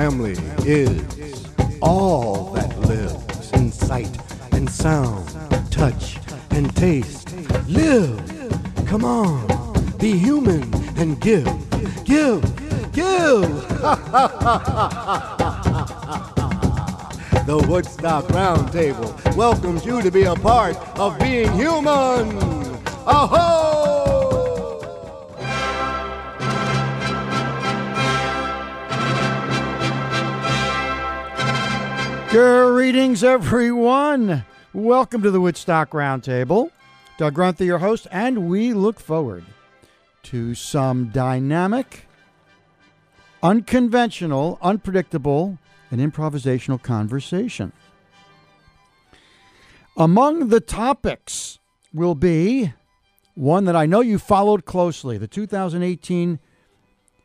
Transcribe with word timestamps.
family 0.00 0.32
is 0.64 1.46
all 1.82 2.52
that 2.54 2.74
lives 2.80 3.52
in 3.52 3.70
sight 3.70 4.16
and 4.52 4.70
sound, 4.70 5.28
touch 5.70 6.16
and 6.52 6.74
taste. 6.74 7.36
Live! 7.68 8.18
Come 8.86 9.04
on, 9.04 9.46
be 9.98 10.12
human 10.16 10.62
and 10.96 11.20
give, 11.20 11.44
give, 12.06 12.40
give! 12.92 13.42
the 17.44 17.62
Woodstock 17.68 18.24
Roundtable 18.28 19.36
welcomes 19.36 19.84
you 19.84 20.00
to 20.00 20.10
be 20.10 20.22
a 20.22 20.34
part 20.34 20.78
of 20.98 21.18
being 21.18 21.52
human! 21.52 22.38
Aho! 23.06 23.79
Greetings, 32.30 33.24
everyone. 33.24 34.44
Welcome 34.72 35.20
to 35.22 35.32
the 35.32 35.40
Woodstock 35.40 35.90
Roundtable. 35.90 36.70
Doug 37.18 37.34
Grunther, 37.34 37.66
your 37.66 37.80
host, 37.80 38.06
and 38.12 38.48
we 38.48 38.72
look 38.72 39.00
forward 39.00 39.44
to 40.22 40.54
some 40.54 41.08
dynamic, 41.08 42.06
unconventional, 43.42 44.60
unpredictable, 44.62 45.58
and 45.90 46.00
improvisational 46.00 46.80
conversation. 46.80 47.72
Among 49.96 50.50
the 50.50 50.60
topics 50.60 51.58
will 51.92 52.14
be 52.14 52.72
one 53.34 53.64
that 53.64 53.74
I 53.74 53.86
know 53.86 54.02
you 54.02 54.20
followed 54.20 54.64
closely 54.64 55.18
the 55.18 55.26
2018 55.26 56.38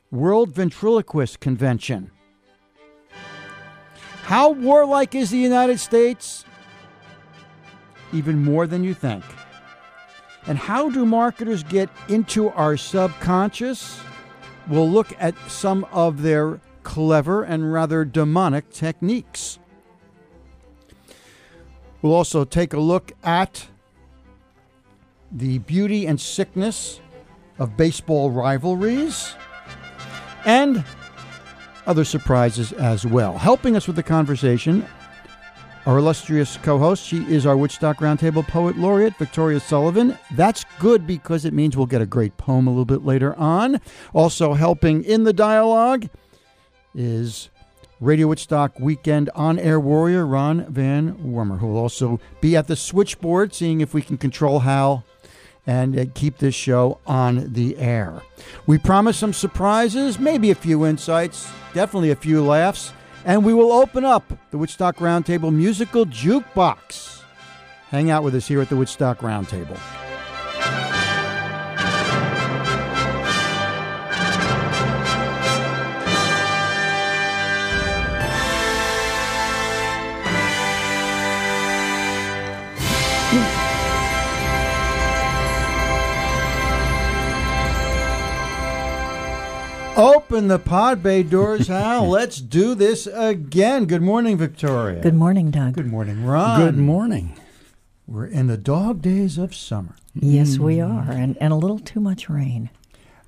World 0.10 0.50
Ventriloquist 0.50 1.40
Convention. 1.40 2.10
How 4.26 4.50
warlike 4.50 5.14
is 5.14 5.30
the 5.30 5.38
United 5.38 5.80
States? 5.80 6.46
Even 8.12 8.44
more 8.44 8.66
than 8.66 8.84
you 8.84 8.96
think. 8.96 9.24
And 10.48 10.58
how 10.58 10.90
do 10.90 11.06
marketers 11.06 11.62
get 11.62 11.92
into 12.10 12.50
our 12.50 12.76
subconscious? 12.76 14.00
We'll 14.68 14.90
look 14.90 15.14
at 15.20 15.36
some 15.48 15.84
of 15.92 16.24
their 16.24 16.60
clever 16.82 17.44
and 17.44 17.72
rather 17.72 18.04
demonic 18.04 18.72
techniques. 18.72 19.60
We'll 22.02 22.16
also 22.16 22.46
take 22.46 22.74
a 22.74 22.80
look 22.80 23.12
at 23.24 23.68
the 25.32 25.60
beauty 25.60 26.08
and 26.08 26.20
sickness 26.20 27.00
of 27.60 27.78
baseball 27.78 28.32
rivalries 28.32 29.36
and 30.46 30.84
other 31.88 32.04
surprises 32.04 32.72
as 32.74 33.06
well. 33.06 33.38
Helping 33.38 33.76
us 33.76 33.88
with 33.88 33.96
the 33.96 34.04
conversation, 34.04 34.86
our 35.86 36.00
illustrious 36.00 36.58
co 36.58 36.80
host, 36.80 37.06
she 37.06 37.24
is 37.32 37.46
our 37.46 37.56
Woodstock 37.56 37.98
Roundtable 37.98 38.48
Poet 38.48 38.76
Laureate, 38.78 39.16
Victoria 39.18 39.60
Sullivan. 39.60 40.18
That's 40.32 40.66
good 40.80 41.06
because 41.06 41.46
it 41.46 41.54
means 41.54 41.78
we'll 41.78 41.86
get 41.86 42.02
a 42.02 42.08
great 42.08 42.38
poem 42.38 42.66
a 42.66 42.72
little 42.72 42.86
bit 42.86 43.06
later 43.06 43.36
on. 43.36 43.80
Also, 44.12 44.54
helping 44.54 45.04
in 45.04 45.26
the 45.26 45.34
dialogue 45.34 46.10
is 46.96 47.50
Radio 48.00 48.28
Woodstock 48.28 48.80
Weekend 48.80 49.30
on 49.36 49.60
air 49.60 49.80
warrior 49.80 50.26
Ron 50.26 50.66
Van 50.74 51.16
Wormer, 51.18 51.60
who 51.60 51.68
will 51.68 51.78
also 51.78 52.20
be 52.42 52.56
at 52.56 52.68
the 52.68 52.76
switchboard, 52.76 53.54
seeing 53.54 53.80
if 53.80 53.94
we 53.94 54.02
can 54.02 54.18
control 54.18 54.62
Hal 54.62 55.06
and 55.68 55.98
uh, 55.98 56.06
keep 56.14 56.38
this 56.38 56.56
show 56.56 57.00
on 57.08 57.54
the 57.54 57.78
air. 57.78 58.22
We 58.68 58.78
promise 58.78 59.18
some 59.18 59.34
surprises, 59.34 60.20
maybe 60.20 60.52
a 60.52 60.56
few 60.56 60.86
insights, 60.86 61.50
definitely 61.74 62.12
a 62.12 62.16
few 62.16 62.44
laughs, 62.44 62.94
and 63.26 63.44
we 63.44 63.54
will 63.54 63.72
open 63.72 64.06
up 64.06 64.32
the 64.52 64.58
Woodstock 64.58 64.98
Roundtable 64.98 65.54
musical 65.54 66.06
jukebox. 66.06 67.22
Hang 67.90 68.12
out 68.12 68.24
with 68.24 68.36
us 68.36 68.48
here 68.48 68.62
at 68.62 68.70
the 68.70 68.76
Woodstock 68.76 69.20
Roundtable. 69.20 70.05
Open 89.98 90.50
the 90.50 90.60
pod 90.60 91.02
bay 91.02 91.24
doors, 91.24 91.68
Hal. 91.68 92.10
Let's 92.10 92.42
do 92.42 92.76
this 92.76 93.08
again. 93.08 93.86
Good 93.86 94.02
morning, 94.02 94.38
Victoria. 94.38 95.02
Good 95.02 95.14
morning, 95.14 95.52
Doug. 95.52 95.74
Good 95.76 95.88
morning, 95.88 96.26
Ron. 96.26 96.60
Good 96.60 96.78
morning. 96.78 97.40
We're 98.06 98.26
in 98.26 98.48
the 98.48 98.58
dog 98.58 99.02
days 99.02 99.38
of 99.38 99.56
summer. 99.56 99.96
Yes, 100.14 100.58
we 100.58 100.82
are, 100.82 101.10
and, 101.10 101.38
and 101.40 101.54
a 101.54 101.56
little 101.56 101.80
too 101.80 102.02
much 102.02 102.30
rain. 102.30 102.70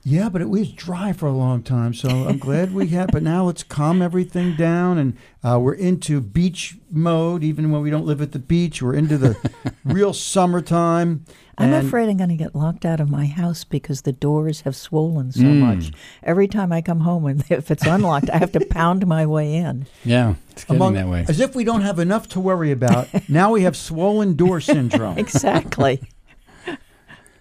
Yeah, 0.09 0.29
but 0.29 0.41
it 0.41 0.49
was 0.49 0.71
dry 0.71 1.11
for 1.11 1.25
a 1.25 1.33
long 1.33 1.63
time, 1.63 1.93
so 1.93 2.07
I'm 2.07 2.37
glad 2.37 2.73
we 2.73 2.87
had. 2.87 3.11
But 3.11 3.23
now 3.23 3.43
let's 3.43 3.61
calm 3.61 4.01
everything 4.01 4.55
down, 4.55 4.97
and 4.97 5.17
uh, 5.43 5.59
we're 5.59 5.73
into 5.73 6.21
beach 6.21 6.77
mode. 6.89 7.43
Even 7.43 7.71
when 7.71 7.81
we 7.81 7.89
don't 7.89 8.05
live 8.05 8.21
at 8.21 8.31
the 8.31 8.39
beach, 8.39 8.81
we're 8.81 8.93
into 8.93 9.17
the 9.17 9.35
real 9.83 10.13
summertime. 10.13 11.25
I'm 11.57 11.73
And- 11.73 11.85
afraid 11.87 12.07
I'm 12.07 12.15
going 12.15 12.29
to 12.29 12.37
get 12.37 12.55
locked 12.55 12.85
out 12.85 13.01
of 13.01 13.09
my 13.09 13.25
house 13.25 13.65
because 13.65 14.03
the 14.03 14.13
doors 14.13 14.61
have 14.61 14.77
swollen 14.77 15.33
so 15.33 15.41
Hmm. 15.41 15.59
much. 15.59 15.91
Every 16.23 16.47
time 16.47 16.71
I 16.71 16.81
come 16.81 17.01
home, 17.01 17.25
and 17.25 17.43
if 17.49 17.69
it's 17.69 17.85
unlocked, 17.85 18.29
I 18.29 18.37
have 18.37 18.53
to 18.53 18.65
pound 18.65 19.05
my 19.07 19.25
way 19.25 19.55
in. 19.55 19.87
Yeah, 20.05 20.35
it's 20.51 20.63
getting 20.63 20.77
Among- 20.77 20.93
that 20.93 21.09
way. 21.09 21.25
As 21.27 21.41
if 21.41 21.53
we 21.53 21.65
don't 21.65 21.81
have 21.81 21.99
enough 21.99 22.29
to 22.29 22.39
worry 22.39 22.71
about. 22.71 23.09
now 23.29 23.51
we 23.51 23.63
have 23.63 23.75
swollen 23.75 24.35
door 24.37 24.61
syndrome. 24.71 25.17
Exactly. 25.17 25.99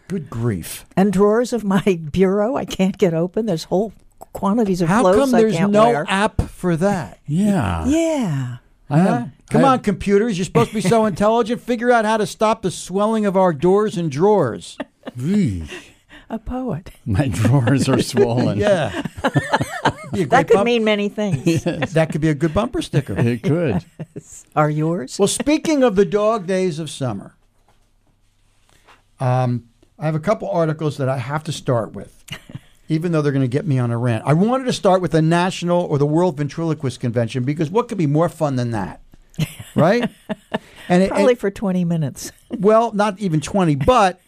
Good 0.09 0.31
grief. 0.31 0.87
and 0.97 1.12
drawers 1.12 1.53
of 1.53 1.65
my 1.65 2.00
bureau 2.12 2.56
I 2.56 2.65
can't 2.65 2.97
get 2.99 3.12
open. 3.15 3.47
There's 3.47 3.65
whole 3.65 3.93
quantities 4.33 4.81
of 4.81 4.89
How 4.89 5.03
clothes 5.03 5.17
come 5.17 5.34
I 5.34 5.41
there's 5.41 5.56
can't 5.56 5.72
no 5.72 5.87
wear. 5.89 6.05
app 6.09 6.43
for 6.43 6.77
that? 6.77 7.19
Yeah. 7.27 7.87
yeah. 7.87 8.56
I 8.89 8.99
have, 8.99 9.31
Come 9.50 9.65
I 9.65 9.69
on, 9.71 9.81
computers. 9.81 10.39
You're 10.39 10.44
supposed 10.44 10.69
to 10.71 10.75
be 10.77 10.81
so 10.81 11.06
intelligent. 11.06 11.61
Figure 11.61 11.91
out 11.91 12.05
how 12.05 12.17
to 12.19 12.27
stop 12.27 12.62
the 12.62 12.71
swelling 12.71 13.27
of 13.27 13.37
our 13.37 13.53
doors 13.53 13.97
and 13.97 14.11
drawers. 14.12 14.78
Eesh, 15.19 15.71
A 16.31 16.38
poet. 16.38 16.91
my 17.05 17.27
drawers 17.27 17.88
are 17.88 18.00
swollen. 18.12 18.59
Yeah. 18.59 19.03
Be 20.12 20.23
a 20.23 20.27
That 20.28 20.47
could 20.47 20.55
bump- 20.55 20.67
mean 20.67 20.84
many 20.84 21.09
things. 21.09 21.65
that 21.65 22.12
could 22.12 22.21
be 22.21 22.28
a 22.28 22.34
good 22.34 22.55
bumper 22.55 22.81
sticker. 22.81 23.19
It 23.19 23.43
could. 23.43 23.84
Are 24.55 24.71
yours? 24.71 25.19
Well, 25.19 25.27
speaking 25.27 25.83
of 25.83 25.97
the 25.97 26.05
dog 26.05 26.47
days 26.47 26.78
of 26.78 26.88
summer, 26.91 27.34
um, 29.19 29.69
I 29.99 30.05
have 30.05 30.15
a 30.15 30.21
couple 30.21 30.49
articles 30.51 30.97
that 30.99 31.09
I 31.09 31.17
have 31.19 31.43
to 31.45 31.53
start 31.53 31.93
with, 31.93 32.23
even 32.89 33.12
though 33.12 33.23
they're 33.23 33.33
going 33.33 33.43
to 33.45 33.49
get 33.49 33.67
me 33.67 33.79
on 33.79 33.91
a 33.91 33.97
rant. 33.99 34.25
I 34.27 34.33
wanted 34.34 34.65
to 34.65 34.73
start 34.73 35.01
with 35.01 35.12
the 35.12 35.23
National 35.23 35.83
or 35.83 35.99
the 35.99 36.07
World 36.07 36.37
Ventriloquist 36.37 37.01
Convention 37.01 37.45
because 37.45 37.71
what 37.71 37.89
could 37.89 37.99
be 37.99 38.06
more 38.06 38.29
fun 38.29 38.56
than 38.56 38.73
that, 38.73 39.01
right? 39.75 40.11
And 40.89 41.03
it, 41.03 41.09
Probably 41.09 41.33
and- 41.33 41.41
for 41.41 41.51
20 41.51 41.85
minutes. 41.85 42.31
well, 42.51 42.93
not 42.93 43.19
even 43.19 43.41
twenty, 43.41 43.75
but 43.75 44.21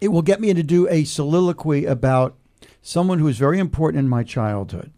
it 0.00 0.08
will 0.08 0.22
get 0.22 0.40
me 0.40 0.54
to 0.54 0.62
do 0.62 0.88
a 0.88 1.04
soliloquy 1.04 1.84
about 1.84 2.36
someone 2.80 3.18
who 3.18 3.26
was 3.26 3.36
very 3.38 3.58
important 3.58 3.98
in 4.02 4.08
my 4.08 4.22
childhood. 4.22 4.90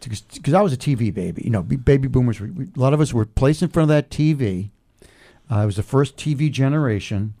Because 0.00 0.54
I 0.54 0.62
was 0.62 0.72
a 0.72 0.78
TV 0.78 1.12
baby, 1.12 1.42
you 1.44 1.50
know, 1.50 1.62
baby 1.62 2.08
boomers. 2.08 2.40
were- 2.40 2.46
A 2.48 2.78
lot 2.80 2.94
of 2.94 3.00
us 3.02 3.12
were 3.12 3.26
placed 3.26 3.60
in 3.62 3.68
front 3.68 3.84
of 3.90 3.94
that 3.94 4.08
TV. 4.10 4.70
Uh, 5.52 5.58
it 5.58 5.66
was 5.66 5.76
the 5.76 5.82
first 5.82 6.16
TV 6.16 6.50
generation, 6.50 7.34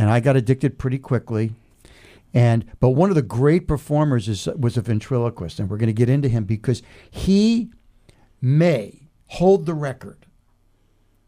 and 0.00 0.08
I 0.08 0.18
got 0.18 0.34
addicted 0.34 0.78
pretty 0.78 0.98
quickly. 0.98 1.52
And 2.32 2.64
but 2.80 2.90
one 2.90 3.10
of 3.10 3.16
the 3.16 3.22
great 3.22 3.68
performers 3.68 4.28
is 4.28 4.46
was 4.56 4.78
a 4.78 4.80
ventriloquist, 4.80 5.60
and 5.60 5.68
we're 5.68 5.76
going 5.76 5.88
to 5.88 5.92
get 5.92 6.08
into 6.08 6.28
him 6.28 6.44
because 6.44 6.82
he 7.10 7.70
may 8.40 9.08
hold 9.26 9.66
the 9.66 9.74
record. 9.74 10.24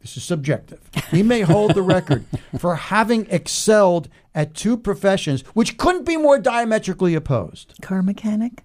This 0.00 0.16
is 0.16 0.24
subjective. 0.24 0.80
He 1.10 1.22
may 1.22 1.42
hold 1.42 1.74
the 1.74 1.82
record 1.82 2.24
for 2.58 2.76
having 2.76 3.26
excelled 3.30 4.08
at 4.34 4.54
two 4.54 4.76
professions 4.78 5.42
which 5.52 5.76
couldn't 5.76 6.06
be 6.06 6.16
more 6.16 6.38
diametrically 6.38 7.14
opposed. 7.14 7.74
Car 7.82 8.02
mechanic? 8.02 8.62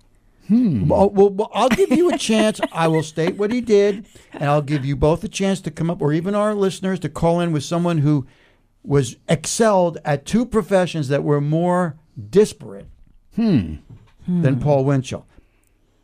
Hmm. 0.48 0.80
Hmm. 0.80 0.88
Well, 0.88 1.10
well, 1.10 1.30
well, 1.32 1.52
I'll 1.54 1.70
give 1.70 1.92
you 1.92 2.10
a 2.10 2.18
chance. 2.18 2.62
I 2.72 2.88
will 2.88 3.04
state 3.04 3.36
what 3.36 3.52
he 3.52 3.60
did, 3.60 4.06
and 4.32 4.46
I'll 4.46 4.62
give 4.62 4.86
you 4.86 4.96
both 4.96 5.24
a 5.26 5.28
chance 5.28 5.60
to 5.62 5.72
come 5.72 5.90
up, 5.90 6.02
or 6.02 6.14
even 6.14 6.34
our 6.34 6.56
listeners 6.56 7.00
to 7.02 7.10
call 7.10 7.42
in 7.42 7.52
with 7.52 7.66
someone 7.66 7.98
who 7.98 8.26
was 8.88 9.18
excelled 9.28 9.98
at 10.06 10.26
two 10.26 10.46
professions 10.46 11.10
that 11.10 11.24
were 11.24 11.42
more 11.42 11.98
disparate 12.30 12.88
hmm. 13.36 13.76
than 14.26 14.56
hmm. 14.56 14.62
Paul 14.62 14.86
Winchell. 14.86 15.28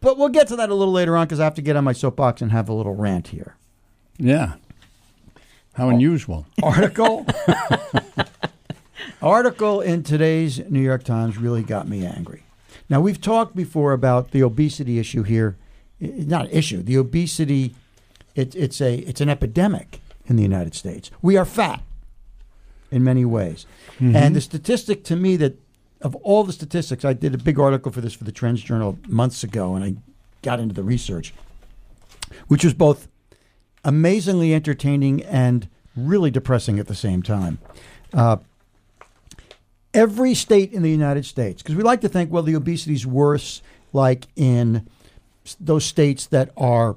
But 0.01 0.17
we'll 0.17 0.29
get 0.29 0.49
to 0.49 0.57
that 0.57 0.69
a 0.69 0.75
little 0.75 0.93
later 0.93 1.15
on 1.15 1.25
because 1.25 1.39
I 1.39 1.45
have 1.45 1.55
to 1.55 1.61
get 1.61 1.77
on 1.77 1.85
my 1.85 1.93
soapbox 1.93 2.41
and 2.41 2.51
have 2.51 2.67
a 2.67 2.73
little 2.73 2.93
rant 2.93 3.29
here. 3.29 3.55
Yeah. 4.17 4.55
How 5.75 5.87
unusual. 5.87 6.45
article 6.61 7.25
article 9.21 9.79
in 9.79 10.03
today's 10.03 10.59
New 10.69 10.81
York 10.81 11.03
Times 11.05 11.37
really 11.37 11.63
got 11.63 11.87
me 11.87 12.05
angry. 12.05 12.43
Now 12.89 12.99
we've 12.99 13.21
talked 13.21 13.55
before 13.55 13.93
about 13.93 14.31
the 14.31 14.43
obesity 14.43 14.99
issue 14.99 15.23
here 15.23 15.55
i- 16.01 16.11
not 16.17 16.45
an 16.47 16.51
issue. 16.51 16.83
The 16.83 16.97
obesity, 16.97 17.73
it, 18.35 18.55
it's 18.55 18.81
a 18.81 18.97
it's 18.97 19.21
an 19.21 19.29
epidemic 19.29 20.01
in 20.25 20.35
the 20.35 20.43
United 20.43 20.75
States. 20.75 21.09
We 21.21 21.37
are 21.37 21.45
fat 21.45 21.81
in 22.93 23.03
many 23.03 23.25
ways, 23.25 23.65
and 23.99 24.35
the 24.35 24.41
statistic 24.41 25.03
to 25.05 25.15
me 25.15 25.35
that 25.37 25.59
of 26.01 26.15
all 26.17 26.43
the 26.43 26.53
statistics, 26.53 27.05
I 27.05 27.13
did 27.13 27.33
a 27.33 27.37
big 27.37 27.59
article 27.59 27.91
for 27.91 28.01
this 28.01 28.13
for 28.13 28.25
the 28.25 28.31
Trends 28.31 28.61
Journal 28.61 28.99
months 29.07 29.43
ago, 29.43 29.75
and 29.75 29.83
I 29.83 29.95
got 30.41 30.59
into 30.59 30.75
the 30.75 30.83
research, 30.83 31.33
which 32.47 32.63
was 32.63 32.73
both 32.73 33.07
amazingly 33.83 34.53
entertaining 34.53 35.23
and 35.23 35.67
really 35.95 36.31
depressing 36.31 36.79
at 36.79 36.87
the 36.87 36.95
same 36.95 37.23
time. 37.23 37.59
Uh, 38.13 38.37
every 39.93 40.33
state 40.33 40.73
in 40.73 40.81
the 40.81 40.91
United 40.91 41.25
States, 41.25 41.61
because 41.61 41.75
we 41.75 41.83
like 41.83 42.01
to 42.01 42.09
think, 42.09 42.31
well, 42.31 42.43
the 42.43 42.55
obesity 42.55 42.93
is 42.93 43.07
worse, 43.07 43.61
like 43.93 44.27
in 44.35 44.87
those 45.59 45.85
states 45.85 46.25
that 46.27 46.51
are 46.57 46.95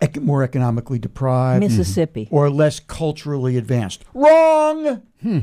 ec- 0.00 0.20
more 0.20 0.42
economically 0.42 0.98
deprived 0.98 1.60
Mississippi. 1.60 2.28
or 2.30 2.50
less 2.50 2.80
culturally 2.80 3.56
advanced. 3.56 4.04
Wrong. 4.14 5.02
Hmm. 5.22 5.38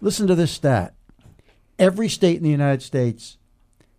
Listen 0.00 0.26
to 0.26 0.34
this 0.34 0.50
stat. 0.52 0.94
Every 1.78 2.08
state 2.08 2.36
in 2.36 2.42
the 2.42 2.50
United 2.50 2.82
States 2.82 3.38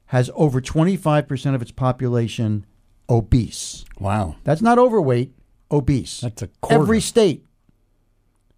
has 0.08 0.30
over 0.36 0.62
25% 0.62 1.56
of 1.56 1.62
its 1.62 1.72
population 1.72 2.66
obese. 3.10 3.86
Wow. 4.00 4.36
That's 4.44 4.62
not 4.62 4.78
overweight, 4.78 5.34
obese. 5.70 6.22
That's 6.22 6.42
a 6.42 6.48
quarter. 6.48 6.84
Every 6.84 7.02
state 7.02 7.46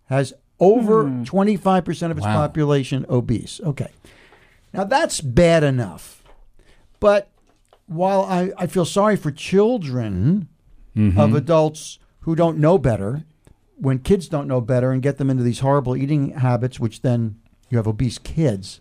has 0.05 0.33
over 0.59 1.03
hmm. 1.03 1.23
25% 1.23 2.11
of 2.11 2.17
its 2.17 2.25
Wow. 2.25 2.33
population 2.35 3.05
obese. 3.09 3.59
Okay. 3.63 3.89
Now 4.73 4.83
that's 4.83 5.21
bad 5.21 5.63
enough. 5.63 6.23
But 6.99 7.29
while 7.85 8.21
I, 8.21 8.51
I 8.57 8.67
feel 8.67 8.85
sorry 8.85 9.15
for 9.15 9.31
children 9.31 10.47
of 10.95 11.33
adults 11.33 11.99
who 12.21 12.35
don't 12.35 12.57
know 12.57 12.77
better, 12.77 13.23
when 13.77 13.99
kids 13.99 14.27
don't 14.27 14.47
know 14.47 14.61
better 14.61 14.91
and 14.91 15.01
get 15.01 15.17
them 15.17 15.29
into 15.29 15.43
these 15.43 15.59
horrible 15.59 15.97
eating 15.97 16.31
habits, 16.31 16.79
which 16.79 17.01
then 17.01 17.39
you 17.69 17.77
have 17.77 17.87
obese 17.87 18.17
kids, 18.19 18.79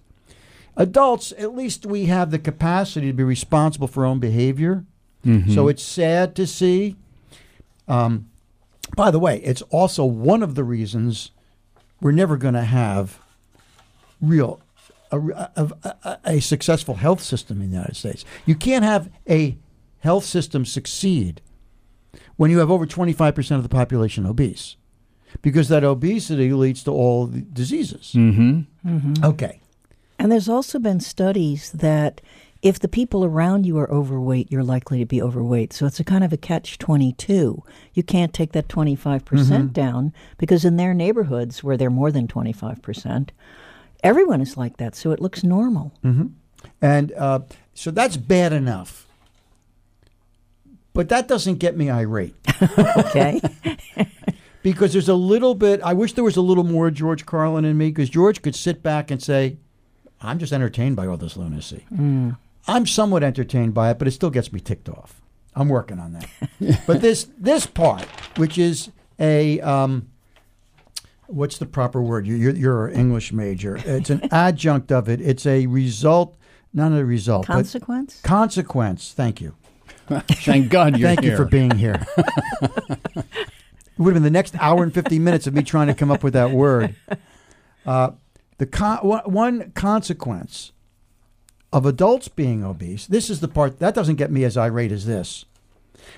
adults, 0.76 1.32
at 1.38 1.54
least 1.54 1.86
we 1.86 2.06
have 2.06 2.30
the 2.30 2.38
capacity 2.38 3.06
to 3.08 3.12
be 3.12 3.24
responsible 3.24 3.88
for 3.88 4.04
our 4.04 4.06
own 4.06 4.18
behavior. 4.18 4.84
So 5.54 5.68
it's 5.68 5.82
sad 5.82 6.34
to 6.36 6.46
see. 6.46 6.96
Um, 7.88 8.28
by 8.96 9.10
the 9.10 9.18
way, 9.18 9.38
it's 9.42 9.62
also 9.70 10.04
one 10.04 10.42
of 10.42 10.54
the 10.54 10.64
reasons 10.64 11.30
we're 12.00 12.12
never 12.12 12.36
going 12.36 12.54
to 12.54 12.64
have 12.64 13.18
real 14.20 14.60
a, 15.12 15.18
a, 15.56 15.72
a, 16.04 16.18
a 16.24 16.40
successful 16.40 16.94
health 16.96 17.22
system 17.22 17.60
in 17.62 17.70
the 17.70 17.76
United 17.76 17.96
States. 17.96 18.24
You 18.46 18.54
can't 18.54 18.84
have 18.84 19.10
a 19.28 19.56
health 20.00 20.24
system 20.24 20.64
succeed 20.64 21.40
when 22.36 22.50
you 22.50 22.58
have 22.58 22.70
over 22.70 22.86
25% 22.86 23.56
of 23.56 23.62
the 23.62 23.68
population 23.68 24.26
obese 24.26 24.76
because 25.40 25.68
that 25.68 25.84
obesity 25.84 26.52
leads 26.52 26.82
to 26.84 26.90
all 26.90 27.26
the 27.26 27.40
diseases. 27.40 28.12
Mm-hmm. 28.14 29.24
Okay. 29.24 29.60
And 30.18 30.30
there's 30.30 30.48
also 30.48 30.78
been 30.78 31.00
studies 31.00 31.72
that 31.72 32.20
if 32.60 32.78
the 32.78 32.88
people 32.88 33.24
around 33.24 33.66
you 33.66 33.76
are 33.78 33.90
overweight, 33.90 34.52
you're 34.52 34.62
likely 34.62 35.00
to 35.00 35.06
be 35.06 35.20
overweight. 35.20 35.72
So 35.72 35.86
it's 35.86 35.98
a 35.98 36.04
kind 36.04 36.22
of 36.22 36.32
a 36.32 36.36
catch 36.36 36.78
22. 36.78 37.62
You 37.92 38.02
can't 38.04 38.32
take 38.32 38.52
that 38.52 38.68
25% 38.68 39.72
down 39.72 40.12
because 40.38 40.64
in 40.64 40.76
their 40.76 40.94
neighborhoods 40.94 41.64
where 41.64 41.76
they're 41.76 41.90
more 41.90 42.12
than 42.12 42.28
25%, 42.28 43.30
everyone 44.04 44.40
is 44.40 44.56
like 44.56 44.76
that. 44.76 44.94
So 44.94 45.10
it 45.10 45.20
looks 45.20 45.42
normal. 45.42 45.92
And 46.80 47.12
uh, 47.14 47.40
so 47.74 47.90
that's 47.90 48.16
bad 48.16 48.52
enough. 48.52 49.08
But 50.94 51.08
that 51.08 51.26
doesn't 51.28 51.56
get 51.56 51.76
me 51.76 51.90
irate. 51.90 52.34
Okay. 52.96 53.40
because 54.62 54.92
there's 54.92 55.08
a 55.08 55.14
little 55.14 55.54
bit. 55.54 55.80
I 55.82 55.92
wish 55.94 56.12
there 56.12 56.22
was 56.24 56.36
a 56.36 56.40
little 56.42 56.64
more 56.64 56.90
George 56.90 57.26
Carlin 57.26 57.64
in 57.64 57.76
me 57.76 57.88
because 57.88 58.08
George 58.08 58.40
could 58.42 58.54
sit 58.54 58.82
back 58.82 59.10
and 59.10 59.20
say, 59.22 59.56
"I'm 60.20 60.38
just 60.38 60.52
entertained 60.52 60.94
by 60.96 61.06
all 61.06 61.16
this 61.16 61.36
lunacy." 61.36 61.84
I'm 62.68 62.86
somewhat 62.86 63.24
entertained 63.24 63.74
by 63.74 63.90
it, 63.90 63.98
but 63.98 64.06
it 64.06 64.12
still 64.12 64.30
gets 64.30 64.52
me 64.52 64.60
ticked 64.60 64.88
off. 64.88 65.20
I'm 65.56 65.68
working 65.68 65.98
on 65.98 66.12
that. 66.12 66.28
but 66.86 67.00
this 67.00 67.26
this 67.36 67.66
part, 67.66 68.06
which 68.36 68.56
is 68.56 68.90
a 69.18 69.60
um, 69.60 70.08
what's 71.26 71.58
the 71.58 71.66
proper 71.66 72.00
word? 72.00 72.26
You- 72.26 72.36
You're, 72.36 72.54
you're 72.54 72.86
an 72.86 72.94
English 73.00 73.32
major. 73.32 73.76
It's 73.84 74.10
an 74.10 74.28
adjunct 74.32 74.92
of 74.92 75.08
it. 75.08 75.20
It's 75.20 75.46
a 75.46 75.66
result, 75.66 76.36
not 76.72 76.92
a 76.92 77.04
result, 77.04 77.48
but 77.48 77.54
Consequence? 77.54 78.20
consequence. 78.22 79.12
Thank 79.12 79.40
you. 79.40 79.56
Thank 80.28 80.70
God 80.70 80.98
you're 80.98 81.08
here. 81.08 81.16
Thank 81.16 81.22
here. 81.22 81.30
you 81.32 81.36
for 81.36 81.44
being 81.44 81.70
here. 81.72 82.06
it 82.60 83.24
would 83.98 84.14
have 84.14 84.14
been 84.14 84.22
the 84.22 84.30
next 84.30 84.54
hour 84.60 84.82
and 84.82 84.92
50 84.92 85.18
minutes 85.18 85.46
of 85.46 85.54
me 85.54 85.62
trying 85.62 85.86
to 85.88 85.94
come 85.94 86.10
up 86.10 86.22
with 86.22 86.34
that 86.34 86.50
word. 86.50 86.94
Uh, 87.84 88.12
the 88.58 88.66
con- 88.66 88.98
one, 88.98 89.22
one 89.24 89.72
consequence 89.72 90.72
of 91.72 91.86
adults 91.86 92.28
being 92.28 92.64
obese, 92.64 93.06
this 93.06 93.30
is 93.30 93.40
the 93.40 93.48
part 93.48 93.78
that 93.78 93.94
doesn't 93.94 94.16
get 94.16 94.30
me 94.30 94.44
as 94.44 94.56
irate 94.56 94.92
as 94.92 95.06
this. 95.06 95.44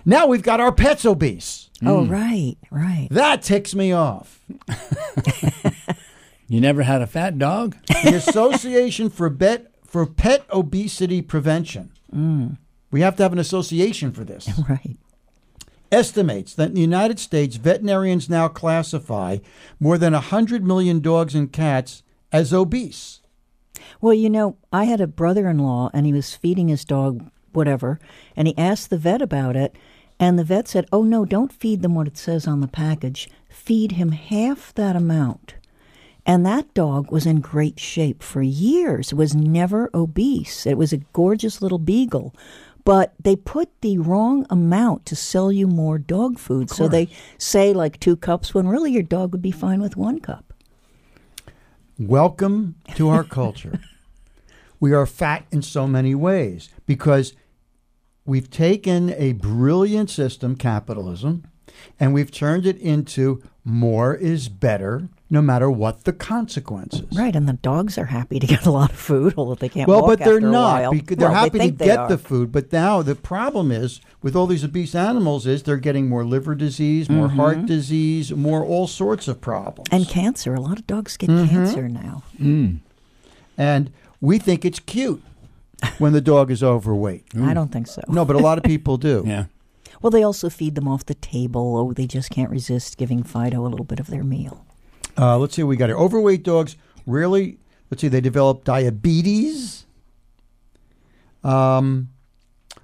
Now 0.05 0.27
we've 0.27 0.43
got 0.43 0.61
our 0.61 0.73
pets 0.73 1.05
obese. 1.05 1.71
Oh, 1.85 2.07
right, 2.07 2.57
right. 2.71 3.09
That 3.11 3.43
ticks 3.43 3.75
me 3.75 3.93
off. 3.93 4.41
You 6.47 6.61
never 6.61 6.83
had 6.83 7.03
a 7.03 7.07
fat 7.07 7.39
dog? 7.39 7.77
The 7.89 8.15
Association 8.15 9.09
for 9.09 9.31
Bet 9.31 9.73
for 9.85 10.07
Pet 10.07 10.45
Obesity 10.53 11.23
Prevention. 11.23 11.91
We 12.95 13.01
have 13.01 13.17
to 13.17 13.25
have 13.25 13.33
an 13.33 13.41
association 13.41 14.13
for 14.13 14.23
this. 14.23 14.49
Right. 14.69 14.97
estimates 15.91 16.55
that 16.55 16.69
in 16.69 16.75
the 16.75 16.81
United 16.81 17.19
States, 17.19 17.57
veterinarians 17.57 18.31
now 18.31 18.47
classify 18.47 19.39
more 19.81 19.99
than 19.99 20.13
100 20.13 20.65
million 20.65 21.01
dogs 21.01 21.35
and 21.35 21.53
cats 21.53 22.05
as 22.31 22.55
obese. 22.55 23.21
Well, 24.01 24.15
you 24.15 24.31
know, 24.31 24.59
I 24.73 24.85
had 24.85 25.01
a 25.01 25.09
brother 25.09 25.49
in 25.49 25.59
law 25.59 25.91
and 25.93 26.07
he 26.07 26.13
was 26.13 26.37
feeding 26.37 26.69
his 26.69 26.85
dog 26.85 27.29
whatever, 27.53 27.99
and 28.37 28.47
he 28.47 28.57
asked 28.57 28.91
the 28.91 28.99
vet 28.99 29.21
about 29.21 29.57
it, 29.57 29.75
and 30.21 30.39
the 30.39 30.45
vet 30.45 30.69
said, 30.69 30.87
Oh, 30.93 31.03
no, 31.03 31.25
don't 31.25 31.53
feed 31.53 31.83
them 31.83 31.97
what 31.97 32.07
it 32.07 32.17
says 32.17 32.47
on 32.47 32.61
the 32.61 32.69
package. 32.69 33.29
Feed 33.49 33.93
him 33.93 34.13
half 34.13 34.73
that 34.75 34.95
amount. 34.95 35.55
And 36.27 36.47
that 36.47 36.73
dog 36.73 37.11
was 37.11 37.27
in 37.27 37.41
great 37.41 37.79
shape 37.79 38.23
for 38.23 38.41
years, 38.41 39.13
was 39.13 39.35
never 39.35 39.91
obese. 39.93 40.65
It 40.65 40.79
was 40.79 40.93
a 40.93 41.03
gorgeous 41.13 41.61
little 41.61 41.79
beagle. 41.79 42.35
But 42.85 43.15
they 43.19 43.35
put 43.35 43.71
the 43.81 43.99
wrong 43.99 44.47
amount 44.51 45.07
to 45.07 45.17
sell 45.17 45.51
you 45.51 45.67
more 45.67 45.99
dog 45.99 46.39
food. 46.39 46.69
So 46.69 46.87
they 46.87 47.09
say 47.39 47.73
like 47.73 47.99
two 47.99 48.15
cups 48.17 48.53
when 48.53 48.69
really 48.69 48.93
your 48.93 49.03
dog 49.03 49.33
would 49.33 49.41
be 49.41 49.51
fine 49.51 49.81
with 49.81 49.97
one 49.97 50.21
cup. 50.21 50.53
Welcome 51.99 52.75
to 52.97 53.09
our 53.09 53.25
culture. 53.41 53.81
we 54.81 54.93
are 54.93 55.07
fat 55.07 55.47
in 55.51 55.63
so 55.63 55.87
many 55.87 56.15
ways 56.15 56.69
because 56.85 57.33
we've 58.27 58.51
taken 58.51 59.15
a 59.15 59.33
brilliant 59.33 60.11
system, 60.11 60.55
capitalism, 60.55 61.45
and 61.99 62.13
we've 62.13 62.31
turned 62.31 62.67
it 62.67 62.77
into 62.79 63.43
more 63.65 64.15
is 64.15 64.49
better 64.49 65.09
no 65.31 65.41
matter 65.43 65.69
what 65.71 66.05
the 66.05 66.13
consequences. 66.13 67.07
Right, 67.17 67.35
and 67.35 67.49
the 67.49 67.55
dogs 67.55 67.97
are 67.99 68.05
happy 68.05 68.39
to 68.39 68.47
get 68.47 68.67
a 68.67 68.71
lot 68.71 68.91
of 68.93 68.97
food, 68.97 69.35
although 69.37 69.55
they 69.57 69.69
can't 69.71 69.89
Well, 69.89 70.03
walk 70.03 70.11
but 70.11 70.19
they're 70.21 70.37
after 70.37 70.51
not. 70.51 70.91
Because 70.93 71.17
they're 71.17 71.29
Well, 71.31 71.51
they 71.51 71.59
happy 71.59 71.71
to 71.73 71.77
they 71.79 71.87
get 71.87 71.99
are. 71.99 72.09
the 72.09 72.19
food, 72.19 72.53
but 72.53 72.71
now 72.73 73.03
the 73.03 73.15
problem 73.17 73.73
is 73.73 74.01
with 74.23 74.37
all 74.37 74.47
these 74.47 74.63
obese 74.65 74.95
animals 74.95 75.47
is 75.47 75.63
they're 75.65 75.77
getting 75.79 76.09
more 76.09 76.25
liver 76.25 76.55
disease, 76.55 77.09
more 77.11 77.29
heart 77.29 77.67
disease, 77.67 78.33
more 78.33 78.63
all 78.65 78.87
sorts 78.87 79.27
of 79.27 79.41
problems. 79.41 79.89
Mm-hmm. 79.89 79.97
and 79.97 80.09
cancer. 80.09 80.55
A 80.55 80.61
lot 80.61 80.79
of 80.79 80.87
dogs 80.87 81.17
get 81.17 81.31
Mm-hmm. 81.31 81.49
cancer 81.49 81.89
now. 81.89 82.23
And 83.57 83.91
we 84.21 84.39
think 84.39 84.65
it's 84.65 84.79
cute 84.79 85.23
when 85.99 86.13
the 86.13 86.21
dog 86.21 86.51
is 86.51 86.63
overweight. 86.63 87.25
I 87.41 87.55
don't 87.55 87.73
think 87.73 87.87
so. 87.87 88.03
No, 88.09 88.25
but 88.25 88.37
a 88.37 88.41
lot 88.41 88.59
of 88.59 88.65
people 88.65 88.97
do. 88.99 89.25
Yeah. 89.27 89.45
Well, 90.05 90.11
they 90.11 90.23
also 90.23 90.51
feed 90.51 90.75
them 90.75 90.87
off 90.87 91.07
the 91.07 91.15
table. 91.15 91.79
Oh, 91.79 91.95
they 91.95 92.07
just 92.07 92.29
can't 92.29 92.51
resist 92.51 92.99
giving 92.99 93.23
Fido 93.23 93.67
a 93.67 93.69
little 93.69 93.87
bit 93.87 93.99
of 93.99 94.09
their 94.09 94.23
meal. 94.23 94.67
Uh, 95.17 95.39
let's 95.39 95.55
see 95.55 95.63
what 95.63 95.71
we 95.71 95.77
got 95.79 95.89
here. 95.89 95.97
Overweight 95.97 96.43
dogs 96.43 96.77
rarely, 97.07 97.57
let's 97.91 98.03
see, 98.03 98.09
they 98.09 98.21
develop 98.21 98.65
diabetes. 98.65 99.87
Um, 101.43 102.11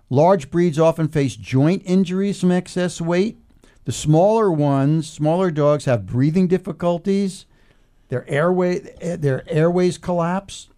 large 0.09 0.51
breeds 0.51 0.79
often 0.79 1.09
face 1.09 1.37
joint 1.37 1.83
injuries 1.85 2.41
from 2.41 2.53
excess 2.53 3.03
weight. 3.03 3.37
The 3.85 3.93
smaller 3.93 4.51
ones, 4.51 5.07
smaller 5.07 5.51
dogs, 5.51 5.85
have 5.85 6.07
breathing 6.07 6.49
difficulties. 6.49 7.45
Their 8.09 8.27
airway, 8.31 8.79
their 8.79 9.47
airways 9.47 9.99
collapse. 9.99 10.71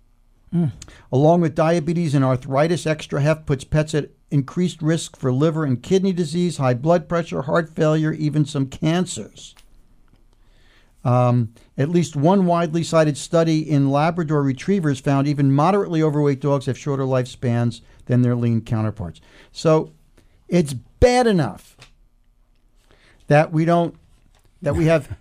Along 1.13 1.41
with 1.41 1.55
diabetes 1.55 2.17
and 2.17 2.25
arthritis, 2.25 2.85
extra 2.85 3.23
heft 3.23 3.47
puts 3.47 3.63
pets 3.63 3.95
at 3.95 4.11
increased 4.33 4.83
risk 4.83 5.17
for 5.17 5.33
liver 5.33 5.65
and 5.65 5.83
kidney 5.83 6.13
disease, 6.13 6.57
high 6.57 6.75
blood 6.75 7.09
pressure, 7.09 7.43
heart 7.43 7.75
failure, 7.75 8.13
even 8.13 8.45
some 8.45 8.67
cancers. 8.67 9.55
Um, 11.05 11.53
at 11.77 11.89
least 11.89 12.15
one 12.15 12.47
widely 12.47 12.85
cited 12.85 13.17
study 13.17 13.69
in 13.69 13.91
Labrador 13.91 14.43
retrievers 14.43 15.01
found 15.01 15.27
even 15.27 15.53
moderately 15.53 16.01
overweight 16.03 16.41
dogs 16.41 16.67
have 16.67 16.79
shorter 16.79 17.03
lifespans 17.03 17.81
than 18.07 18.23
their 18.23 18.37
lean 18.37 18.61
counterparts. 18.61 19.21
So 19.51 19.93
It's 20.53 20.75
bad 20.75 21.27
enough 21.27 21.79
that 23.27 23.53
we 23.53 23.65
don't 23.65 23.97
that 24.61 24.77
we 24.77 24.85
have 24.85 25.17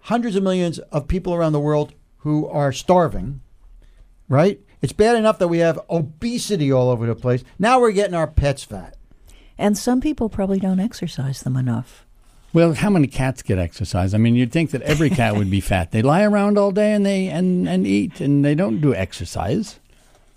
hundreds 0.00 0.34
of 0.34 0.42
millions 0.42 0.78
of 0.78 1.06
people 1.06 1.34
around 1.34 1.52
the 1.52 1.60
world 1.60 1.92
who 2.18 2.46
are 2.48 2.72
starving, 2.72 3.42
right? 4.30 4.60
It's 4.82 4.92
bad 4.92 5.16
enough 5.16 5.38
that 5.38 5.48
we 5.48 5.58
have 5.58 5.80
obesity 5.88 6.72
all 6.72 6.90
over 6.90 7.06
the 7.06 7.14
place. 7.14 7.44
Now 7.58 7.80
we're 7.80 7.92
getting 7.92 8.14
our 8.14 8.26
pets 8.26 8.64
fat. 8.64 8.96
And 9.56 9.78
some 9.78 10.00
people 10.00 10.28
probably 10.28 10.58
don't 10.58 10.80
exercise 10.80 11.42
them 11.42 11.56
enough. 11.56 12.04
Well, 12.52 12.74
how 12.74 12.90
many 12.90 13.06
cats 13.06 13.40
get 13.42 13.58
exercise? 13.58 14.12
I 14.12 14.18
mean, 14.18 14.34
you'd 14.34 14.52
think 14.52 14.72
that 14.72 14.82
every 14.82 15.08
cat 15.08 15.36
would 15.36 15.50
be 15.50 15.60
fat. 15.72 15.92
They 15.92 16.02
lie 16.02 16.22
around 16.24 16.58
all 16.58 16.72
day 16.72 16.92
and 16.92 17.06
they 17.06 17.28
and, 17.28 17.68
and 17.68 17.86
eat 17.86 18.20
and 18.20 18.44
they 18.44 18.54
don't 18.54 18.80
do 18.80 18.94
exercise. 18.94 19.78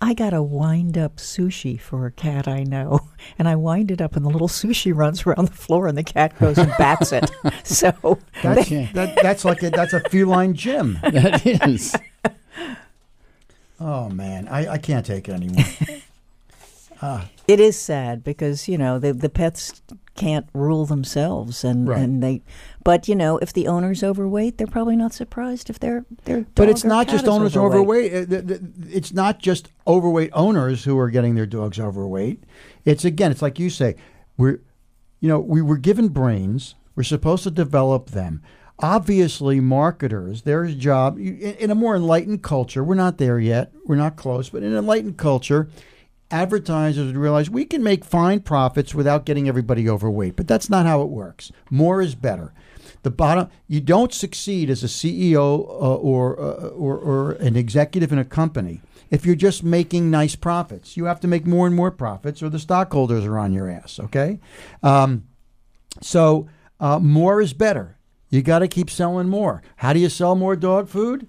I 0.00 0.12
got 0.14 0.32
a 0.34 0.42
wind 0.42 0.96
up 0.98 1.16
sushi 1.16 1.80
for 1.80 2.04
a 2.04 2.10
cat 2.12 2.46
I 2.46 2.64
know, 2.64 3.00
and 3.38 3.48
I 3.48 3.56
wind 3.56 3.90
it 3.90 4.02
up, 4.02 4.14
and 4.14 4.26
the 4.26 4.30
little 4.30 4.46
sushi 4.46 4.94
runs 4.94 5.26
around 5.26 5.48
the 5.48 5.54
floor, 5.54 5.86
and 5.88 5.96
the 5.96 6.04
cat 6.04 6.38
goes 6.38 6.58
and 6.58 6.70
bats 6.76 7.12
it. 7.12 7.30
So 7.64 8.18
That's 8.42 8.70
Yeah. 8.70 8.90
that, 8.92 9.18
that's 9.22 9.44
like 9.46 9.62
a, 9.62 9.70
that's 9.70 9.94
a 9.94 10.00
feline 10.10 10.52
gym. 10.52 10.98
That 11.02 11.46
is. 11.46 11.96
Oh 13.78 14.08
man, 14.08 14.48
I, 14.48 14.72
I 14.72 14.78
can't 14.78 15.04
take 15.04 15.28
it 15.28 15.32
anymore. 15.32 15.64
Ah. 17.02 17.28
it 17.46 17.60
is 17.60 17.78
sad 17.78 18.24
because 18.24 18.68
you 18.68 18.78
know 18.78 18.98
the 18.98 19.12
the 19.12 19.28
pets 19.28 19.82
can't 20.14 20.46
rule 20.54 20.86
themselves, 20.86 21.62
and 21.62 21.86
Right. 21.86 21.98
and 22.00 22.22
they. 22.22 22.42
But 22.84 23.06
you 23.06 23.14
know, 23.14 23.36
if 23.36 23.52
the 23.52 23.68
owner's 23.68 24.02
overweight, 24.02 24.56
they're 24.56 24.66
probably 24.66 24.96
not 24.96 25.12
surprised 25.12 25.68
if 25.68 25.78
their 25.78 26.06
their. 26.24 26.46
But 26.54 26.70
it's 26.70 26.84
not 26.84 27.06
just 27.06 27.28
owners 27.28 27.54
overweight. 27.54 28.14
overweight. 28.14 28.60
It's 28.88 29.12
not 29.12 29.40
just 29.40 29.68
overweight 29.86 30.30
owners 30.32 30.84
who 30.84 30.98
are 30.98 31.10
getting 31.10 31.34
their 31.34 31.44
dogs 31.44 31.78
overweight. 31.78 32.44
It's 32.86 33.04
again, 33.04 33.30
it's 33.30 33.42
like 33.42 33.58
you 33.58 33.68
say, 33.68 33.96
we're, 34.38 34.60
you 35.20 35.28
know, 35.28 35.38
we 35.38 35.60
were 35.60 35.76
given 35.76 36.08
brains. 36.08 36.76
We're 36.94 37.02
supposed 37.02 37.44
to 37.44 37.50
develop 37.50 38.12
them. 38.12 38.42
Obviously, 38.78 39.58
marketers, 39.58 40.42
their 40.42 40.66
job 40.66 41.18
in, 41.18 41.70
a 41.70 41.74
more 41.74 41.96
enlightened 41.96 42.42
culture. 42.42 42.84
We're 42.84 42.94
not 42.94 43.16
there 43.16 43.38
yet. 43.38 43.72
We're 43.86 43.96
not 43.96 44.16
close, 44.16 44.50
but 44.50 44.62
in 44.62 44.72
an 44.72 44.78
enlightened 44.78 45.16
culture, 45.16 45.70
advertisers 46.30 47.06
would 47.06 47.16
realize 47.16 47.48
we 47.48 47.64
can 47.64 47.82
make 47.82 48.04
fine 48.04 48.40
profits 48.40 48.94
without 48.94 49.24
getting 49.24 49.48
everybody 49.48 49.88
overweight. 49.88 50.36
But 50.36 50.46
that's 50.46 50.68
not 50.68 50.84
how 50.84 51.00
it 51.00 51.08
works. 51.08 51.52
More 51.70 52.02
is 52.02 52.14
better. 52.14 52.52
The 53.02 53.10
bottom, 53.10 53.48
you 53.66 53.80
don't 53.80 54.12
succeed 54.12 54.68
as 54.68 54.82
a 54.82 54.88
CEO 54.88 55.36
uh, 55.36 55.94
or, 55.94 56.38
uh, 56.40 56.68
or 56.68 56.98
or 56.98 57.32
an 57.32 57.56
executive 57.56 58.12
in 58.12 58.18
a 58.18 58.24
company 58.24 58.80
if 59.10 59.24
you're 59.24 59.36
just 59.36 59.62
making 59.62 60.10
nice 60.10 60.34
profits. 60.34 60.96
You 60.96 61.04
have 61.04 61.20
to 61.20 61.28
make 61.28 61.46
more 61.46 61.66
and 61.66 61.76
more 61.76 61.90
profits, 61.90 62.42
or 62.42 62.48
the 62.48 62.58
stockholders 62.58 63.24
are 63.24 63.38
on 63.38 63.52
your 63.52 63.70
ass. 63.70 64.00
Okay, 64.00 64.40
um, 64.82 65.24
so 66.00 66.48
uh, 66.80 66.98
more 66.98 67.40
is 67.40 67.52
better. 67.52 67.95
You 68.28 68.42
got 68.42 68.58
to 68.60 68.68
keep 68.68 68.90
selling 68.90 69.28
more. 69.28 69.62
How 69.76 69.92
do 69.92 70.00
you 70.00 70.08
sell 70.08 70.34
more 70.34 70.56
dog 70.56 70.88
food? 70.88 71.26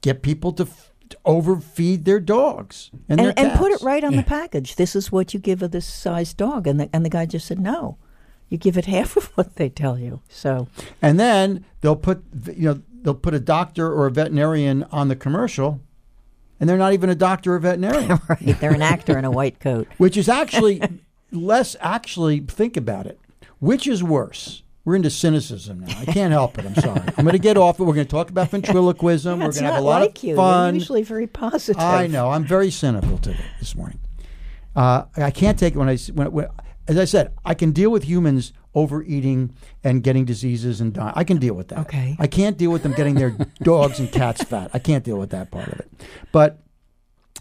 Get 0.00 0.22
people 0.22 0.52
to, 0.52 0.62
f- 0.64 0.92
to 1.10 1.16
overfeed 1.24 2.04
their 2.04 2.20
dogs 2.20 2.90
and, 3.08 3.18
their 3.18 3.30
and, 3.36 3.50
and 3.50 3.58
put 3.58 3.72
it 3.72 3.82
right 3.82 4.02
on 4.02 4.16
the 4.16 4.22
package. 4.22 4.76
This 4.76 4.96
is 4.96 5.12
what 5.12 5.34
you 5.34 5.40
give 5.40 5.62
a 5.62 5.68
this 5.68 5.86
size 5.86 6.32
dog, 6.32 6.66
and 6.66 6.80
the 6.80 6.88
and 6.92 7.04
the 7.04 7.10
guy 7.10 7.26
just 7.26 7.46
said 7.46 7.58
no. 7.58 7.98
You 8.48 8.56
give 8.58 8.78
it 8.78 8.84
half 8.96 9.16
of 9.16 9.26
what 9.36 9.56
they 9.56 9.68
tell 9.68 9.98
you. 9.98 10.20
So 10.28 10.68
And 11.02 11.18
then 11.20 11.64
they'll 11.80 11.96
put 11.96 12.22
you 12.54 12.68
know 12.68 12.82
they'll 13.02 13.14
put 13.14 13.34
a 13.34 13.40
doctor 13.40 13.92
or 13.92 14.06
a 14.06 14.10
veterinarian 14.10 14.84
on 14.90 15.08
the 15.08 15.16
commercial, 15.16 15.80
and 16.60 16.68
they're 16.68 16.78
not 16.78 16.92
even 16.92 17.10
a 17.10 17.14
doctor 17.14 17.54
or 17.54 17.58
veterinarian, 17.58 18.20
right, 18.28 18.60
they're 18.60 18.72
an 18.74 18.82
actor 18.82 19.18
in 19.18 19.24
a 19.24 19.30
white 19.30 19.60
coat. 19.60 19.88
which 19.98 20.16
is 20.16 20.28
actually 20.28 20.80
less. 21.32 21.76
Actually, 21.80 22.40
think 22.40 22.76
about 22.76 23.06
it. 23.06 23.18
Which 23.58 23.86
is 23.86 24.02
worse? 24.02 24.62
We're 24.86 24.94
into 24.94 25.10
cynicism 25.10 25.80
now. 25.80 25.98
I 25.98 26.04
can't 26.04 26.30
help 26.30 26.58
it. 26.58 26.64
I'm 26.64 26.76
sorry. 26.76 27.02
I'm 27.18 27.24
going 27.24 27.32
to 27.32 27.40
get 27.40 27.56
off 27.56 27.80
it. 27.80 27.82
We're 27.82 27.92
going 27.92 28.06
to 28.06 28.10
talk 28.10 28.30
about 28.30 28.50
ventriloquism. 28.52 29.40
We're 29.40 29.50
going 29.50 29.52
to 29.54 29.62
have 29.64 29.78
a 29.78 29.80
lot 29.80 30.00
like 30.00 30.16
of 30.16 30.22
you. 30.22 30.36
fun. 30.36 30.74
You're 30.74 30.80
usually 30.80 31.02
very 31.02 31.26
positive. 31.26 31.82
I 31.82 32.06
know. 32.06 32.30
I'm 32.30 32.44
very 32.44 32.70
cynical 32.70 33.18
today 33.18 33.44
this 33.58 33.74
morning. 33.74 33.98
Uh, 34.76 35.06
I 35.16 35.32
can't 35.32 35.58
take 35.58 35.74
it 35.74 35.78
when 35.78 35.88
I 35.88 35.96
when, 36.14 36.30
when 36.30 36.46
as 36.86 36.98
I 36.98 37.04
said, 37.04 37.32
I 37.44 37.54
can 37.54 37.72
deal 37.72 37.90
with 37.90 38.04
humans 38.04 38.52
overeating 38.76 39.56
and 39.82 40.04
getting 40.04 40.24
diseases 40.24 40.80
and 40.80 40.92
dying. 40.92 41.14
I 41.16 41.24
can 41.24 41.38
deal 41.38 41.54
with 41.54 41.66
that. 41.68 41.80
Okay. 41.80 42.14
I 42.20 42.28
can't 42.28 42.56
deal 42.56 42.70
with 42.70 42.84
them 42.84 42.92
getting 42.92 43.16
their 43.16 43.30
dogs 43.62 43.98
and 43.98 44.12
cats 44.12 44.44
fat. 44.44 44.70
I 44.72 44.78
can't 44.78 45.02
deal 45.02 45.18
with 45.18 45.30
that 45.30 45.50
part 45.50 45.66
of 45.66 45.80
it. 45.80 45.90
But 46.30 46.60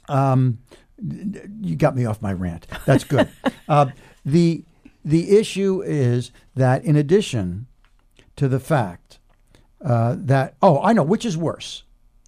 um, 0.08 0.58
you 0.98 1.75
got 1.75 1.96
me 1.96 2.06
off 2.06 2.24
my 2.24 2.34
rant. 2.34 2.66
That's 2.88 3.04
good. 3.04 3.30
uh, 3.70 3.88
the 4.25 4.66
the 5.05 5.38
issue 5.38 5.83
is 5.85 6.31
that 6.55 6.83
in 6.83 6.95
addition 6.95 7.67
to 8.35 8.47
the 8.47 8.59
fact 8.59 9.19
uh, 9.83 10.15
that 10.17 10.55
oh 10.62 10.81
I 10.81 10.93
know 10.93 11.03
which 11.03 11.25
is 11.25 11.38
worse, 11.38 11.83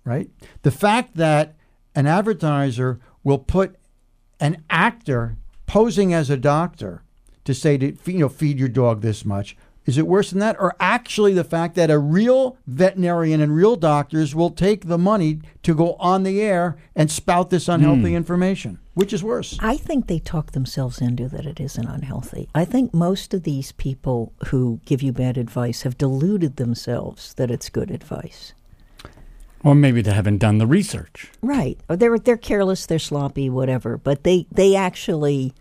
right? 0.06 0.30
The 0.62 0.72
fact 0.72 1.18
that 1.18 1.56
an 1.96 2.06
advertiser 2.06 3.00
will 3.24 3.40
put 3.40 3.76
an 4.40 4.64
actor 4.70 5.38
posing 5.66 6.14
as 6.14 6.30
a 6.30 6.38
doctor 6.38 7.02
to 7.44 7.54
say 7.54 7.78
to 7.78 7.98
you 8.06 8.20
know 8.20 8.30
feed 8.30 8.60
your 8.60 8.70
dog 8.70 9.02
this 9.02 9.26
much 9.26 9.58
is 9.88 9.98
it 9.98 10.06
worse 10.06 10.32
than 10.32 10.40
that? 10.40 10.58
Or 10.60 10.76
actually 10.82 11.34
the 11.34 11.46
fact 11.46 11.76
that 11.76 11.90
a 11.90 11.98
real 11.98 12.58
veterinarian 12.68 13.40
and 13.40 13.56
real 13.56 13.78
doctors 13.78 14.36
will 14.36 14.50
take 14.50 14.88
the 14.88 14.98
money 14.98 15.40
to 15.64 15.74
go 15.74 15.94
on 15.94 16.24
the 16.24 16.42
air 16.42 16.78
and 16.94 17.10
spout 17.10 17.50
this 17.50 17.70
unhealthy 17.70 18.14
information 18.14 18.80
which 18.98 19.14
is 19.14 19.24
worse 19.24 19.58
I 19.62 19.78
think 19.78 20.08
they 20.08 20.20
talk 20.20 20.52
themselves 20.52 21.00
into 21.02 21.30
that 21.30 21.46
it 21.46 21.60
isn't 21.60 21.86
unhealthy. 21.88 22.50
I 22.56 22.66
think 22.66 22.94
most 22.94 23.34
of 23.34 23.44
these 23.44 23.72
people 23.74 24.34
who 24.48 24.80
give 24.86 25.02
you 25.02 25.12
bad 25.14 25.38
advice 25.38 25.84
have 25.84 25.98
deluded 25.98 26.56
themselves 26.58 27.34
that 27.36 27.52
it's 27.52 27.70
good 27.70 27.92
advice. 27.92 28.54
Or 29.64 29.76
maybe 29.76 30.02
they 30.02 30.14
haven't 30.14 30.38
done 30.38 30.58
the 30.60 30.68
research. 30.68 31.32
Right. 31.42 31.78
Or 31.90 31.96
they're 31.96 32.20
they're 32.20 32.38
careless, 32.38 32.86
they're 32.86 33.00
sloppy, 33.00 33.50
whatever. 33.50 33.98
But 33.98 34.24
they 34.24 34.46
they 34.52 34.76
actually 34.76 35.54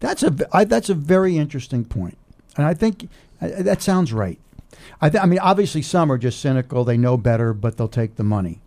That's 0.00 0.22
a 0.22 0.34
I, 0.52 0.64
that's 0.64 0.88
a 0.90 0.94
very 0.94 1.36
interesting 1.36 1.84
point, 1.84 2.16
and 2.56 2.66
I 2.66 2.74
think 2.74 3.08
uh, 3.40 3.48
that 3.58 3.82
sounds 3.82 4.12
right. 4.12 4.38
I, 5.00 5.10
th- 5.10 5.22
I 5.22 5.26
mean, 5.26 5.38
obviously, 5.40 5.82
some 5.82 6.10
are 6.10 6.18
just 6.18 6.40
cynical; 6.40 6.84
they 6.84 6.96
know 6.96 7.16
better, 7.16 7.52
but 7.52 7.76
they'll 7.76 7.88
take 7.88 8.16
the 8.16 8.24
money. 8.24 8.60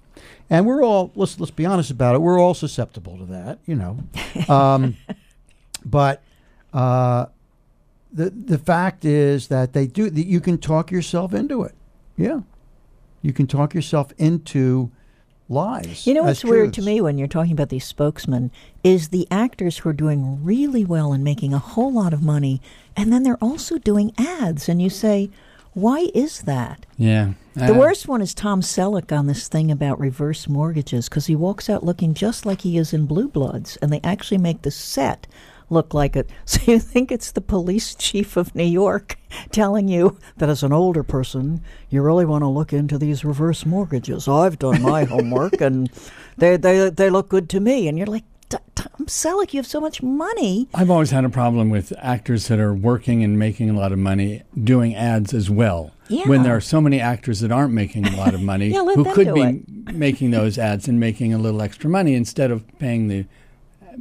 And 0.50 0.66
we're 0.66 0.84
all 0.84 1.12
let's 1.16 1.40
let's 1.40 1.52
be 1.52 1.66
honest 1.66 1.92
about 1.92 2.16
it. 2.16 2.20
We're 2.22 2.40
all 2.40 2.54
susceptible 2.54 3.18
to 3.18 3.26
that, 3.26 3.60
you 3.66 3.76
know. 3.76 4.00
Um, 4.48 4.96
but 5.86 6.24
uh, 6.74 7.28
the 8.12 8.30
the 8.30 8.58
fact 8.58 9.06
is 9.06 9.48
that 9.48 9.74
they 9.74 9.86
do. 9.88 10.10
That 10.10 10.26
you 10.26 10.40
can 10.40 10.58
talk 10.58 10.92
yourself 10.92 11.34
into 11.34 11.64
it. 11.64 11.76
Yeah, 12.18 12.42
you 13.22 13.34
can 13.34 13.48
talk 13.48 13.74
yourself 13.74 14.12
into 14.18 14.92
lies. 15.50 16.08
You 16.08 16.14
know 16.14 16.22
as 16.22 16.44
what's 16.44 16.46
weird 16.46 16.74
to 16.74 16.82
me 16.82 17.02
when 17.02 17.18
you're 17.18 17.28
talking 17.28 17.52
about 17.52 17.70
these 17.70 17.86
spokesmen 17.86 18.52
is 18.84 19.10
the 19.10 19.28
actors 19.30 19.80
who 19.80 19.90
are 19.90 19.94
doing 19.94 20.44
really 20.44 20.86
well 20.86 21.12
and 21.12 21.24
making 21.24 21.54
a 21.54 21.60
whole 21.60 21.92
lot 21.92 22.14
of 22.14 22.24
money, 22.24 22.62
and 22.96 23.12
then 23.12 23.24
they're 23.24 23.38
also 23.42 23.78
doing 23.78 24.14
ads, 24.18 24.70
and 24.70 24.82
you 24.82 24.90
say, 24.90 25.30
why 25.74 26.10
is 26.14 26.42
that? 26.42 26.86
Yeah. 26.98 27.34
The 27.68 27.74
worst 27.74 28.08
one 28.08 28.22
is 28.22 28.34
Tom 28.34 28.62
Selleck 28.62 29.12
on 29.12 29.28
this 29.28 29.50
thing 29.50 29.70
about 29.70 30.00
reverse 30.00 30.48
mortgages 30.48 31.10
because 31.10 31.26
he 31.26 31.36
walks 31.36 31.70
out 31.70 31.84
looking 31.84 32.14
just 32.14 32.46
like 32.46 32.62
he 32.62 32.78
is 32.78 32.94
in 32.94 33.06
Blue 33.06 33.28
Bloods, 33.28 33.78
and 33.82 33.92
they 33.92 34.00
actually 34.02 34.38
make 34.38 34.62
the 34.62 34.72
set 34.72 35.28
look 35.70 35.94
like 35.94 36.16
it. 36.16 36.30
So 36.46 36.60
you 36.72 36.80
think 36.80 37.12
it's 37.12 37.32
the 37.32 37.42
police 37.42 37.94
chief 37.96 38.38
of 38.38 38.56
New 38.56 38.64
York 38.64 39.20
telling 39.52 39.88
you 39.88 40.18
that 40.38 40.50
as 40.50 40.64
an 40.64 40.72
older 40.74 41.04
person, 41.04 41.62
you 41.90 42.02
really 42.02 42.26
want 42.26 42.44
to 42.44 42.48
look 42.48 42.72
into 42.74 42.98
these 42.98 43.26
reverse 43.26 43.66
mortgages. 43.66 44.28
I've 44.28 44.58
done 44.58 44.82
my 44.82 45.04
homework, 45.14 45.60
and 45.62 45.90
they 46.38 46.56
they 46.58 46.90
they 46.90 47.10
look 47.10 47.30
good 47.30 47.50
to 47.50 47.60
me. 47.60 47.88
And 47.88 47.98
you're 47.98 48.08
like, 48.08 48.24
"T- 48.24 48.39
Tom 48.50 49.06
Selleck, 49.06 49.54
you 49.54 49.60
have 49.60 49.68
so 49.68 49.80
much 49.80 50.02
money. 50.02 50.68
I've 50.74 50.90
always 50.90 51.12
had 51.12 51.24
a 51.26 51.30
problem 51.30 51.70
with 51.70 51.94
actors 52.00 52.48
that 52.48 52.60
are 52.60 52.74
working 52.74 53.24
and 53.24 53.38
making 53.38 53.70
a 53.70 53.74
lot 53.74 53.92
of 53.92 54.00
money 54.00 54.42
doing 54.62 54.96
ads 54.96 55.34
as 55.34 55.50
well. 55.50 55.92
Yeah. 56.08 56.28
When 56.28 56.44
there 56.44 56.56
are 56.56 56.62
so 56.62 56.82
many 56.82 57.00
actors 57.00 57.40
that 57.42 57.52
aren't 57.52 57.74
making 57.74 58.08
a 58.08 58.16
lot 58.18 58.34
of 58.34 58.42
money 58.54 58.70
Yeah, 58.70 58.84
who 58.84 59.06
could 59.14 59.34
be 59.34 59.42
it. 59.42 59.96
making 59.96 60.32
those 60.32 60.58
ads 60.58 60.88
and 60.88 61.00
making 61.00 61.34
a 61.34 61.38
little 61.38 61.62
extra 61.62 61.90
money 61.90 62.16
instead 62.16 62.50
of 62.52 62.64
paying 62.80 63.08
the 63.08 63.26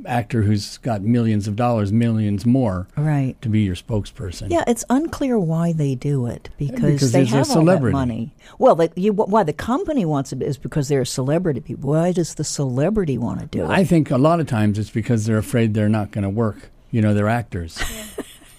actor 0.06 0.42
who's 0.42 0.78
got 0.78 1.02
millions 1.02 1.48
of 1.48 1.56
dollars, 1.56 1.92
millions 1.92 2.44
more 2.46 2.86
Right. 2.96 3.34
to 3.42 3.48
be 3.48 3.60
your 3.60 3.74
spokesperson. 3.74 4.50
Yeah, 4.50 4.64
it's 4.66 4.84
unclear 4.90 5.38
why 5.38 5.72
they 5.72 5.94
do 5.94 6.26
it 6.26 6.50
because, 6.58 6.80
Because 6.80 7.12
they 7.12 7.20
there's 7.20 7.32
a 7.32 7.36
have 7.36 7.50
all 7.50 7.54
that 7.56 7.60
celebrity. 7.60 7.92
money. 7.92 8.34
Well, 8.58 8.74
they, 8.76 8.90
you, 8.96 9.12
why 9.12 9.42
the 9.42 9.52
company 9.52 10.04
wants 10.04 10.32
it 10.32 10.42
is 10.42 10.56
because 10.58 10.88
they're 10.88 11.02
a 11.02 11.06
celebrity 11.06 11.60
people. 11.60 11.90
Why 11.90 12.12
does 12.12 12.34
the 12.34 12.44
celebrity 12.44 13.18
want 13.18 13.40
to 13.40 13.46
do 13.46 13.64
it? 13.64 13.68
I 13.70 13.84
think 13.84 14.10
a 14.10 14.18
lot 14.18 14.40
of 14.40 14.46
times 14.46 14.78
it's 14.78 14.90
because 14.90 15.26
they're 15.26 15.38
afraid 15.38 15.74
they're 15.74 15.88
not 15.88 16.10
going 16.10 16.24
to 16.24 16.30
work. 16.30 16.70
You 16.90 17.02
know, 17.02 17.12
they're 17.14 17.28
actors. 17.28 17.78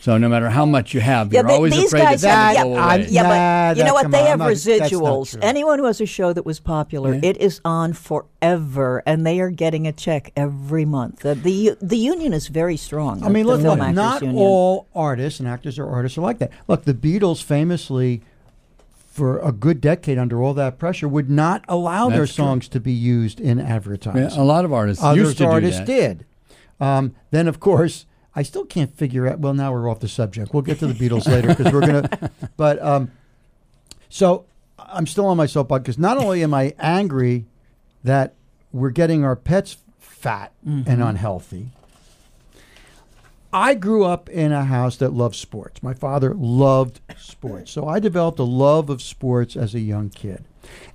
So 0.02 0.18
no 0.18 0.30
matter 0.30 0.50
how 0.50 0.66
much 0.66 0.94
you 0.94 1.02
have, 1.02 1.34
Yeah, 1.34 1.42
you're 1.42 1.52
always 1.52 1.74
these 1.74 1.88
afraid 1.94 2.04
guys 2.04 2.22
that 2.22 2.56
have, 2.58 2.68
yeah, 2.68 2.82
I'm- 2.82 3.06
yeah, 3.10 3.22
Nah, 3.24 3.30
but 3.74 3.78
you 3.78 3.84
know 3.84 3.94
what? 3.94 4.10
They 4.10 4.22
on, 4.22 4.28
have 4.28 4.40
not- 4.40 4.50
residuals. 4.50 5.38
Anyone 5.42 5.78
who 5.78 5.86
has 5.86 6.00
a 6.00 6.06
show 6.06 6.32
that 6.32 6.46
was 6.46 6.62
popular, 6.62 7.16
Yeah. 7.16 7.20
it 7.24 7.38
is 7.38 7.60
on 7.66 7.92
forever, 7.92 9.04
and 9.06 9.26
they 9.28 9.42
are 9.42 9.50
getting 9.50 9.86
a 9.88 9.92
check 9.92 10.32
every 10.38 10.86
month. 10.86 11.20
The 11.20 11.36
the, 11.36 11.76
the 11.82 11.98
union 11.98 12.32
is 12.32 12.48
very 12.48 12.78
strong. 12.78 13.24
I 13.24 13.30
mean, 13.30 13.46
look, 13.46 13.62
look 13.62 13.78
not 13.94 14.22
Union. 14.22 14.38
all 14.38 14.88
artists 14.96 15.40
and 15.42 15.50
actors 15.50 15.78
or 15.78 15.88
artists 15.90 16.18
are 16.18 16.22
like 16.22 16.38
that. 16.40 16.52
Look, 16.70 16.86
the 16.86 16.94
Beatles 16.94 17.44
famously, 17.44 18.22
for 19.12 19.40
a 19.40 19.52
good 19.52 19.82
decade 19.82 20.18
under 20.18 20.42
all 20.42 20.54
that 20.54 20.78
pressure, 20.80 21.10
would 21.10 21.30
not 21.30 21.66
allow 21.68 22.08
their 22.10 22.20
That's 22.20 22.36
true. 22.36 22.46
songs 22.46 22.68
to 22.70 22.80
be 22.80 22.94
used 22.94 23.42
in 23.42 23.60
advertising. 23.60 24.22
Yeah, 24.32 24.42
a 24.42 24.46
lot 24.46 24.64
of 24.64 24.72
artists 24.72 25.04
Other 25.04 25.20
used 25.20 25.38
to 25.40 25.44
do 25.44 25.50
artists 25.50 25.80
that. 25.80 25.86
did. 25.88 26.26
Um, 26.80 27.14
then, 27.32 27.50
of 27.50 27.60
course, 27.60 28.06
I 28.40 28.44
still 28.44 28.64
can't 28.64 28.96
figure 28.96 29.28
out. 29.28 29.40
Well, 29.40 29.54
now 29.54 29.74
we're 29.74 29.92
off 29.92 30.00
the 30.00 30.08
subject. 30.08 30.54
We'll 30.54 30.64
get 30.64 30.80
to 30.80 30.88
the 30.88 30.94
Beatles 30.94 31.28
later 31.28 31.50
because 31.50 31.74
we're 31.74 31.82
gonna. 31.82 32.32
But 32.56 32.82
um, 32.82 33.12
so 34.08 34.46
I'm 34.78 35.08
still 35.08 35.26
on 35.26 35.36
my 35.36 35.46
soapbox 35.46 35.82
because 35.82 35.98
not 35.98 36.18
only 36.18 36.42
am 36.42 36.54
I 36.54 36.74
angry 36.80 37.48
that 38.06 38.36
we're 38.72 38.92
getting 38.92 39.26
our 39.26 39.36
pets 39.36 39.76
fat 39.98 40.54
and 40.64 41.04
unhealthy. 41.04 41.72
I 43.52 43.74
grew 43.74 44.06
up 44.06 44.30
in 44.30 44.54
a 44.54 44.64
house 44.64 44.96
that 44.98 45.12
loved 45.12 45.36
sports. 45.36 45.84
My 45.84 45.94
father 45.94 46.34
loved 46.34 47.02
sports. 47.18 47.72
So 47.72 47.88
I 47.88 48.00
developed 48.00 48.40
a 48.40 48.44
love 48.44 48.90
of 48.90 49.02
sports 49.02 49.58
as 49.58 49.76
a 49.76 49.82
young 49.82 50.10
kid. 50.10 50.46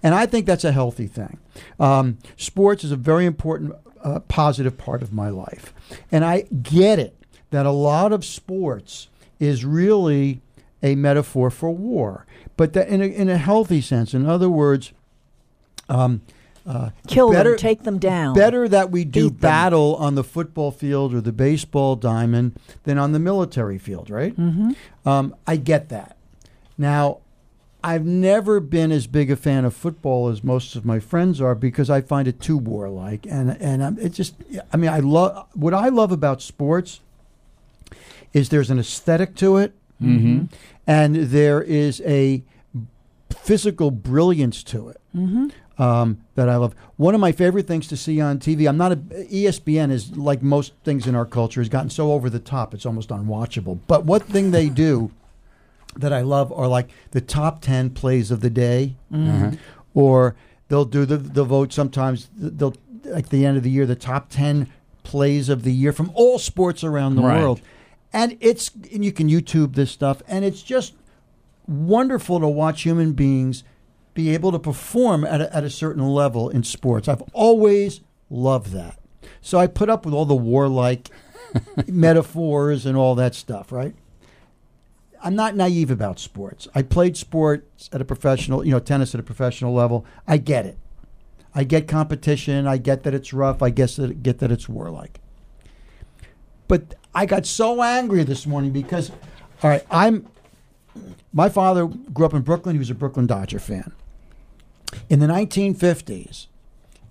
And 0.03 0.15
I 0.15 0.25
think 0.25 0.47
that's 0.47 0.65
a 0.65 0.73
healthy 0.73 1.09
thing. 1.09 1.39
Um, 1.79 2.17
sports 2.39 2.85
is 2.85 2.93
a 2.93 2.97
very 2.97 3.27
important, 3.27 3.75
uh, 4.03 4.21
positive 4.21 4.79
part 4.79 5.03
of 5.03 5.13
my 5.13 5.29
life. 5.29 5.75
And 6.13 6.25
I 6.25 6.43
get 6.63 6.99
it 6.99 7.17
that 7.55 7.67
a 7.67 7.71
lot 7.71 8.13
of 8.13 8.25
sports 8.25 9.09
is 9.39 9.65
really 9.65 10.41
a 10.83 10.95
metaphor 10.97 11.51
for 11.51 11.71
war, 11.71 12.27
but 12.57 12.73
that 12.75 12.89
in 12.89 13.01
a, 13.01 13.07
in 13.07 13.29
a 13.29 13.39
healthy 13.39 13.81
sense. 13.81 14.13
In 14.13 14.27
other 14.27 14.51
words, 14.51 14.93
um, 15.89 16.21
uh, 16.67 16.91
Kill 17.07 17.31
better- 17.31 17.51
them, 17.51 17.59
take 17.59 17.83
them 17.85 17.99
down. 17.99 18.35
Better 18.35 18.69
that 18.69 18.91
we 18.91 19.05
do 19.05 19.25
Beat 19.31 19.41
them. 19.41 19.51
battle 19.51 19.97
on 19.97 20.15
the 20.15 20.25
football 20.25 20.71
field 20.71 21.15
or 21.15 21.21
the 21.21 21.33
baseball 21.33 21.95
diamond 21.95 22.59
than 22.85 22.99
on 22.99 23.13
the 23.13 23.19
military 23.19 23.79
field, 23.79 24.11
right? 24.11 24.35
Mm-hmm. 24.37 25.09
Um, 25.09 25.35
I 25.47 25.57
get 25.57 25.91
that. 25.91 26.17
Now, 26.77 27.19
I've 27.83 28.05
never 28.07 28.61
been 28.61 28.91
as 28.91 29.07
big 29.07 29.31
a 29.31 29.37
fan 29.37 29.67
of 29.67 29.75
football 29.75 30.29
as 30.29 30.43
most 30.43 30.75
of 30.75 30.87
my 30.87 30.99
friends 31.01 31.39
are 31.41 31.55
because 31.55 31.91
I 31.91 32.01
find 32.01 32.27
it 32.27 32.41
too 32.41 32.57
warlike, 32.57 33.27
and 33.29 33.51
and 33.61 33.83
um, 33.83 33.99
it 33.99 34.09
just. 34.15 34.35
I 34.73 34.77
mean, 34.79 34.89
I 34.91 35.01
love 35.01 35.47
what 35.53 35.75
I 35.75 35.89
love 35.91 36.11
about 36.11 36.41
sports 36.41 37.01
is 38.35 38.51
there's 38.51 38.69
an 38.71 38.79
aesthetic 38.79 39.35
to 39.37 39.57
it, 39.57 39.73
Mm-hmm. 40.03 40.47
and 40.87 41.15
there 41.17 41.63
is 41.63 42.03
a 42.05 42.43
physical 43.31 43.91
brilliance 43.91 44.63
to 44.65 44.89
it 44.89 45.01
um, 45.79 46.21
that 46.35 46.49
I 46.49 46.57
love. 46.57 46.75
One 46.97 47.15
of 47.15 47.21
my 47.21 47.33
favorite 47.33 47.67
things 47.67 47.87
to 47.89 47.97
see 47.97 48.21
on 48.21 48.39
TV. 48.39 48.69
I'm 48.69 48.77
not 48.77 48.93
a 48.93 48.97
ESPN 48.97 49.91
is 49.91 50.17
like 50.17 50.43
most 50.43 50.73
things 50.85 51.07
in 51.07 51.15
our 51.15 51.25
culture 51.25 51.61
has 51.61 51.69
gotten 51.69 51.91
so 51.91 52.13
over 52.13 52.29
the 52.29 52.39
top 52.41 52.75
it's 52.75 52.85
almost 52.85 53.09
unwatchable. 53.11 53.79
But 53.87 54.05
what 54.05 54.25
thing 54.25 54.51
they 54.51 54.69
do 54.69 55.11
that 55.97 56.13
I 56.13 56.23
love 56.23 56.53
are 56.53 56.67
like 56.67 56.89
the 57.13 57.21
top 57.21 57.61
ten 57.63 57.91
plays 57.91 58.31
of 58.31 58.41
the 58.41 58.51
day, 58.51 58.97
or 59.95 60.35
they'll 60.69 60.85
do 60.85 61.05
the 61.07 61.17
the 61.17 61.45
vote. 61.45 61.73
Sometimes 61.73 62.29
they'll 62.37 62.75
like 63.05 63.29
the 63.29 63.47
end 63.47 63.57
of 63.57 63.63
the 63.63 63.71
year 63.71 63.87
the 63.87 63.95
top 63.97 64.29
ten 64.29 64.69
plays 65.05 65.49
of 65.49 65.63
the 65.63 65.73
year 65.73 65.93
from 65.93 66.11
all 66.15 66.39
sports 66.39 66.83
around 66.83 67.15
the 67.17 67.23
Right. 67.23 67.41
world. 67.41 67.61
And 68.15 68.39
it's 68.41 68.71
and 68.93 69.05
you 69.05 69.13
can 69.13 69.29
YouTube 69.29 69.75
this 69.75 69.91
stuff, 69.91 70.23
and 70.27 70.45
it's 70.45 70.63
just 70.63 70.95
wonderful 71.67 72.41
to 72.41 72.49
watch 72.49 72.83
human 72.83 73.13
beings 73.13 73.65
be 74.15 74.33
able 74.33 74.53
to 74.53 74.59
perform 74.59 75.25
at 75.25 75.41
a, 75.41 75.55
at 75.55 75.65
a 75.65 75.71
certain 75.71 76.07
level 76.07 76.49
in 76.49 76.63
sports. 76.63 77.09
I've 77.09 77.23
always 77.33 78.01
loved 78.31 78.69
that. 78.73 78.99
So 79.41 79.59
I 79.59 79.67
put 79.67 79.91
up 79.91 80.05
with 80.05 80.15
all 80.15 80.25
the 80.25 80.35
warlike 80.37 81.11
metaphors 81.89 82.87
and 82.87 82.97
all 82.97 83.17
that 83.17 83.35
stuff, 83.35 83.73
right? 83.73 83.95
I'm 85.23 85.35
not 85.35 85.57
naive 85.57 85.91
about 85.91 86.21
sports. 86.21 86.69
I 86.75 86.83
played 86.83 87.17
sports 87.17 87.89
at 87.93 88.01
a 88.01 88.05
professional, 88.05 88.65
you 88.65 88.71
know, 88.71 88.79
tennis 88.79 89.15
at 89.15 89.21
a 89.21 89.25
professional 89.25 89.75
level. 89.75 90.05
I 90.29 90.37
get 90.37 90.67
it. 90.67 90.79
I 91.55 91.65
get 91.65 91.89
competition. 91.89 92.67
I 92.67 92.77
get 92.77 93.03
that 93.05 93.15
it's 93.15 93.33
rough. 93.33 93.63
I 93.63 93.71
guess 93.71 93.97
that 93.97 94.23
get 94.23 94.39
that 94.39 94.53
it's 94.53 94.69
warlike. 94.69 95.21
But 96.69 96.95
I 97.15 97.27
got 97.27 97.47
so 97.47 97.83
angry 97.83 98.25
this 98.25 98.47
morning 98.47 98.73
because, 98.73 99.11
all 99.63 99.71
right, 99.71 99.85
I'm. 99.91 100.27
My 101.33 101.49
father 101.49 101.87
grew 101.87 102.27
up 102.27 102.35
in 102.35 102.43
Brooklyn. 102.43 102.77
He 102.77 102.79
was 102.79 102.91
a 102.91 102.95
Brooklyn 102.95 103.27
Dodger 103.27 103.59
fan. 103.59 103.93
In 105.09 105.19
the 105.19 105.27
1950s, 105.27 106.47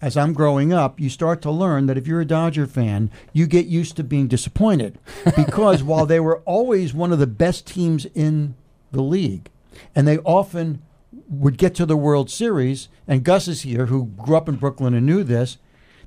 as 0.02 0.16
I'm 0.16 0.34
growing 0.34 0.72
up, 0.72 1.00
you 1.00 1.10
start 1.10 1.42
to 1.42 1.52
learn 1.52 1.86
that 1.88 1.98
if 1.98 2.08
you're 2.08 2.22
a 2.22 2.26
Dodger 2.26 2.66
fan, 2.66 3.12
you 3.34 3.46
get 3.48 3.66
used 3.66 3.98
to 3.98 4.04
being 4.04 4.28
disappointed 4.28 5.00
because 5.36 5.84
while 5.84 6.06
they 6.06 6.20
were 6.20 6.40
always 6.40 6.94
one 6.94 7.12
of 7.12 7.20
the 7.20 7.28
best 7.28 7.68
teams 7.68 8.06
in 8.14 8.56
the 8.92 9.02
league, 9.02 9.50
and 9.96 10.08
they 10.08 10.20
often 10.20 10.82
would 11.30 11.58
get 11.58 11.76
to 11.76 11.86
the 11.86 11.98
World 11.98 12.30
Series, 12.30 12.88
and 13.08 13.24
Gus 13.24 13.48
is 13.48 13.62
here, 13.62 13.88
who 13.88 14.06
grew 14.06 14.38
up 14.38 14.48
in 14.48 14.56
Brooklyn 14.56 14.94
and 14.94 15.06
knew 15.06 15.24
this, 15.24 15.58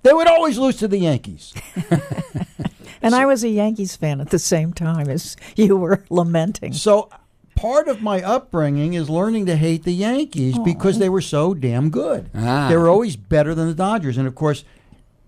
they 0.03 0.13
would 0.13 0.27
always 0.29 0.59
lose 0.59 0.77
to 0.77 0.89
the 0.89 0.99
Yankees. 0.99 1.53
and 3.03 3.15
I 3.15 3.27
was 3.27 3.45
a 3.45 3.49
Yankees 3.49 3.97
fan 3.97 4.21
at 4.21 4.31
the 4.31 4.39
same 4.39 4.73
time 4.73 5.09
as 5.09 5.37
you 5.57 5.77
were 5.77 6.05
lamenting. 6.11 6.73
So 6.73 7.11
part 7.55 7.89
of 7.89 8.03
my 8.03 8.23
upbringing 8.23 8.95
is 8.95 9.11
learning 9.11 9.47
to 9.47 9.57
hate 9.57 9.85
the 9.85 9.95
Yankees 9.95 10.59
because 10.59 10.99
they 10.99 11.09
were 11.09 11.21
so 11.21 11.55
damn 11.55 11.91
good. 11.91 12.31
Ah. 12.35 12.69
They 12.69 12.77
were 12.77 12.89
always 12.89 13.17
better 13.17 13.55
than 13.55 13.69
the 13.69 13.75
Dodgers. 13.75 14.19
And 14.19 14.29
of 14.29 14.35
course, 14.35 14.65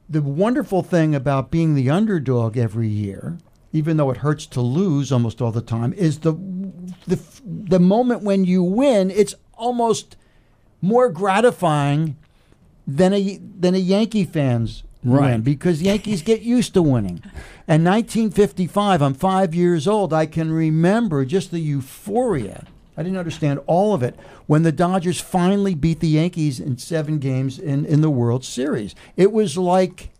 the 0.09 0.22
wonderful 0.22 0.83
thing 0.83 1.14
about 1.14 1.50
being 1.50 1.74
the 1.74 1.90
underdog 1.90 2.57
every 2.57 2.88
year, 2.88 3.38
even 3.72 3.96
though 3.96 4.11
it 4.11 4.18
hurts 4.18 4.46
to 4.46 4.61
lose 4.61 5.12
almost 5.12 5.42
all 5.42 5.52
the 5.52 5.61
time, 5.61 5.92
is 5.94 6.20
the 6.20 6.33
the 7.07 7.18
the 7.44 7.81
moment 7.81 8.22
when 8.22 8.44
you 8.44 8.62
win, 8.62 9.11
it's 9.11 9.35
almost 9.54 10.16
more 10.81 11.09
gratifying 11.09 12.16
than 12.87 13.12
a 13.12 13.38
than 13.38 13.74
a 13.74 13.78
Yankee 13.78 14.24
fans 14.24 14.83
Right. 15.04 15.30
win 15.32 15.42
because 15.42 15.82
Yankees 15.82 16.22
get 16.22 16.42
used 16.42 16.74
to 16.74 16.82
winning. 16.82 17.22
And 17.66 17.84
1955, 17.84 19.00
I'm 19.00 19.14
five 19.14 19.54
years 19.54 19.87
old. 19.87 20.12
I 20.12 20.26
can 20.26 20.50
remember 20.52 21.24
just 21.24 21.50
the 21.50 21.61
euphoria. 21.61 22.66
I 22.96 23.04
didn't 23.04 23.18
understand 23.18 23.61
all 23.66 23.94
of 23.94 24.02
it 24.02 24.18
when 24.46 24.64
the 24.64 24.72
Dodgers 24.72 25.20
finally 25.20 25.74
beat 25.76 26.00
the 26.00 26.08
Yankees 26.08 26.58
in 26.58 26.78
seven 26.78 27.18
games 27.18 27.58
in, 27.58 27.84
in 27.84 28.00
the 28.00 28.11
World 28.11 28.44
Series. 28.44 28.96
It 29.16 29.30
was 29.30 29.56
like 29.56 30.11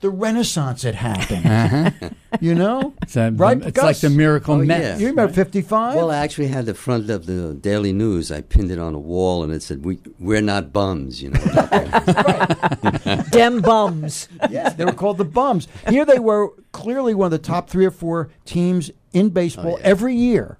the 0.00 0.10
Renaissance 0.10 0.82
had 0.82 0.94
happened. 0.94 1.46
Uh-huh. 1.46 2.10
You 2.40 2.54
know, 2.54 2.92
It's, 3.02 3.14
that- 3.14 3.38
right? 3.38 3.56
it's 3.56 3.64
like 3.64 3.74
Gus? 3.74 4.00
the 4.02 4.10
miracle 4.10 4.56
Oh, 4.56 4.58
Mets. 4.64 4.82
yeah. 4.82 4.96
You 4.98 5.06
remember 5.08 5.32
55? 5.32 5.94
Well, 5.96 6.10
I 6.10 6.18
actually 6.18 6.48
had 6.48 6.66
the 6.66 6.74
front 6.74 7.08
of 7.08 7.24
the 7.26 7.54
Daily 7.54 7.92
News. 7.94 8.30
I 8.30 8.42
pinned 8.42 8.70
it 8.70 8.78
on 8.78 8.94
a 8.94 8.98
wall, 8.98 9.42
and 9.42 9.52
it 9.52 9.62
said, 9.62 9.84
"We 9.86 9.98
we're 10.18 10.42
not 10.42 10.70
bums," 10.72 11.22
you 11.22 11.30
know. 11.30 11.40
Dem 13.30 13.60
bums. 13.62 14.28
Yeah, 14.50 14.68
they 14.70 14.84
were 14.84 14.92
called 14.92 15.18
the 15.18 15.24
Bums. 15.24 15.66
Here 15.88 16.04
they 16.04 16.18
were 16.18 16.50
clearly 16.72 17.14
one 17.14 17.26
of 17.26 17.32
the 17.32 17.38
top 17.38 17.70
three 17.70 17.86
or 17.86 17.90
four 17.90 18.28
teams 18.44 18.90
in 19.12 19.30
baseball 19.30 19.74
Oh, 19.74 19.78
yeah. 19.78 19.84
every 19.84 20.14
year, 20.14 20.58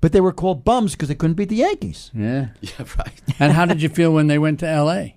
but 0.00 0.12
they 0.12 0.20
were 0.22 0.32
called 0.32 0.64
Bums 0.64 0.92
because 0.92 1.08
they 1.08 1.14
couldn't 1.14 1.34
beat 1.34 1.50
the 1.50 1.56
Yankees. 1.56 2.10
Yeah. 2.14 2.48
yeah, 2.62 2.70
right. 2.98 3.20
And 3.38 3.52
how 3.52 3.66
did 3.66 3.82
you 3.82 3.88
feel 3.90 4.12
when 4.14 4.28
they 4.28 4.38
went 4.38 4.60
to 4.60 4.66
L.A.? 4.66 5.16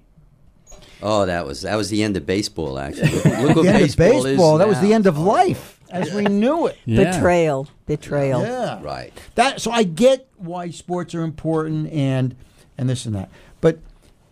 Oh, 1.01 1.25
that 1.25 1.45
was 1.45 1.61
that 1.61 1.75
was 1.75 1.89
the 1.89 2.03
end 2.03 2.17
of 2.17 2.25
baseball. 2.25 2.77
Actually, 2.79 3.09
look, 3.11 3.25
look 3.25 3.55
what 3.57 3.63
the 3.63 3.69
end 3.69 3.79
baseball, 3.79 4.17
of 4.17 4.23
baseball. 4.23 4.55
is 4.55 4.59
that 4.59 4.67
was 4.67 4.79
the 4.81 4.93
end 4.93 5.07
of 5.07 5.17
life 5.17 5.79
as 5.89 6.13
we 6.13 6.25
knew 6.25 6.67
it. 6.67 6.77
Yeah. 6.85 7.11
Betrayal. 7.11 7.67
Betrayal. 7.85 8.41
Yeah, 8.41 8.81
Right. 8.81 9.13
That 9.35 9.61
so 9.61 9.71
I 9.71 9.83
get 9.83 10.27
why 10.37 10.69
sports 10.69 11.13
are 11.15 11.23
important 11.23 11.91
and 11.91 12.35
and 12.77 12.89
this 12.89 13.05
and 13.05 13.15
that, 13.15 13.29
but 13.59 13.79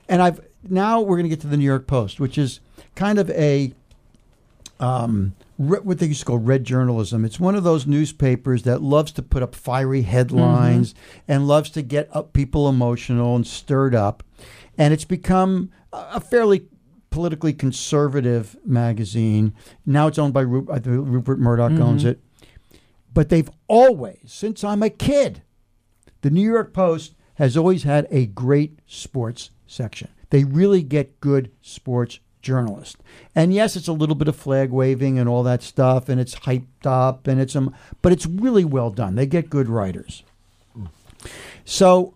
and 0.08 0.22
I've 0.22 0.42
now 0.68 1.02
we're 1.02 1.18
going 1.18 1.24
to 1.24 1.30
get 1.30 1.42
to 1.42 1.48
the 1.48 1.58
New 1.58 1.66
York 1.66 1.88
Post, 1.88 2.20
which 2.20 2.38
is 2.38 2.60
kind 2.96 3.20
of 3.20 3.30
a 3.32 3.74
um, 4.80 5.34
re- 5.58 5.80
what 5.80 6.00
they 6.00 6.08
used 6.08 6.22
to 6.22 6.26
call 6.26 6.38
red 6.38 6.64
journalism. 6.64 7.26
It's 7.26 7.40
one 7.40 7.56
of 7.56 7.64
those 7.64 7.86
newspapers 7.86 8.64
that 8.64 8.82
loves 8.82 9.12
to 9.14 9.22
put 9.22 9.44
up 9.44 9.56
fiery 9.56 10.04
headlines 10.04 10.96
and 11.28 11.48
loves 11.48 11.70
to 11.72 11.82
get 11.82 12.10
up 12.16 12.34
people 12.34 12.70
emotional 12.70 13.36
and 13.36 13.46
stirred 13.46 13.94
up, 13.94 14.24
and 14.80 14.92
it's 14.94 15.06
become 15.06 15.70
a 15.94 15.98
a 16.16 16.20
fairly 16.20 16.66
politically 17.12 17.54
conservative 17.54 18.56
magazine. 18.66 19.54
Now 19.86 20.08
it's 20.08 20.18
owned 20.18 20.34
by 20.34 20.42
Ru- 20.42 20.68
I 20.72 20.80
think 20.80 21.08
Rupert 21.08 21.40
Murdoch 21.40 21.72
owns 21.80 22.06
it, 22.06 22.20
but 23.14 23.30
they've 23.30 23.50
always, 23.68 24.20
since 24.26 24.64
I'm 24.64 24.82
a 24.84 24.90
kid, 24.90 25.42
the 26.22 26.30
New 26.30 26.48
York 26.48 26.74
Post 26.74 27.16
has 27.36 27.56
always 27.58 27.84
had 27.84 28.08
a 28.12 28.26
great 28.28 28.80
sports 28.86 29.50
section. 29.66 30.10
They 30.30 30.44
really 30.44 30.84
get 30.84 31.20
good 31.20 31.52
sports 31.62 32.20
journalists. 32.42 32.98
And 33.34 33.54
yes, 33.54 33.76
it's 33.76 33.88
a 33.88 33.94
little 33.94 34.16
bit 34.16 34.28
of 34.28 34.36
flag 34.36 34.70
waving 34.70 35.18
and 35.18 35.28
all 35.28 35.44
that 35.44 35.64
stuff, 35.64 36.10
and 36.10 36.22
it's 36.22 36.36
hyped 36.36 36.86
up, 36.86 37.28
and 37.28 37.42
it's 37.42 37.56
um, 37.56 37.74
but 38.02 38.12
it's 38.12 38.26
really 38.28 38.66
well 38.66 38.92
done. 38.92 39.16
They 39.16 39.26
get 39.26 39.50
good 39.50 39.68
writers. 39.68 40.24
So 41.66 42.14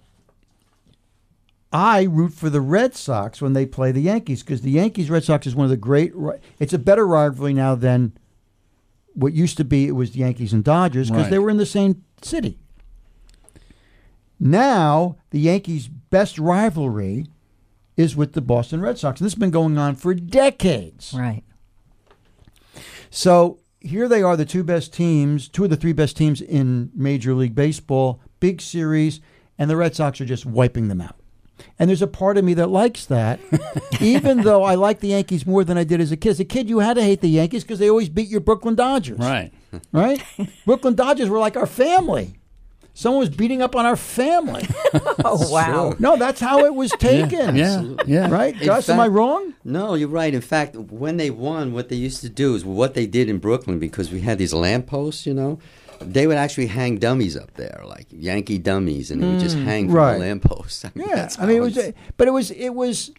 I 1.73 2.03
root 2.03 2.33
for 2.33 2.49
the 2.51 2.61
Red 2.61 2.95
Sox 2.95 3.41
when 3.41 3.53
they 3.53 3.65
play 3.65 3.91
the 3.91 4.01
Yankees 4.01 4.43
because 4.43 4.61
the 4.61 4.71
Yankees 4.71 5.09
Red 5.09 5.23
Sox 5.23 5.47
is 5.47 5.55
one 5.55 5.65
of 5.65 5.71
the 5.71 5.77
great. 5.77 6.13
It's 6.59 6.73
a 6.73 6.77
better 6.77 7.05
rivalry 7.07 7.53
now 7.53 7.73
than 7.73 8.13
what 9.15 9.33
used 9.33 9.57
to 9.57 9.65
be. 9.65 9.87
It 9.87 9.93
was 9.93 10.11
the 10.11 10.19
Yankees 10.19 10.53
and 10.53 10.63
Dodgers 10.63 11.09
because 11.09 11.23
Right. 11.23 11.31
they 11.31 11.39
were 11.39 11.49
in 11.49 11.57
the 11.57 11.65
same 11.65 12.03
city. 12.21 12.59
Now 14.39 15.15
the 15.31 15.39
Yankees' 15.39 15.87
best 15.87 16.37
rivalry 16.37 17.25
is 17.97 18.15
with 18.15 18.33
the 18.33 18.41
Boston 18.41 18.81
Red 18.81 18.97
Sox, 18.97 19.19
and 19.19 19.25
this 19.25 19.33
has 19.33 19.39
been 19.39 19.51
going 19.51 19.77
on 19.77 19.95
for 19.95 20.13
decades. 20.13 21.13
Right. 21.17 21.43
So 23.09 23.59
here 23.79 24.07
they 24.07 24.21
are, 24.23 24.35
the 24.35 24.45
two 24.45 24.63
best 24.63 24.93
teams, 24.93 25.47
two 25.47 25.63
of 25.65 25.69
the 25.69 25.75
three 25.75 25.93
best 25.93 26.17
teams 26.17 26.41
in 26.41 26.91
Major 26.95 27.33
League 27.35 27.53
Baseball, 27.55 28.19
big 28.39 28.61
series, 28.61 29.21
and 29.57 29.69
the 29.69 29.75
Red 29.75 29.95
Sox 29.95 30.19
are 30.21 30.25
just 30.25 30.45
wiping 30.45 30.87
them 30.87 31.01
out. 31.01 31.15
And 31.79 31.89
there's 31.89 32.01
a 32.01 32.07
part 32.07 32.37
of 32.37 32.43
me 32.43 32.53
that 32.55 32.67
likes 32.67 33.05
that, 33.05 33.39
even 34.01 34.41
though 34.41 34.63
I 34.63 34.75
like 34.75 34.99
the 34.99 35.09
Yankees 35.09 35.45
more 35.45 35.63
than 35.63 35.77
I 35.77 35.83
did 35.83 36.01
as 36.01 36.11
a 36.11 36.17
kid. 36.17 36.29
As 36.31 36.39
a 36.39 36.45
kid, 36.45 36.69
you 36.69 36.79
had 36.79 36.95
to 36.95 37.03
hate 37.03 37.21
the 37.21 37.29
Yankees 37.29 37.63
because 37.63 37.79
they 37.79 37.89
always 37.89 38.09
beat 38.09 38.27
your 38.27 38.41
Brooklyn 38.41 38.75
Dodgers. 38.75 39.19
Right. 39.19 39.51
Right? 39.91 40.23
Brooklyn 40.65 40.95
Dodgers 40.95 41.29
were 41.29 41.39
like 41.39 41.55
our 41.55 41.67
family. 41.67 42.35
Someone 42.95 43.21
was 43.21 43.29
beating 43.29 43.61
up 43.61 43.75
on 43.75 43.85
our 43.85 43.95
family. 43.95 44.67
Oh 45.25 45.51
wow. 45.51 45.95
No, 45.99 46.17
that's 46.17 46.39
how 46.39 46.65
it 46.65 46.75
was 46.75 46.91
taken. 46.91 47.55
Yeah. 47.55 47.83
Yeah. 48.05 48.29
Right? 48.29 48.59
In 48.59 48.67
Gus, 48.67 48.89
am 48.89 48.99
I 48.99 49.07
wrong? 49.07 49.53
No, 49.63 49.95
you're 49.95 50.09
right. 50.09 50.33
In 50.33 50.41
fact, 50.41 50.75
when 50.75 51.17
they 51.17 51.29
won, 51.29 51.71
what 51.73 51.89
they 51.89 51.95
used 51.95 52.21
to 52.21 52.29
do 52.29 52.55
is 52.55 52.65
what 52.65 52.93
they 52.93 53.07
did 53.07 53.29
in 53.29 53.39
Brooklyn 53.39 53.79
because 53.79 54.11
we 54.11 54.19
had 54.21 54.37
these 54.37 54.53
lampposts, 54.53 55.25
you 55.25 55.33
know. 55.33 55.59
They 56.03 56.27
would 56.27 56.37
actually 56.37 56.67
hang 56.67 56.97
dummies 56.97 57.35
up 57.37 57.53
there, 57.55 57.81
like 57.85 58.07
Yankee 58.11 58.57
dummies, 58.57 59.11
and 59.11 59.21
they 59.21 59.27
would 59.27 59.39
just 59.39 59.57
hmm, 59.57 59.65
hang 59.65 59.87
from 59.87 59.95
right. 59.95 60.13
the 60.13 60.19
lampposts. 60.19 60.85
I 60.85 60.91
mean, 60.95 61.07
Yeah, 61.09 61.15
that's 61.15 61.39
I 61.39 61.45
mean, 61.45 61.57
it 61.57 61.61
was, 61.61 61.77
it's- 61.77 61.93
but 62.17 62.27
it 62.27 62.31
was, 62.31 62.51
it 62.51 62.69
was, 62.69 63.11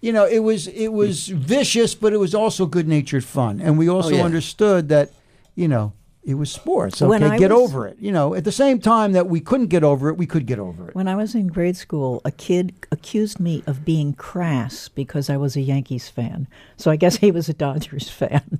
you 0.00 0.12
know, 0.12 0.26
it 0.26 0.40
was, 0.40 0.66
it 0.68 0.88
was 0.92 1.28
vicious, 1.28 1.94
but 1.94 2.12
it 2.12 2.18
was 2.18 2.34
also 2.34 2.66
good 2.66 2.86
natured 2.88 3.24
fun, 3.24 3.60
and 3.60 3.78
we 3.78 3.88
oh, 3.88 3.96
also 3.96 4.16
yeah. 4.16 4.24
understood 4.24 4.88
that, 4.90 5.10
you 5.54 5.68
know, 5.68 5.92
it 6.24 6.34
was 6.34 6.50
sports. 6.50 7.00
When 7.00 7.22
Okay, 7.22 7.34
I 7.34 7.38
get 7.38 7.52
was- 7.52 7.60
over 7.70 7.86
it. 7.86 7.98
You 8.00 8.10
know, 8.10 8.34
at 8.34 8.42
the 8.44 8.50
same 8.50 8.80
time 8.80 9.12
that 9.12 9.28
we 9.28 9.38
couldn't 9.40 9.68
get 9.68 9.84
over 9.84 10.08
it, 10.08 10.18
we 10.18 10.26
could 10.26 10.44
get 10.44 10.58
over 10.58 10.88
it. 10.88 10.94
When 10.96 11.06
I 11.06 11.14
was 11.14 11.36
in 11.36 11.46
grade 11.46 11.76
school, 11.76 12.20
a 12.24 12.32
kid 12.32 12.74
accused 12.90 13.38
me 13.38 13.62
of 13.66 13.84
being 13.84 14.12
crass 14.12 14.88
because 14.88 15.30
I 15.30 15.36
was 15.36 15.54
a 15.54 15.60
Yankees 15.60 16.08
fan. 16.08 16.48
So 16.76 16.90
I 16.90 16.96
guess 16.96 17.16
he 17.18 17.30
was 17.30 17.48
a 17.48 17.54
Dodgers 17.54 18.08
fan. 18.20 18.58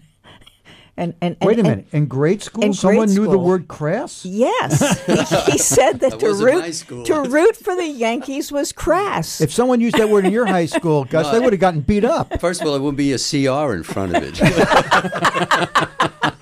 And, 0.98 1.14
and, 1.20 1.37
and 1.40 1.46
Wait 1.46 1.59
a 1.59 1.61
and- 1.61 1.68
minute. 1.68 1.87
In 1.92 2.06
grade 2.06 2.42
school, 2.42 2.64
in 2.64 2.72
someone 2.72 3.06
grade 3.09 3.18
knew 3.18 3.28
the 3.30 3.38
word 3.38 3.68
crass. 3.68 4.24
Yes, 4.24 5.04
he, 5.06 5.52
he 5.52 5.59
said 5.59 6.00
that 6.00 6.14
I 6.14 6.16
to 6.16 6.26
was 6.28 6.40
in 6.40 6.46
high 6.48 6.72
root 6.88 7.06
to 7.06 7.22
root 7.22 7.56
for 7.56 7.76
the 7.76 7.87
Yankees 7.87 8.50
was 8.50 8.72
crass. 8.72 9.40
If 9.42 9.52
someone 9.52 9.80
used 9.80 9.96
that 9.98 10.09
word 10.09 10.24
in 10.24 10.32
your 10.32 10.46
high 10.46 10.66
school, 10.66 11.04
Gus, 11.04 11.30
they 11.30 11.38
would 11.40 11.52
have 11.52 11.61
gotten 11.61 11.80
beat 11.82 12.04
up. 12.04 12.40
First 12.40 12.62
of 12.62 12.68
all, 12.68 12.74
it 12.74 12.80
wouldn't 12.80 12.96
be 12.96 13.12
a 13.12 13.18
CR 13.18 13.74
in 13.74 13.82
front 13.82 14.16
of 14.16 14.22
it. 14.24 14.37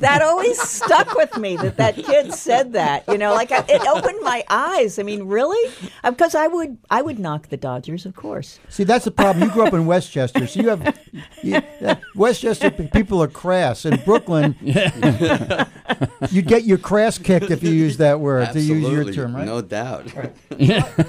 that 0.00 0.22
always 0.22 0.60
stuck 0.60 1.14
with 1.14 1.36
me 1.38 1.56
that 1.56 1.76
that 1.76 1.96
kid 1.96 2.32
said 2.34 2.72
that. 2.72 3.04
You 3.08 3.18
know, 3.18 3.32
like 3.32 3.52
I, 3.52 3.64
it 3.68 3.86
opened 3.86 4.18
my 4.22 4.44
eyes. 4.48 4.98
I 4.98 5.02
mean, 5.02 5.24
really? 5.24 5.72
Because 6.04 6.34
I 6.34 6.46
would 6.46 6.78
I 6.90 7.02
would 7.02 7.18
knock 7.18 7.48
the 7.48 7.56
Dodgers, 7.56 8.06
of 8.06 8.14
course. 8.16 8.58
See, 8.68 8.84
that's 8.84 9.04
the 9.04 9.10
problem. 9.10 9.48
You 9.48 9.52
grew 9.52 9.66
up 9.66 9.74
in 9.74 9.86
Westchester, 9.86 10.46
so 10.46 10.60
you 10.60 10.68
have 10.70 10.98
you, 11.42 11.60
uh, 11.84 11.96
Westchester 12.14 12.70
people 12.70 13.22
are 13.22 13.28
crass. 13.28 13.84
In 13.84 14.00
Brooklyn, 14.04 14.56
you'd 14.60 16.46
get 16.46 16.64
your 16.64 16.78
crass 16.78 17.18
kicked 17.18 17.50
if 17.50 17.62
you 17.62 17.70
use 17.70 17.98
that 17.98 18.20
word 18.20 18.52
to 18.52 18.60
use 18.60 18.88
your 18.90 19.12
term, 19.12 19.36
right? 19.36 19.46
no 19.46 19.60
doubt. 19.60 20.06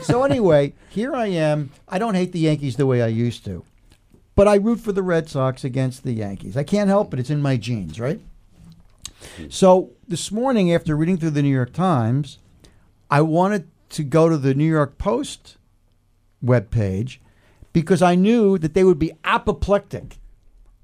So 0.03 0.23
anyway, 0.23 0.73
here 0.89 1.15
I 1.15 1.27
am. 1.27 1.71
I 1.87 1.99
don't 1.99 2.15
hate 2.15 2.31
the 2.31 2.39
Yankees 2.39 2.75
the 2.75 2.85
way 2.85 3.01
I 3.01 3.07
used 3.07 3.45
to, 3.45 3.63
but 4.35 4.47
I 4.47 4.55
root 4.55 4.79
for 4.79 4.91
the 4.91 5.03
Red 5.03 5.29
Sox 5.29 5.63
against 5.63 6.03
the 6.03 6.13
Yankees. 6.13 6.57
I 6.57 6.63
can't 6.63 6.89
help 6.89 7.13
it; 7.13 7.19
it's 7.19 7.29
in 7.29 7.41
my 7.41 7.57
genes, 7.57 7.99
right? 7.99 8.19
So 9.49 9.91
this 10.07 10.31
morning, 10.31 10.73
after 10.73 10.95
reading 10.95 11.17
through 11.17 11.31
the 11.31 11.43
New 11.43 11.53
York 11.53 11.73
Times, 11.73 12.39
I 13.09 13.21
wanted 13.21 13.67
to 13.89 14.03
go 14.03 14.29
to 14.29 14.37
the 14.37 14.53
New 14.53 14.69
York 14.69 14.97
Post 14.97 15.57
webpage 16.43 17.17
because 17.73 18.01
I 18.01 18.15
knew 18.15 18.57
that 18.57 18.73
they 18.73 18.83
would 18.83 18.99
be 18.99 19.11
apoplectic, 19.23 20.17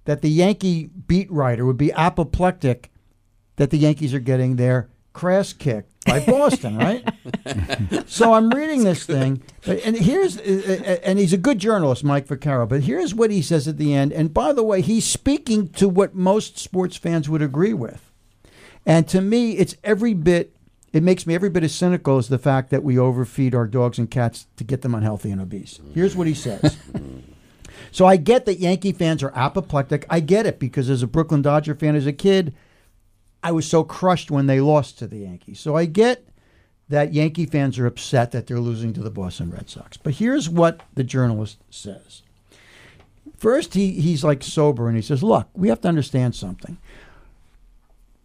that 0.05 0.21
the 0.21 0.29
Yankee 0.29 0.89
beat 1.07 1.31
writer 1.31 1.65
would 1.65 1.77
be 1.77 1.91
apoplectic 1.93 2.91
that 3.57 3.71
the 3.71 3.77
Yankees 3.77 4.13
are 4.13 4.19
getting 4.19 4.55
their 4.55 4.89
crass 5.13 5.51
kicked 5.51 6.05
by 6.05 6.23
Boston, 6.25 6.77
right? 6.77 7.03
so 8.07 8.33
I'm 8.33 8.49
reading 8.51 8.83
this 8.83 9.05
thing, 9.05 9.41
and 9.65 9.97
here's, 9.97 10.37
uh, 10.37 10.41
uh, 10.85 10.91
and 11.03 11.19
he's 11.19 11.33
a 11.33 11.37
good 11.37 11.59
journalist, 11.59 12.03
Mike 12.03 12.27
Vaccaro, 12.27 12.69
but 12.69 12.83
here's 12.83 13.13
what 13.13 13.31
he 13.31 13.41
says 13.41 13.67
at 13.67 13.77
the 13.77 13.93
end. 13.93 14.13
And 14.13 14.33
by 14.33 14.53
the 14.53 14.63
way, 14.63 14.81
he's 14.81 15.05
speaking 15.05 15.69
to 15.69 15.89
what 15.89 16.13
most 16.13 16.57
sports 16.57 16.95
fans 16.95 17.27
would 17.27 17.41
agree 17.41 17.73
with. 17.73 18.06
And 18.87 19.07
to 19.09 19.21
me, 19.21 19.51
it's 19.51 19.75
every 19.83 20.15
bit, 20.15 20.55
it 20.93 21.03
makes 21.03 21.27
me 21.27 21.35
every 21.35 21.49
bit 21.49 21.63
as 21.63 21.75
cynical 21.75 22.17
as 22.17 22.29
the 22.29 22.39
fact 22.39 22.71
that 22.71 22.83
we 22.83 22.97
overfeed 22.97 23.53
our 23.53 23.67
dogs 23.67 23.99
and 23.99 24.09
cats 24.09 24.47
to 24.55 24.63
get 24.63 24.81
them 24.81 24.95
unhealthy 24.95 25.29
and 25.29 25.39
obese. 25.41 25.79
Here's 25.93 26.15
what 26.15 26.25
he 26.25 26.33
says. 26.33 26.77
So 27.91 28.05
I 28.05 28.17
get 28.17 28.45
that 28.45 28.59
Yankee 28.59 28.91
fans 28.91 29.23
are 29.23 29.31
apoplectic. 29.35 30.05
I 30.09 30.19
get 30.19 30.45
it 30.45 30.59
because 30.59 30.89
as 30.89 31.03
a 31.03 31.07
Brooklyn 31.07 31.41
Dodger 31.41 31.75
fan 31.75 31.95
as 31.95 32.05
a 32.05 32.13
kid, 32.13 32.53
I 33.43 33.51
was 33.51 33.67
so 33.67 33.83
crushed 33.83 34.29
when 34.31 34.47
they 34.47 34.59
lost 34.59 34.99
to 34.99 35.07
the 35.07 35.19
Yankees. 35.19 35.59
So 35.59 35.75
I 35.75 35.85
get 35.85 36.27
that 36.89 37.13
Yankee 37.13 37.45
fans 37.45 37.77
are 37.79 37.85
upset 37.85 38.31
that 38.31 38.47
they're 38.47 38.59
losing 38.59 38.93
to 38.93 39.01
the 39.01 39.09
Boston 39.09 39.51
Red 39.51 39.69
Sox. 39.69 39.97
But 39.97 40.15
here's 40.15 40.49
what 40.49 40.81
the 40.93 41.03
journalist 41.03 41.57
says. 41.69 42.23
First, 43.37 43.73
he, 43.73 43.91
he's 43.93 44.23
like 44.23 44.43
sober 44.43 44.87
and 44.87 44.95
he 44.95 45.01
says, 45.01 45.21
Look, 45.21 45.47
we 45.53 45.69
have 45.69 45.81
to 45.81 45.87
understand 45.87 46.35
something. 46.35 46.77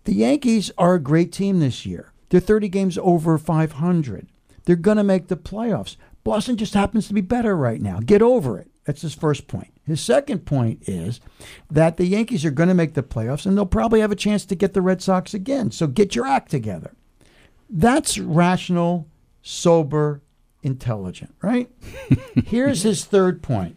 The 0.05 0.15
Yankees 0.15 0.71
are 0.77 0.95
a 0.95 1.01
great 1.01 1.33
team 1.33 1.61
this 1.61 1.87
year. 1.87 2.13
They're 2.29 2.41
30 2.41 2.69
games 2.69 2.99
over 2.99 3.39
500. 3.39 4.27
They're 4.65 4.77
going 4.77 4.97
to 4.97 5.05
make 5.05 5.29
the 5.29 5.37
playoffs. 5.37 5.97
Boston 6.25 6.57
just 6.57 6.75
happens 6.75 7.09
to 7.09 7.15
be 7.15 7.21
better 7.21 7.57
right 7.57 7.81
now. 7.81 8.01
Get 8.01 8.23
over 8.23 8.59
it. 8.59 8.69
That's 8.85 9.03
his 9.03 9.15
first 9.15 9.47
point. 9.47 9.73
His 9.85 10.01
second 10.01 10.45
point 10.45 10.89
is 10.89 11.21
that 11.71 11.97
the 11.97 12.07
Yankees 12.07 12.45
are 12.45 12.51
going 12.51 12.69
to 12.69 12.75
make 12.75 12.95
the 12.95 13.03
playoffs 13.03 13.47
and 13.47 13.57
they'll 13.57 13.67
probably 13.67 14.01
have 14.01 14.13
a 14.13 14.17
chance 14.17 14.45
to 14.47 14.55
get 14.55 14.73
the 14.73 14.83
Red 14.83 15.03
Sox 15.03 15.35
again. 15.35 15.71
So 15.71 15.87
get 15.87 16.15
your 16.15 16.27
act 16.27 16.51
together. 16.51 16.93
That's 17.69 18.19
rational, 18.19 19.09
sober, 19.43 20.23
intelligent, 20.63 21.35
right? 21.43 21.71
Here's 22.47 22.83
his 22.83 23.05
third 23.05 23.43
point. 23.43 23.77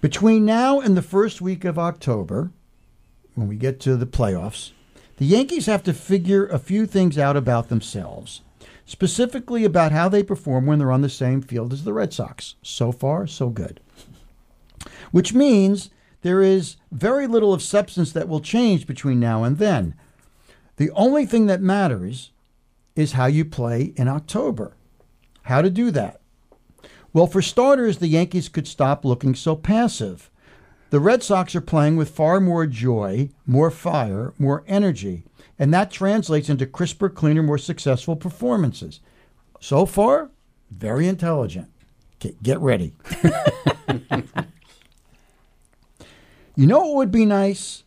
Between 0.00 0.44
now 0.44 0.80
and 0.80 0.96
the 0.96 1.02
first 1.02 1.40
week 1.40 1.64
of 1.64 1.78
October, 1.78 2.50
when 3.34 3.48
we 3.48 3.56
get 3.56 3.80
to 3.80 3.96
the 3.96 4.06
playoffs, 4.06 4.72
the 5.16 5.26
Yankees 5.26 5.66
have 5.66 5.82
to 5.84 5.92
figure 5.92 6.46
a 6.46 6.58
few 6.58 6.86
things 6.86 7.18
out 7.18 7.36
about 7.36 7.68
themselves, 7.68 8.42
specifically 8.84 9.64
about 9.64 9.92
how 9.92 10.08
they 10.08 10.22
perform 10.22 10.66
when 10.66 10.78
they're 10.78 10.92
on 10.92 11.02
the 11.02 11.08
same 11.08 11.42
field 11.42 11.72
as 11.72 11.84
the 11.84 11.92
Red 11.92 12.12
Sox. 12.12 12.56
So 12.62 12.92
far, 12.92 13.26
so 13.26 13.48
good. 13.48 13.80
Which 15.10 15.32
means 15.32 15.90
there 16.22 16.42
is 16.42 16.76
very 16.90 17.26
little 17.26 17.52
of 17.52 17.62
substance 17.62 18.12
that 18.12 18.28
will 18.28 18.40
change 18.40 18.86
between 18.86 19.20
now 19.20 19.44
and 19.44 19.58
then. 19.58 19.94
The 20.76 20.90
only 20.92 21.26
thing 21.26 21.46
that 21.46 21.60
matters 21.60 22.30
is 22.96 23.12
how 23.12 23.26
you 23.26 23.44
play 23.44 23.92
in 23.96 24.08
October. 24.08 24.76
How 25.42 25.62
to 25.62 25.70
do 25.70 25.90
that? 25.90 26.20
Well, 27.12 27.26
for 27.26 27.42
starters, 27.42 27.98
the 27.98 28.08
Yankees 28.08 28.48
could 28.48 28.66
stop 28.66 29.04
looking 29.04 29.34
so 29.34 29.54
passive. 29.54 30.30
The 30.92 31.00
Red 31.00 31.22
Sox 31.22 31.54
are 31.54 31.62
playing 31.62 31.96
with 31.96 32.10
far 32.10 32.38
more 32.38 32.66
joy, 32.66 33.30
more 33.46 33.70
fire, 33.70 34.34
more 34.38 34.62
energy, 34.66 35.24
and 35.58 35.72
that 35.72 35.90
translates 35.90 36.50
into 36.50 36.66
crisper, 36.66 37.08
cleaner, 37.08 37.42
more 37.42 37.56
successful 37.56 38.14
performances. 38.14 39.00
So 39.58 39.86
far, 39.86 40.30
very 40.70 41.08
intelligent. 41.08 41.68
Get, 42.18 42.42
get 42.42 42.60
ready. 42.60 42.92
you 46.56 46.66
know 46.66 46.80
what 46.80 46.96
would 46.96 47.10
be 47.10 47.24
nice? 47.24 47.84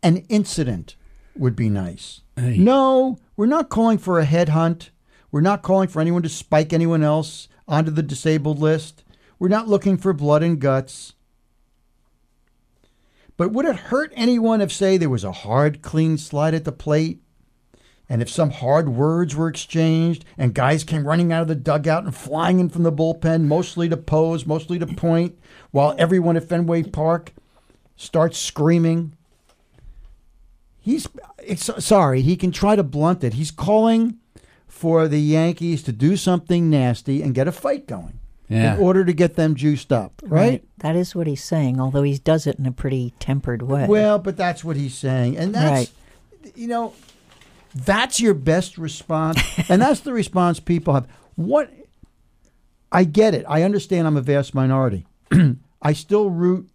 An 0.00 0.18
incident 0.28 0.94
would 1.34 1.56
be 1.56 1.68
nice. 1.68 2.20
Hey. 2.36 2.56
No, 2.56 3.18
we're 3.34 3.46
not 3.46 3.68
calling 3.68 3.98
for 3.98 4.20
a 4.20 4.26
headhunt. 4.26 4.90
We're 5.32 5.40
not 5.40 5.62
calling 5.62 5.88
for 5.88 6.00
anyone 6.00 6.22
to 6.22 6.28
spike 6.28 6.72
anyone 6.72 7.02
else 7.02 7.48
onto 7.66 7.90
the 7.90 8.04
disabled 8.04 8.60
list. 8.60 9.02
We're 9.40 9.48
not 9.48 9.66
looking 9.66 9.96
for 9.96 10.12
blood 10.12 10.44
and 10.44 10.60
guts. 10.60 11.14
But 13.38 13.52
would 13.52 13.64
it 13.64 13.76
hurt 13.76 14.12
anyone 14.14 14.60
if, 14.60 14.70
say, 14.70 14.98
there 14.98 15.08
was 15.08 15.24
a 15.24 15.32
hard, 15.32 15.80
clean 15.80 16.18
slide 16.18 16.52
at 16.52 16.64
the 16.64 16.72
plate? 16.72 17.22
and 18.08 18.22
if 18.22 18.30
some 18.30 18.50
hard 18.50 18.88
words 18.88 19.36
were 19.36 19.48
exchanged, 19.48 20.24
and 20.38 20.54
guys 20.54 20.82
came 20.82 21.06
running 21.06 21.30
out 21.30 21.42
of 21.42 21.48
the 21.48 21.54
dugout 21.54 22.04
and 22.04 22.14
flying 22.14 22.58
in 22.58 22.70
from 22.70 22.82
the 22.82 22.92
bullpen, 22.92 23.44
mostly 23.44 23.88
to 23.88 23.96
pose, 23.96 24.46
mostly 24.46 24.78
to 24.78 24.86
point, 24.86 25.38
while 25.72 25.94
everyone 25.98 26.36
at 26.36 26.48
Fenway 26.48 26.84
Park 26.84 27.34
starts 27.96 28.38
screaming. 28.38 29.14
He's 30.80 31.06
sorry, 31.56 32.22
he 32.22 32.36
can 32.36 32.50
try 32.50 32.76
to 32.76 32.82
blunt 32.82 33.22
it. 33.22 33.34
He's 33.34 33.50
calling 33.50 34.16
for 34.66 35.06
the 35.06 35.20
Yankees 35.20 35.82
to 35.82 35.92
do 35.92 36.16
something 36.16 36.70
nasty 36.70 37.22
and 37.22 37.34
get 37.34 37.48
a 37.48 37.52
fight 37.52 37.86
going 37.86 38.20
Yeah. 38.48 38.74
in 38.76 38.80
order 38.80 39.04
to 39.04 39.12
get 39.12 39.34
them 39.34 39.54
juiced 39.54 39.92
up, 39.92 40.22
right? 40.24 40.64
That 40.78 40.96
is 40.96 41.14
what 41.14 41.26
he's 41.26 41.44
saying, 41.44 41.78
although 41.80 42.02
he 42.02 42.16
does 42.18 42.46
it 42.46 42.58
in 42.58 42.64
a 42.66 42.72
pretty 42.72 43.12
tempered 43.18 43.62
way. 43.62 43.86
Well, 43.86 44.18
but 44.18 44.36
that's 44.36 44.64
what 44.64 44.76
he's 44.76 44.94
saying, 44.94 45.36
and 45.36 45.54
that's 45.54 45.92
Right. 46.42 46.52
you 46.56 46.66
know, 46.66 46.94
that's 47.74 48.20
your 48.20 48.32
best 48.34 48.78
response, 48.78 49.38
and 49.68 49.82
that's 49.82 50.00
the 50.00 50.12
response 50.12 50.60
people 50.60 50.94
have. 50.94 51.06
What 51.36 51.70
I 52.90 53.04
get 53.04 53.34
it. 53.34 53.44
I 53.48 53.62
understand. 53.64 54.06
I'm 54.06 54.16
a 54.16 54.22
vast 54.22 54.54
minority. 54.54 55.06
I 55.82 55.92
still 55.92 56.30
root 56.30 56.70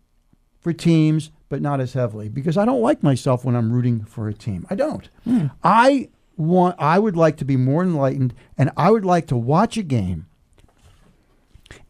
for 0.59 0.71
teams, 0.73 1.31
but 1.49 1.61
not 1.61 1.81
as 1.81 1.93
heavily 1.93 2.29
because 2.29 2.55
I 2.55 2.65
don't 2.65 2.81
like 2.81 3.01
myself 3.03 3.43
when 3.43 3.55
I'm 3.55 3.71
rooting 3.71 4.05
for 4.05 4.27
a 4.27 4.33
team. 4.33 4.65
I 4.69 4.75
don't. 4.75 5.09
Hmm. 5.23 5.47
I 5.63 6.09
want. 6.37 6.75
I 6.77 6.99
would 6.99 7.17
like 7.17 7.37
to 7.37 7.45
be 7.45 7.57
more 7.57 7.81
enlightened, 7.83 8.33
and 8.57 8.69
I 8.77 8.91
would 8.91 9.05
like 9.05 9.25
to 9.27 9.35
watch 9.35 9.75
a 9.75 9.83
game 9.83 10.27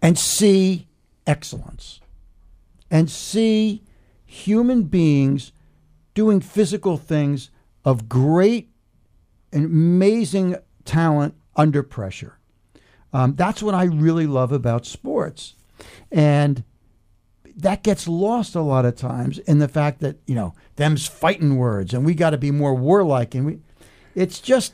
and 0.03 0.19
see 0.19 0.87
excellence 1.25 2.01
and 2.91 3.09
see 3.09 3.81
human 4.25 4.83
beings 4.83 5.53
doing 6.13 6.41
physical 6.41 6.97
things 6.97 7.49
of 7.85 8.09
great 8.09 8.69
and 9.51 9.65
amazing 9.65 10.57
talent 10.83 11.33
under 11.55 11.81
pressure. 11.81 12.37
Um, 13.13 13.35
that's 13.35 13.63
what 13.63 13.73
I 13.73 13.85
really 13.85 14.27
love 14.27 14.51
about 14.51 14.85
sports. 14.85 15.55
And 16.11 16.63
that 17.55 17.83
gets 17.83 18.07
lost 18.07 18.55
a 18.55 18.61
lot 18.61 18.85
of 18.85 18.95
times 18.95 19.39
in 19.39 19.59
the 19.59 19.67
fact 19.67 20.01
that, 20.01 20.17
you 20.25 20.35
know, 20.35 20.53
them's 20.75 21.07
fighting 21.07 21.55
words 21.55 21.93
and 21.93 22.05
we 22.05 22.13
got 22.13 22.31
to 22.31 22.37
be 22.37 22.51
more 22.51 22.75
warlike. 22.75 23.35
And 23.35 23.45
we, 23.45 23.59
it's 24.15 24.39
just, 24.39 24.73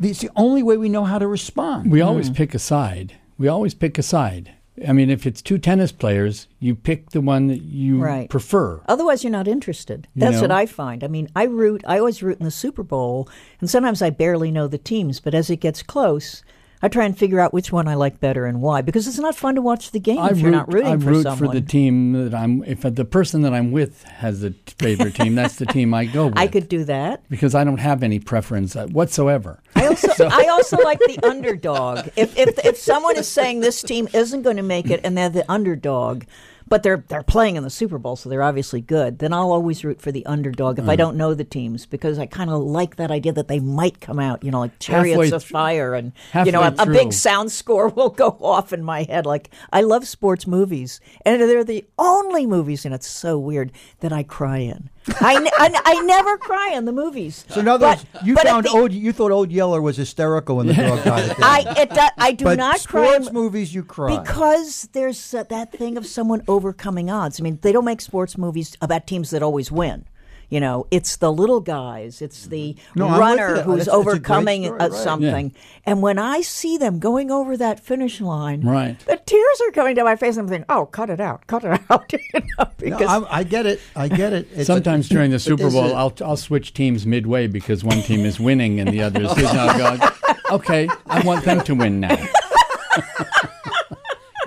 it's 0.00 0.20
the 0.20 0.30
only 0.36 0.62
way 0.62 0.76
we 0.76 0.88
know 0.88 1.04
how 1.04 1.18
to 1.18 1.26
respond. 1.26 1.90
We 1.90 2.02
always 2.02 2.30
pick 2.30 2.54
a 2.54 2.58
side. 2.58 3.16
We 3.38 3.48
always 3.48 3.74
pick 3.74 3.98
a 3.98 4.02
side. 4.02 4.52
I 4.86 4.92
mean, 4.92 5.08
if 5.08 5.24
it's 5.24 5.40
two 5.40 5.58
tennis 5.58 5.92
players, 5.92 6.48
you 6.58 6.74
pick 6.74 7.10
the 7.10 7.20
one 7.20 7.46
that 7.46 7.62
you 7.62 8.02
Right. 8.02 8.28
prefer. 8.28 8.80
Otherwise, 8.88 9.22
you're 9.22 9.30
not 9.30 9.46
interested. 9.46 10.08
That's 10.16 10.36
know? 10.36 10.42
what 10.42 10.50
I 10.50 10.66
find. 10.66 11.04
I 11.04 11.06
mean, 11.06 11.28
I 11.36 11.44
root. 11.44 11.82
I 11.86 11.98
always 11.98 12.22
root 12.22 12.38
in 12.38 12.44
the 12.44 12.50
Super 12.50 12.82
Bowl, 12.82 13.28
and 13.60 13.70
sometimes 13.70 14.02
I 14.02 14.10
barely 14.10 14.50
know 14.50 14.66
the 14.66 14.78
teams. 14.78 15.20
But 15.20 15.34
as 15.34 15.48
it 15.48 15.56
gets 15.60 15.82
close, 15.82 16.42
I 16.84 16.88
try 16.88 17.06
and 17.06 17.16
figure 17.16 17.40
out 17.40 17.54
which 17.54 17.72
one 17.72 17.88
I 17.88 17.94
like 17.94 18.20
better 18.20 18.44
and 18.44 18.60
why. 18.60 18.82
Because 18.82 19.08
it's 19.08 19.18
not 19.18 19.34
fun 19.34 19.54
to 19.54 19.62
watch 19.62 19.90
the 19.92 19.98
game 19.98 20.18
I 20.18 20.26
if 20.26 20.32
root, 20.32 20.40
you're 20.42 20.50
not 20.50 20.70
rooting 20.70 20.92
I 20.92 20.98
for 20.98 21.10
root 21.12 21.22
someone. 21.22 21.48
for 21.48 21.54
the 21.54 21.62
team 21.62 22.12
that 22.12 22.34
I'm. 22.34 22.62
If 22.64 22.82
the 22.82 23.06
person 23.06 23.40
that 23.40 23.54
I'm 23.54 23.72
with 23.72 24.02
has 24.02 24.44
a 24.44 24.50
favorite 24.78 25.14
team, 25.14 25.34
that's 25.34 25.56
the 25.56 25.64
team 25.64 25.94
I 25.94 26.04
go 26.04 26.26
with. 26.26 26.36
I 26.36 26.46
could 26.46 26.68
do 26.68 26.84
that. 26.84 27.26
because 27.30 27.54
I 27.54 27.64
don't 27.64 27.78
have 27.78 28.02
any 28.02 28.18
preference 28.18 28.76
uh, 28.76 28.86
whatsoever. 28.88 29.62
I 29.74 29.86
also 29.86 30.08
I 30.30 30.48
also 30.48 30.76
like 30.76 30.98
the 30.98 31.18
underdog. 31.22 32.08
If 32.16 32.36
if 32.36 32.62
if 32.66 32.76
someone 32.76 33.16
is 33.16 33.28
saying 33.28 33.60
this 33.60 33.80
team 33.80 34.06
isn't 34.12 34.42
going 34.42 34.58
to 34.58 34.62
make 34.62 34.90
it 34.90 35.00
and 35.04 35.16
they're 35.16 35.30
the 35.30 35.50
underdog, 35.50 36.24
but 36.66 36.82
they're 36.82 37.04
they're 37.08 37.22
playing 37.22 37.56
in 37.56 37.62
the 37.62 37.70
Super 37.70 37.98
Bowl, 37.98 38.16
so 38.16 38.28
they're 38.28 38.42
obviously 38.42 38.80
good, 38.80 39.18
then 39.18 39.32
I'll 39.32 39.52
always 39.52 39.84
root 39.84 40.00
for 40.00 40.12
the 40.12 40.24
underdog 40.26 40.78
if 40.78 40.88
I 40.88 40.96
don't 40.96 41.16
know 41.16 41.34
the 41.34 41.44
teams 41.44 41.86
because 41.86 42.18
I 42.18 42.26
kind 42.26 42.50
of 42.50 42.62
like 42.62 42.96
that 42.96 43.10
idea 43.10 43.32
that 43.32 43.48
they 43.48 43.60
might 43.60 44.00
come 44.00 44.18
out, 44.18 44.42
you 44.42 44.50
know, 44.50 44.60
like 44.60 44.78
chariots 44.78 45.10
Halfway 45.10 45.30
of 45.30 45.44
thr- 45.44 45.52
fire 45.52 45.94
and 45.94 46.12
you 46.44 46.52
know 46.52 46.62
a, 46.62 46.74
a 46.78 46.86
big 46.86 47.12
sound 47.12 47.52
score 47.52 47.88
will 47.96 48.10
go 48.10 48.36
off 48.40 48.72
in 48.72 48.82
my 48.82 49.02
head. 49.02 49.26
Like 49.26 49.50
I 49.72 49.82
love 49.82 50.06
sports 50.06 50.46
movies, 50.46 51.00
and 51.24 51.40
they're 51.40 51.64
the 51.64 51.84
only 51.98 52.46
movies, 52.46 52.84
and 52.84 52.94
it's 52.94 53.06
so 53.08 53.38
weird 53.38 53.72
that 54.00 54.12
I 54.12 54.22
cry 54.22 54.58
in. 54.58 54.90
I, 55.20 55.38
ne- 55.38 55.50
I, 55.54 55.80
I 55.84 56.00
never 56.04 56.38
cry 56.38 56.72
in 56.74 56.84
the 56.86 56.92
movies. 56.92 57.44
So 57.50 57.60
in 57.60 57.68
other 57.68 57.86
But- 57.86 57.98
words, 58.14 58.26
you 58.26 58.34
but 58.34 58.46
at 58.46 58.50
found 58.50 58.64
the- 58.66 58.70
old. 58.70 58.92
You 58.92 59.12
thought 59.12 59.30
Old 59.30 59.50
Yeller 59.52 59.80
was 59.82 59.96
hysterical 59.96 60.56
when 60.56 60.66
the 60.66 60.74
dog 60.74 61.04
died. 61.04 61.30
At 61.30 61.36
the 61.36 61.44
end. 61.44 61.44
I 61.44 61.80
it 61.82 61.90
do, 61.90 62.00
I 62.18 62.32
do 62.32 62.44
but 62.44 62.58
not 62.58 62.86
cry 62.86 63.06
sports 63.06 63.28
in- 63.28 63.34
movies, 63.34 63.74
you 63.74 63.84
cry 63.84 64.18
because 64.18 64.88
there's 64.92 65.34
uh, 65.34 65.42
that 65.44 65.72
thing 65.72 65.96
of 65.96 66.06
someone 66.06 66.42
overcoming 66.48 67.10
odds. 67.10 67.40
I 67.40 67.42
mean, 67.42 67.58
they 67.62 67.72
don't 67.72 67.84
make 67.84 68.00
sports 68.00 68.38
movies 68.38 68.76
about 68.80 69.06
teams 69.06 69.30
that 69.30 69.42
always 69.42 69.70
win. 69.70 70.06
You 70.54 70.60
know, 70.60 70.86
it's 70.92 71.16
the 71.16 71.32
little 71.32 71.58
guys, 71.60 72.22
it's 72.22 72.46
the 72.46 72.76
No, 72.94 73.08
runner 73.18 73.56
you. 73.56 73.62
who's 73.62 73.74
It's- 73.80 73.86
it's 73.88 73.88
a 73.88 73.98
overcoming 73.98 74.64
story, 74.66 74.78
uh, 74.80 74.88
right. 74.90 74.92
something. 75.08 75.52
And 75.84 76.00
when 76.00 76.16
I 76.16 76.42
see 76.42 76.76
them 76.78 77.00
going 77.00 77.32
over 77.32 77.56
that 77.56 77.80
finish 77.80 78.20
line, 78.20 78.60
Right. 78.60 78.96
the 79.04 79.18
tears 79.26 79.58
are 79.66 79.72
coming 79.72 79.96
down 79.96 80.04
my 80.04 80.14
face. 80.14 80.36
I'm 80.36 80.46
thinking, 80.46 80.64
"Oh, 80.68 80.86
cut 80.86 81.10
it 81.10 81.18
out, 81.20 81.44
cut 81.48 81.64
it 81.64 81.80
out," 81.90 82.04
you 82.12 82.18
know, 82.34 82.40
No, 82.60 82.66
because 82.78 83.08
I'm, 83.10 83.26
I 83.28 83.42
get 83.42 83.66
it. 83.66 83.80
I 83.96 84.06
get 84.06 84.32
it. 84.32 84.46
It's- 84.52 84.68
Sometimes 84.68 85.08
during 85.08 85.32
the 85.32 85.40
Super 85.40 85.68
Bowl, 85.70 85.86
a- 85.90 85.94
I'll 85.94 86.12
I'll 86.24 86.36
switch 86.36 86.72
teams 86.72 87.04
midway 87.04 87.48
because 87.48 87.82
one 87.82 88.02
team 88.02 88.24
is 88.24 88.38
winning 88.38 88.78
and 88.78 88.88
the 88.90 89.02
other 89.02 89.22
is. 89.22 89.32
I'll 89.32 89.76
go, 89.98 90.08
okay, 90.52 90.88
I 91.08 91.18
want 91.22 91.44
them 91.44 91.62
to 91.62 91.74
win 91.74 91.98
now. 91.98 92.16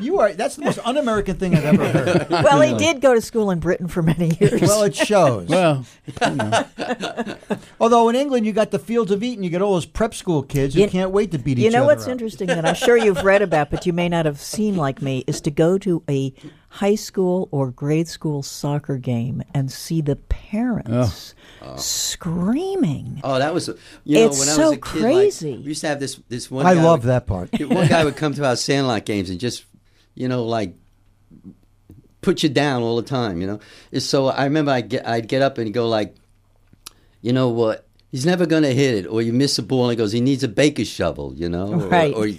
You 0.01 0.19
are. 0.19 0.33
That's 0.33 0.55
the 0.55 0.63
most 0.65 0.79
un-American 0.83 1.37
thing 1.37 1.55
I've 1.55 1.65
ever 1.65 1.87
heard. 1.87 2.29
well, 2.29 2.61
he 2.61 2.73
did 2.75 3.01
go 3.01 3.13
to 3.13 3.21
school 3.21 3.51
in 3.51 3.59
Britain 3.59 3.87
for 3.87 4.01
many 4.01 4.35
years. 4.39 4.61
well, 4.61 4.83
it 4.83 4.95
shows. 4.95 5.47
Well, 5.49 5.85
Although 7.79 8.09
in 8.09 8.15
England, 8.15 8.45
you 8.45 8.53
got 8.53 8.71
the 8.71 8.79
fields 8.79 9.11
of 9.11 9.23
Eton. 9.23 9.43
You 9.43 9.49
get 9.49 9.61
all 9.61 9.73
those 9.73 9.85
prep 9.85 10.13
school 10.13 10.43
kids 10.43 10.73
who 10.75 10.81
You- 10.81 10.87
can't 10.87 11.11
wait 11.11 11.31
to 11.31 11.37
beat 11.37 11.59
each 11.59 11.63
other. 11.63 11.65
You 11.65 11.71
know 11.71 11.85
what's 11.85 12.05
up. 12.05 12.09
interesting 12.11 12.47
that 12.47 12.65
I'm 12.65 12.75
sure 12.75 12.97
you've 12.97 13.23
read 13.23 13.41
about, 13.41 13.69
but 13.69 13.85
you 13.85 13.93
may 13.93 14.09
not 14.09 14.25
have 14.25 14.39
seen 14.39 14.75
like 14.75 15.01
me, 15.01 15.23
is 15.27 15.41
to 15.41 15.51
go 15.51 15.77
to 15.79 16.03
a 16.09 16.33
high 16.69 16.95
school 16.95 17.47
or 17.51 17.71
grade 17.71 18.07
school 18.07 18.43
soccer 18.43 18.97
game 18.97 19.41
and 19.53 19.71
see 19.71 20.01
the 20.01 20.15
parents 20.15 21.33
oh. 21.61 21.73
Oh. 21.73 21.75
screaming. 21.77 23.21
Oh, 23.23 23.39
that 23.39 23.53
was 23.53 23.67
you 24.03 24.15
know 24.15 24.25
It's 24.27 24.39
when 24.39 24.49
I 24.49 24.51
so 24.51 24.69
was 24.69 24.77
a 24.77 24.81
kid. 24.81 25.01
like, 25.01 25.01
crazy. 25.03 25.57
we 25.57 25.63
used 25.63 25.81
to 25.81 25.87
have 25.87 25.99
this 25.99 26.19
this 26.29 26.51
one. 26.51 26.65
I 26.65 26.75
guy 26.75 26.83
love 26.83 27.03
would- 27.03 27.09
that 27.09 27.25
part. 27.27 27.49
One 27.59 27.87
guy 27.87 28.03
would 28.05 28.15
come 28.15 28.33
to 28.33 28.45
our 28.45 28.55
Sandlot 28.55 29.05
games 29.05 29.29
and 29.29 29.39
just 29.39 29.65
you 30.17 30.27
know 30.27 30.43
like 30.43 30.73
put 32.21 32.43
you 32.43 32.49
down 32.49 32.81
all 32.83 32.95
the 32.97 33.03
time. 33.07 33.41
You 33.41 33.47
know, 33.47 33.59
It's 33.91 34.05
so 34.05 34.27
I 34.27 34.43
remember 34.45 34.71
I 34.71 34.81
get 34.81 35.07
I'd 35.07 35.27
get 35.27 35.41
up 35.41 35.57
and 35.57 35.73
go 35.73 35.87
like, 35.87 36.15
you 37.21 37.33
know 37.33 37.49
what. 37.49 37.83
He's 38.09 38.25
never 38.25 38.45
going 38.45 38.63
to 38.63 38.73
hit 38.73 38.95
it, 39.03 39.05
or 39.05 39.21
you 39.21 39.33
miss 39.33 39.59
a 39.59 39.61
ball, 39.63 39.83
and 39.83 39.91
he 39.91 39.97
goes, 39.97 40.13
he 40.13 40.21
needs 40.21 40.41
a 40.41 40.47
baker's 40.47 40.87
shovel, 40.87 41.33
you 41.35 41.49
know, 41.49 41.73
Right. 41.75 42.13
or 42.15 42.29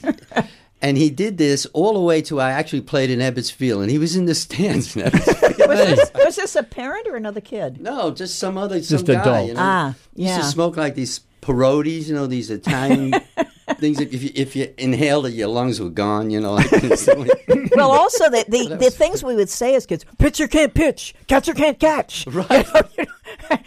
and 0.82 0.96
he 0.96 1.10
did 1.10 1.36
this 1.36 1.66
all 1.74 1.92
the 1.92 2.00
way 2.00 2.22
to 2.22 2.40
I 2.40 2.52
actually 2.52 2.80
played 2.80 3.10
in 3.10 3.18
Ebbets 3.18 3.52
Field, 3.52 3.82
and 3.82 3.90
he 3.90 3.98
was 3.98 4.16
in 4.16 4.24
the 4.24 4.34
stands 4.34 4.96
in 4.96 5.02
Was 5.12 5.52
this, 5.60 6.10
was 6.14 6.36
this 6.36 6.56
a 6.56 6.62
parent 6.62 7.06
or 7.06 7.16
another 7.16 7.42
kid? 7.42 7.82
No, 7.82 8.10
just 8.12 8.38
some 8.38 8.56
other 8.56 8.82
some 8.82 8.96
Just 8.96 9.06
guy. 9.06 9.20
adult. 9.20 9.48
You 9.48 9.54
know? 9.54 9.60
Ah, 9.62 9.94
He 10.16 10.22
used 10.22 10.34
yeah. 10.36 10.38
to 10.40 10.44
smoke 10.46 10.78
like 10.78 10.94
these 10.94 11.20
Parodis, 11.42 12.08
you 12.08 12.14
know, 12.14 12.26
these 12.26 12.50
Italian 12.50 13.12
things. 13.78 14.00
If 14.00 14.22
you 14.22 14.30
if 14.34 14.54
you 14.56 14.72
inhaled 14.76 15.26
it, 15.26 15.34
your 15.34 15.48
lungs 15.48 15.80
were 15.80 15.88
gone. 15.88 16.30
You 16.30 16.40
know, 16.40 16.54
like 16.54 16.70
Well, 17.76 17.90
also 17.90 18.28
the 18.30 18.44
the, 18.48 18.76
the 18.78 18.90
things 18.90 19.22
we 19.22 19.34
would 19.34 19.48
say 19.48 19.74
as 19.74 19.86
kids: 19.86 20.04
pitcher 20.18 20.48
can't 20.48 20.74
pitch, 20.74 21.14
catcher 21.26 21.54
can't 21.54 21.78
catch. 21.78 22.26
Right. 22.38 22.66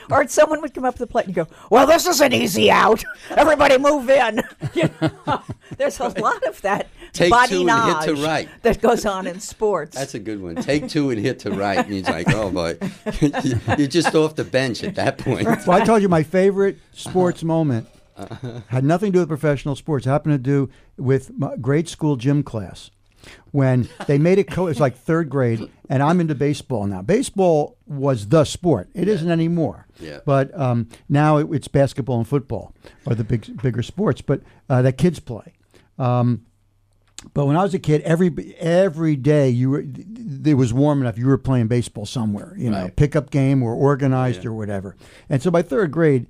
or 0.09 0.27
someone 0.27 0.61
would 0.61 0.73
come 0.73 0.85
up 0.85 0.95
to 0.95 0.99
the 0.99 1.07
plate 1.07 1.25
and 1.25 1.35
go, 1.35 1.47
"Well, 1.69 1.85
this 1.85 2.07
is 2.07 2.19
an 2.19 2.33
easy 2.33 2.71
out. 2.71 3.03
Everybody 3.29 3.77
move 3.77 4.09
in." 4.09 4.41
You 4.73 4.89
know, 5.01 5.43
there's 5.77 5.99
a 5.99 6.09
lot 6.09 6.43
of 6.47 6.61
that 6.61 6.87
Take 7.13 7.33
two 7.47 7.67
and 7.67 8.05
hit 8.05 8.15
to 8.15 8.21
right. 8.23 8.49
that 8.63 8.81
goes 8.81 9.05
on 9.05 9.27
in 9.27 9.39
sports. 9.39 9.97
That's 9.97 10.15
a 10.15 10.19
good 10.19 10.41
one. 10.41 10.55
Take 10.55 10.87
two 10.87 11.09
and 11.09 11.19
hit 11.19 11.39
to 11.39 11.51
right. 11.51 11.77
And 11.77 11.93
he's 11.93 12.07
like, 12.07 12.27
oh 12.33 12.49
boy, 12.49 12.77
you're 13.77 13.87
just 13.87 14.15
off 14.15 14.35
the 14.35 14.45
bench 14.45 14.83
at 14.83 14.95
that 14.95 15.17
point. 15.17 15.45
Well, 15.45 15.81
I 15.81 15.83
told 15.83 16.01
you 16.01 16.09
my 16.09 16.23
favorite 16.23 16.79
sports 16.93 17.43
moment 17.43 17.87
had 18.67 18.83
nothing 18.83 19.11
to 19.11 19.17
do 19.17 19.19
with 19.19 19.29
professional 19.29 19.75
sports. 19.75 20.05
It 20.05 20.09
happened 20.09 20.33
to 20.33 20.37
do 20.37 20.69
with 20.97 21.31
my 21.37 21.55
grade 21.57 21.87
school 21.89 22.15
gym 22.15 22.43
class. 22.43 22.91
When 23.51 23.87
they 24.07 24.17
made 24.17 24.39
it, 24.39 24.49
co- 24.49 24.65
it 24.65 24.69
was 24.69 24.79
like 24.79 24.95
third 24.97 25.29
grade, 25.29 25.69
and 25.89 26.01
I'm 26.01 26.19
into 26.19 26.33
baseball 26.33 26.87
now. 26.87 27.03
Baseball 27.03 27.77
was 27.85 28.29
the 28.29 28.45
sport. 28.45 28.89
It 28.95 29.07
not 29.07 29.31
anymore. 29.33 29.85
Yeah. 29.99 30.19
But 30.25 30.57
um, 30.59 30.89
now 31.07 31.37
it, 31.37 31.47
it's 31.51 31.67
basketball 31.67 32.17
and 32.17 32.27
football 32.27 32.73
are 33.05 33.13
the 33.13 33.23
big, 33.23 33.61
bigger 33.61 33.83
sports. 33.83 34.21
But 34.21 34.41
uh, 34.69 34.81
that 34.81 34.97
kids 34.97 35.19
play. 35.19 35.53
Um, 35.99 36.47
but 37.35 37.45
when 37.45 37.55
I 37.55 37.61
was 37.61 37.75
a 37.75 37.79
kid, 37.79 38.01
every 38.01 38.55
every 38.57 39.15
day 39.15 39.49
you 39.49 39.69
were, 39.69 39.85
it 40.43 40.55
was 40.55 40.73
warm 40.73 41.01
enough. 41.01 41.19
You 41.19 41.27
were 41.27 41.37
playing 41.37 41.67
baseball 41.67 42.07
somewhere, 42.07 42.55
you 42.57 42.71
know, 42.71 42.83
Right. 42.83 42.95
pickup 42.95 43.29
game 43.29 43.61
or 43.61 43.75
organized 43.75 44.43
or 44.45 44.53
whatever. 44.53 44.95
And 45.29 45.43
so 45.43 45.51
by 45.51 45.61
third 45.61 45.91
grade, 45.91 46.25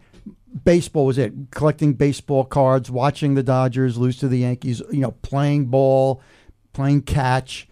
baseball 0.64 1.06
was 1.06 1.18
it. 1.18 1.34
Collecting 1.52 1.94
baseball 1.94 2.44
cards, 2.44 2.92
watching 2.92 3.36
the 3.36 3.44
Dodgers 3.44 3.98
lose 3.98 4.18
to 4.18 4.28
the 4.28 4.40
Yankees, 4.40 4.82
you 4.92 5.00
know, 5.00 5.12
playing 5.12 5.66
ball, 5.66 6.22
playing 6.74 7.04
catch. 7.04 7.68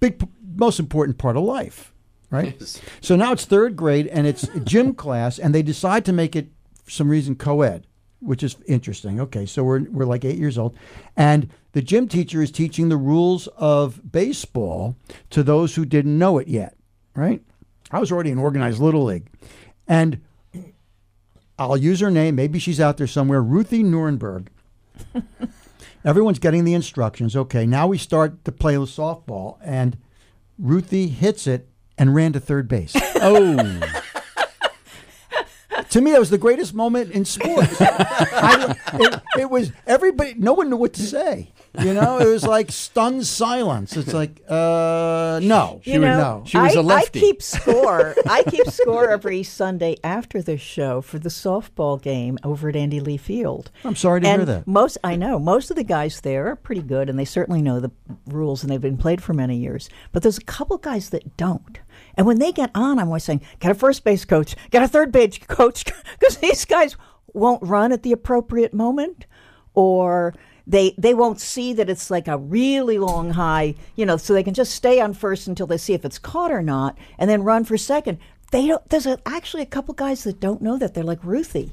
Big, 0.00 0.22
most 0.56 0.80
important 0.80 1.18
part 1.18 1.36
of 1.36 1.44
life, 1.44 1.92
right? 2.30 2.60
So 3.00 3.16
now 3.16 3.32
it's 3.32 3.44
third 3.44 3.76
grade 3.76 4.06
and 4.08 4.26
it's 4.26 4.48
gym 4.64 4.94
class, 4.94 5.38
and 5.38 5.54
they 5.54 5.62
decide 5.62 6.04
to 6.06 6.12
make 6.12 6.34
it 6.36 6.48
for 6.84 6.90
some 6.90 7.08
reason 7.08 7.36
co-ed. 7.36 7.86
which 8.20 8.42
is 8.42 8.56
interesting. 8.66 9.20
Okay, 9.20 9.46
so 9.46 9.62
we're 9.64 9.82
we're 9.90 10.04
like 10.06 10.24
eight 10.24 10.38
years 10.38 10.58
old, 10.58 10.76
and 11.16 11.48
the 11.72 11.82
gym 11.82 12.06
teacher 12.08 12.42
is 12.42 12.50
teaching 12.50 12.88
the 12.88 12.96
rules 12.96 13.46
of 13.56 14.12
baseball 14.12 14.96
to 15.30 15.42
those 15.42 15.74
who 15.74 15.84
didn't 15.84 16.18
know 16.18 16.38
it 16.38 16.48
yet. 16.48 16.76
Right? 17.14 17.42
I 17.90 17.98
was 17.98 18.10
already 18.10 18.30
in 18.30 18.38
organized 18.38 18.80
little 18.80 19.04
league, 19.04 19.28
and 19.86 20.20
I'll 21.58 21.76
use 21.76 22.00
her 22.00 22.10
name. 22.10 22.34
Maybe 22.34 22.58
she's 22.58 22.80
out 22.80 22.96
there 22.96 23.06
somewhere. 23.06 23.42
Ruthie 23.42 23.82
Nuremberg. 23.82 24.50
Everyone's 26.04 26.38
getting 26.40 26.64
the 26.64 26.74
instructions. 26.74 27.36
Okay, 27.36 27.66
now 27.66 27.86
we 27.86 27.98
start 27.98 28.44
to 28.44 28.52
play 28.52 28.74
the 28.74 28.80
softball, 28.80 29.58
and 29.62 29.96
Ruthie 30.58 31.08
hits 31.08 31.46
it 31.46 31.68
and 31.96 32.14
ran 32.14 32.32
to 32.32 32.40
third 32.40 32.68
base. 32.68 32.94
Oh, 33.24 33.54
to 35.90 36.00
me, 36.00 36.10
that 36.10 36.18
was 36.18 36.30
the 36.30 36.38
greatest 36.38 36.74
moment 36.74 37.12
in 37.12 37.24
sports. 37.24 37.76
I, 37.80 38.74
it, 38.94 39.22
it 39.42 39.48
was 39.50 39.70
everybody. 39.86 40.34
No 40.34 40.54
one 40.54 40.68
knew 40.68 40.76
what 40.76 40.92
to 40.94 41.02
say. 41.02 41.51
You 41.80 41.94
know, 41.94 42.18
it 42.18 42.26
was 42.26 42.44
like 42.44 42.70
stunned 42.70 43.26
silence. 43.26 43.96
It's 43.96 44.12
like, 44.12 44.42
uh, 44.46 45.40
no, 45.42 45.80
You 45.84 46.00
know, 46.00 46.18
no. 46.18 46.42
She 46.44 46.58
was 46.58 46.76
I, 46.76 46.80
a 46.80 46.82
lefty. 46.82 47.18
I 47.18 47.22
keep 47.22 47.42
score. 47.42 48.14
I 48.28 48.42
keep 48.42 48.66
score 48.70 49.08
every 49.08 49.42
Sunday 49.42 49.96
after 50.04 50.42
the 50.42 50.58
show 50.58 51.00
for 51.00 51.18
the 51.18 51.30
softball 51.30 52.00
game 52.00 52.38
over 52.44 52.68
at 52.68 52.76
Andy 52.76 53.00
Lee 53.00 53.16
Field. 53.16 53.70
I'm 53.84 53.96
sorry 53.96 54.20
to 54.20 54.28
and 54.28 54.40
hear 54.40 54.46
that. 54.46 54.66
Most 54.66 54.98
I 55.02 55.16
know 55.16 55.38
most 55.38 55.70
of 55.70 55.76
the 55.76 55.84
guys 55.84 56.20
there 56.20 56.48
are 56.48 56.56
pretty 56.56 56.82
good, 56.82 57.08
and 57.08 57.18
they 57.18 57.24
certainly 57.24 57.62
know 57.62 57.80
the 57.80 57.90
rules, 58.26 58.62
and 58.62 58.70
they've 58.70 58.80
been 58.80 58.98
played 58.98 59.22
for 59.22 59.32
many 59.32 59.56
years. 59.56 59.88
But 60.12 60.22
there's 60.22 60.38
a 60.38 60.44
couple 60.44 60.76
guys 60.76 61.08
that 61.10 61.38
don't. 61.38 61.78
And 62.16 62.26
when 62.26 62.38
they 62.38 62.52
get 62.52 62.70
on, 62.74 62.98
I'm 62.98 63.06
always 63.08 63.24
saying, 63.24 63.40
"Get 63.60 63.70
a 63.70 63.74
first 63.74 64.04
base 64.04 64.26
coach, 64.26 64.56
get 64.70 64.82
a 64.82 64.88
third 64.88 65.10
base 65.10 65.38
coach," 65.38 65.84
because 66.20 66.36
these 66.36 66.66
guys 66.66 66.96
won't 67.32 67.62
run 67.62 67.92
at 67.92 68.02
the 68.02 68.12
appropriate 68.12 68.74
moment, 68.74 69.24
or 69.72 70.34
they 70.66 70.94
they 70.98 71.14
won't 71.14 71.40
see 71.40 71.72
that 71.74 71.90
it's 71.90 72.10
like 72.10 72.28
a 72.28 72.38
really 72.38 72.98
long 72.98 73.30
high, 73.30 73.74
you 73.96 74.06
know, 74.06 74.16
so 74.16 74.32
they 74.32 74.42
can 74.42 74.54
just 74.54 74.74
stay 74.74 75.00
on 75.00 75.14
first 75.14 75.46
until 75.46 75.66
they 75.66 75.78
see 75.78 75.94
if 75.94 76.04
it's 76.04 76.18
caught 76.18 76.52
or 76.52 76.62
not, 76.62 76.96
and 77.18 77.28
then 77.28 77.42
run 77.42 77.64
for 77.64 77.76
second. 77.76 78.18
They 78.50 78.66
don't. 78.66 78.86
There's 78.88 79.06
a, 79.06 79.18
actually 79.26 79.62
a 79.62 79.66
couple 79.66 79.94
guys 79.94 80.24
that 80.24 80.40
don't 80.40 80.62
know 80.62 80.78
that. 80.78 80.94
They're 80.94 81.04
like 81.04 81.24
Ruthie. 81.24 81.72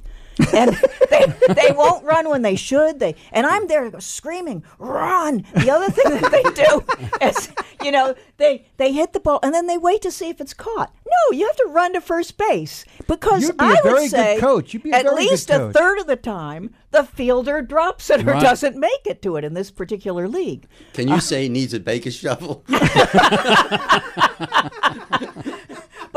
And 0.54 0.78
they, 1.10 1.26
they 1.54 1.72
won't 1.72 2.04
run 2.04 2.30
when 2.30 2.42
they 2.42 2.56
should. 2.56 3.00
They 3.00 3.16
and 3.32 3.46
I'm 3.46 3.68
there 3.68 3.92
screaming, 4.00 4.64
"Run!" 4.78 5.46
The 5.56 5.72
other 5.72 5.90
thing 5.92 6.20
that 6.20 6.32
they 6.32 6.44
do 6.64 6.84
is, 7.26 7.50
you 7.84 7.92
know, 7.92 8.16
they 8.38 8.66
they 8.78 8.92
hit 8.94 9.14
the 9.14 9.20
ball 9.20 9.40
and 9.44 9.54
then 9.54 9.68
they 9.68 9.78
wait 9.78 10.02
to 10.04 10.12
see 10.12 10.30
if 10.30 10.40
it's 10.42 10.54
caught. 10.54 10.94
No, 11.06 11.38
you 11.38 11.46
have 11.48 11.56
to 11.58 11.68
run 11.70 11.94
to 11.94 12.02
first 12.02 12.38
base 12.38 12.86
because 13.08 13.44
You'd 13.44 13.58
be 13.58 13.66
a 13.66 13.68
I 13.68 13.82
very 13.82 13.94
would 13.94 14.00
good 14.02 14.10
say 14.12 14.40
coach. 14.40 14.74
You'd 14.74 14.84
be 14.84 14.92
a 14.92 14.96
at 14.96 15.04
very 15.04 15.16
good 15.16 15.30
least 15.32 15.50
a 15.50 15.58
coach. 15.58 15.74
third 15.74 16.00
of 16.00 16.08
the 16.08 16.16
time 16.16 16.74
the 16.92 17.04
fielder 17.04 17.62
drops 17.62 18.10
it 18.10 18.22
or 18.28 18.34
Right. 18.34 18.42
doesn't 18.42 18.76
make 18.78 19.06
it 19.06 19.22
to 19.24 19.36
it 19.36 19.44
in 19.44 19.54
this 19.54 19.72
particular 19.72 20.28
league. 20.28 20.68
Can 20.94 21.08
you 21.08 21.16
uh, 21.16 21.20
say 21.20 21.44
he 21.44 21.50
needs 21.50 21.74
a 21.74 21.80
baker 21.80 22.12
shovel? 22.12 22.64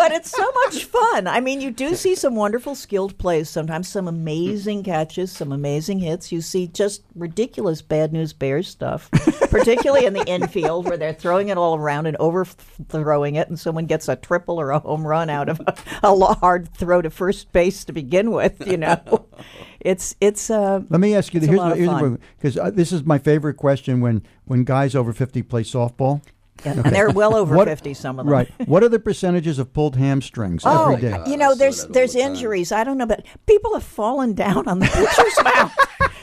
but 0.02 0.10
it's 0.10 0.32
so 0.32 0.50
much 0.64 0.84
fun. 0.86 1.28
I 1.28 1.38
mean, 1.38 1.60
you 1.60 1.70
do 1.70 1.94
see 1.94 2.16
some 2.16 2.34
wonderful 2.34 2.74
skilled 2.74 3.16
plays 3.18 3.48
sometimes, 3.48 3.86
some 3.86 4.08
amazing 4.08 4.82
catches, 4.82 5.30
some 5.30 5.52
amazing 5.52 6.00
hits. 6.00 6.32
You 6.32 6.40
see 6.40 6.66
just 6.66 7.04
ridiculous 7.14 7.82
bad 7.82 8.12
news 8.12 8.32
bears 8.32 8.66
stuff, 8.66 9.08
particularly 9.48 10.06
in 10.06 10.12
the 10.12 10.26
infield 10.26 10.86
where 10.86 10.96
they're 10.96 11.14
throwing 11.14 11.50
it 11.50 11.56
all 11.56 11.76
around 11.76 12.06
and 12.06 12.16
overthrowing 12.16 13.36
it, 13.36 13.48
and 13.48 13.56
someone 13.60 13.86
gets 13.86 14.08
a 14.08 14.16
triple 14.16 14.60
or 14.60 14.72
a 14.72 14.80
home 14.80 15.06
run 15.06 15.30
out 15.30 15.48
of 15.48 15.60
a, 15.60 15.74
a 16.02 16.34
hard 16.34 16.74
throw 16.74 17.00
to 17.00 17.08
first 17.08 17.52
base 17.52 17.84
to 17.84 17.92
begin 17.92 18.32
with. 18.32 18.66
You 18.66 18.78
know, 18.78 19.26
it's 19.80 20.16
it's. 20.20 20.50
Uh, 20.50 20.82
Let 20.88 21.00
me 21.00 21.14
ask 21.14 21.32
you. 21.32 21.38
Here's, 21.38 21.56
lot 21.56 21.76
here's 21.76 22.18
because 22.38 22.58
uh, 22.58 22.70
this 22.70 22.90
is 22.90 23.04
my 23.04 23.18
favorite 23.18 23.54
question 23.54 24.00
when 24.00 24.24
when 24.46 24.64
guys 24.64 24.96
over 24.96 25.12
fifty 25.12 25.42
play 25.42 25.62
softball. 25.62 26.22
And 26.64 26.84
they're 26.84 27.10
well 27.10 27.34
over 27.34 27.56
What- 27.56 27.68
fifty. 27.68 27.94
Some 27.94 28.18
of 28.18 28.26
them, 28.26 28.32
Right. 28.32 28.50
What 28.66 28.82
are 28.84 28.88
the 28.88 28.98
percentages 29.00 29.58
of 29.58 29.72
pulled 29.72 29.96
hamstrings 29.96 30.62
Oh, 30.64 30.92
every 30.92 31.02
day? 31.02 31.10
God. 31.16 31.28
you 31.28 31.36
know, 31.36 31.50
saw 31.50 31.54
there's 31.56 31.80
that 31.80 31.86
all 31.88 31.92
there's 31.94 32.12
the 32.12 32.20
time. 32.20 32.30
injuries. 32.32 32.72
I 32.72 32.84
don't 32.84 32.98
know, 32.98 33.06
but 33.06 33.24
people 33.46 33.74
have 33.74 33.82
fallen 33.84 34.34
down 34.34 34.68
on 34.68 34.78
the 34.78 34.86
pitcher's 34.86 35.44
mound, 35.44 35.70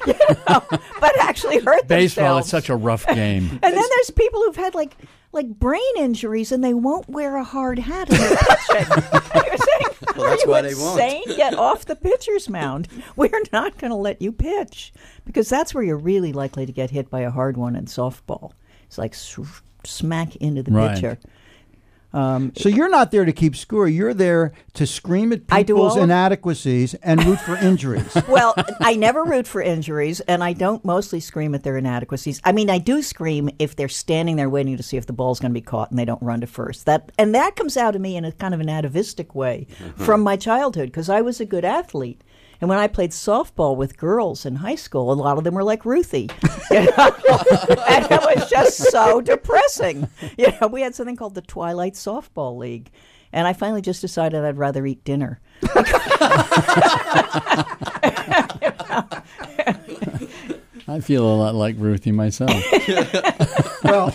you 0.07 0.35
know, 0.47 0.79
but 1.01 1.19
actually 1.19 1.59
hurt 1.59 1.87
baseball 1.87 2.35
themselves. 2.35 2.45
is 2.47 2.51
such 2.51 2.69
a 2.69 2.75
rough 2.75 3.05
game. 3.07 3.49
and 3.51 3.61
then 3.61 3.73
there's 3.95 4.11
people 4.11 4.41
who've 4.45 4.55
had 4.55 4.75
like 4.75 4.95
like 5.31 5.47
brain 5.47 5.81
injuries 5.97 6.51
and 6.51 6.63
they 6.63 6.73
won't 6.73 7.07
wear 7.07 7.35
a 7.35 7.43
hard 7.43 7.77
hat 7.77 8.09
when 8.09 8.19
they're 8.19 8.29
pitching. 8.37 9.03
You're 9.35 9.57
saying, 9.57 9.87
Well, 10.15 10.25
are 10.25 10.29
that's 10.31 10.43
you 10.43 10.49
why 10.49 10.61
they 10.61 10.73
won't." 10.73 10.99
insane? 11.01 11.37
Get 11.37 11.53
off 11.53 11.85
the 11.85 11.95
pitcher's 11.95 12.49
mound. 12.49 12.87
We're 13.15 13.43
not 13.53 13.77
going 13.77 13.91
to 13.91 13.95
let 13.97 14.21
you 14.23 14.31
pitch 14.31 14.91
because 15.25 15.47
that's 15.47 15.73
where 15.75 15.83
you're 15.83 15.97
really 15.97 16.33
likely 16.33 16.65
to 16.65 16.71
get 16.71 16.89
hit 16.89 17.11
by 17.11 17.19
a 17.21 17.29
hard 17.29 17.57
one 17.57 17.75
in 17.75 17.85
softball. 17.85 18.53
It's 18.87 18.97
like 18.97 19.13
s- 19.13 19.37
smack 19.85 20.35
into 20.37 20.63
the 20.63 20.71
Right. 20.71 20.95
pitcher. 20.95 21.19
Um, 22.11 22.53
so 22.55 22.69
you're 22.69 22.89
not 22.89 23.11
there 23.11 23.23
to 23.23 23.31
keep 23.31 23.55
score. 23.55 23.87
You're 23.87 24.15
there 24.15 24.53
to 24.73 24.87
scream 24.87 25.31
at 25.31 25.45
people's 25.47 25.95
inadequacies 25.95 26.95
and 26.95 27.23
root 27.23 27.39
for 27.39 27.55
injuries. 27.55 28.17
well, 28.27 28.55
I 28.79 28.95
never 28.95 29.23
root 29.23 29.45
for 29.45 29.61
injuries, 29.61 30.19
and 30.21 30.43
I 30.43 30.53
don't 30.53 30.83
mostly 30.83 31.19
scream 31.19 31.53
at 31.53 31.63
their 31.63 31.77
inadequacies. 31.77 32.41
I 32.43 32.51
mean, 32.51 32.69
I 32.69 32.79
do 32.79 33.03
scream 33.03 33.49
if 33.59 33.75
they're 33.75 33.87
standing 33.87 34.37
there 34.37 34.49
waiting 34.49 34.75
to 34.77 34.83
see 34.83 34.97
if 34.97 35.05
the 35.05 35.13
ball's 35.13 35.39
going 35.39 35.51
to 35.51 35.59
be 35.59 35.61
caught 35.61 35.91
and 35.91 35.99
they 35.99 36.05
don't 36.05 36.21
run 36.23 36.41
to 36.41 36.47
first. 36.47 36.87
That 36.87 37.11
and 37.19 37.35
that 37.35 37.55
comes 37.55 37.77
out 37.77 37.95
of 37.95 38.01
me 38.01 38.15
in 38.15 38.25
a 38.25 38.31
kind 38.31 38.55
of 38.55 38.59
an 38.59 38.69
atavistic 38.69 39.35
way 39.35 39.67
mm-hmm. 39.77 40.03
from 40.03 40.21
my 40.21 40.35
childhood 40.35 40.89
because 40.89 41.09
I 41.09 41.21
was 41.21 41.39
a 41.39 41.45
good 41.45 41.65
athlete. 41.65 42.23
And 42.61 42.69
when 42.69 42.77
I 42.77 42.87
played 42.87 43.11
softball 43.11 43.77
with 43.77 43.97
girls 43.97 44.45
in 44.45 44.57
high 44.57 44.75
school, 44.75 45.11
a 45.11 45.13
lot 45.13 45.37
of 45.37 45.43
them 45.43 45.53
were 45.53 45.63
like 45.63 45.85
Ruthie. 45.85 46.29
You 46.71 46.81
know? 46.97 47.15
and 47.87 48.05
it 48.11 48.21
was 48.35 48.49
just 48.49 48.77
so 48.91 49.21
depressing. 49.21 50.09
You 50.37 50.51
know, 50.59 50.67
we 50.67 50.81
had 50.81 50.93
something 50.93 51.15
called 51.15 51.35
the 51.35 51.41
Twilight 51.41 51.93
Softball 51.93 52.57
League. 52.57 52.91
And 53.31 53.47
I 53.47 53.53
finally 53.53 53.81
just 53.81 54.01
decided 54.01 54.43
I'd 54.43 54.57
rather 54.57 54.85
eat 54.85 55.03
dinner. 55.03 55.39
I 60.87 61.01
feel 61.01 61.23
a 61.23 61.35
lot 61.35 61.53
like 61.53 61.75
Ruthie 61.77 62.11
myself. 62.11 62.51
well, 63.83 64.09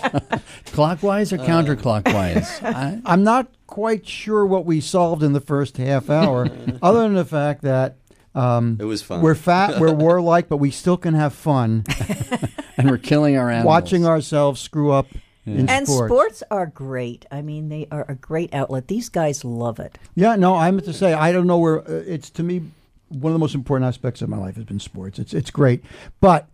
Clockwise 0.67 1.33
or 1.33 1.39
counterclockwise? 1.39 2.63
I, 2.65 3.01
I'm 3.07 3.23
not 3.23 3.47
quite 3.69 4.09
sure 4.09 4.45
what 4.45 4.67
we 4.67 4.81
solved 4.81 5.23
in 5.23 5.33
the 5.33 5.41
first 5.41 5.77
half 5.77 6.11
hour, 6.11 6.49
other 6.83 7.03
than 7.03 7.15
the 7.15 7.25
fact 7.25 7.63
that 7.63 7.97
um, 8.35 8.77
It 8.81 8.85
was 8.85 9.03
fun. 9.03 9.21
we're 9.23 9.35
fat, 9.35 9.79
we're 9.81 9.93
warlike, 10.07 10.49
but 10.49 10.57
we 10.59 10.71
still 10.71 10.97
can 10.97 11.15
have 11.15 11.33
fun 11.35 11.85
and 12.77 12.91
we're 12.91 12.99
killing 12.99 13.37
our 13.37 13.51
animals. 13.51 13.67
watching 13.67 14.07
ourselves 14.07 14.61
screw 14.61 14.91
up 14.93 15.07
in 15.47 15.69
And 15.69 15.87
sports. 15.87 16.11
sports 16.13 16.43
are 16.51 16.67
great. 16.67 17.27
I 17.31 17.43
mean, 17.43 17.69
they 17.69 17.87
are 17.91 18.05
a 18.09 18.15
great 18.15 18.53
outlet. 18.55 18.89
These 18.89 19.09
guys 19.11 19.45
love 19.45 19.79
it. 19.79 19.99
Yeah, 20.15 20.37
no, 20.37 20.55
I 20.57 20.71
meant 20.71 20.85
to 20.87 20.93
say 20.93 21.13
I 21.13 21.33
don't 21.33 21.47
know 21.47 21.59
where 21.59 21.81
uh, 21.81 22.03
it's 22.07 22.31
to 22.31 22.43
me 22.43 22.63
one 23.11 23.31
of 23.31 23.35
the 23.35 23.39
most 23.39 23.55
important 23.55 23.87
aspects 23.87 24.23
of 24.23 24.29
my 24.29 24.39
life 24.39 24.57
has 24.57 24.65
been 24.65 24.81
sports. 24.81 25.19
It's 25.19 25.35
it's 25.35 25.51
great, 25.51 25.85
but 26.21 26.49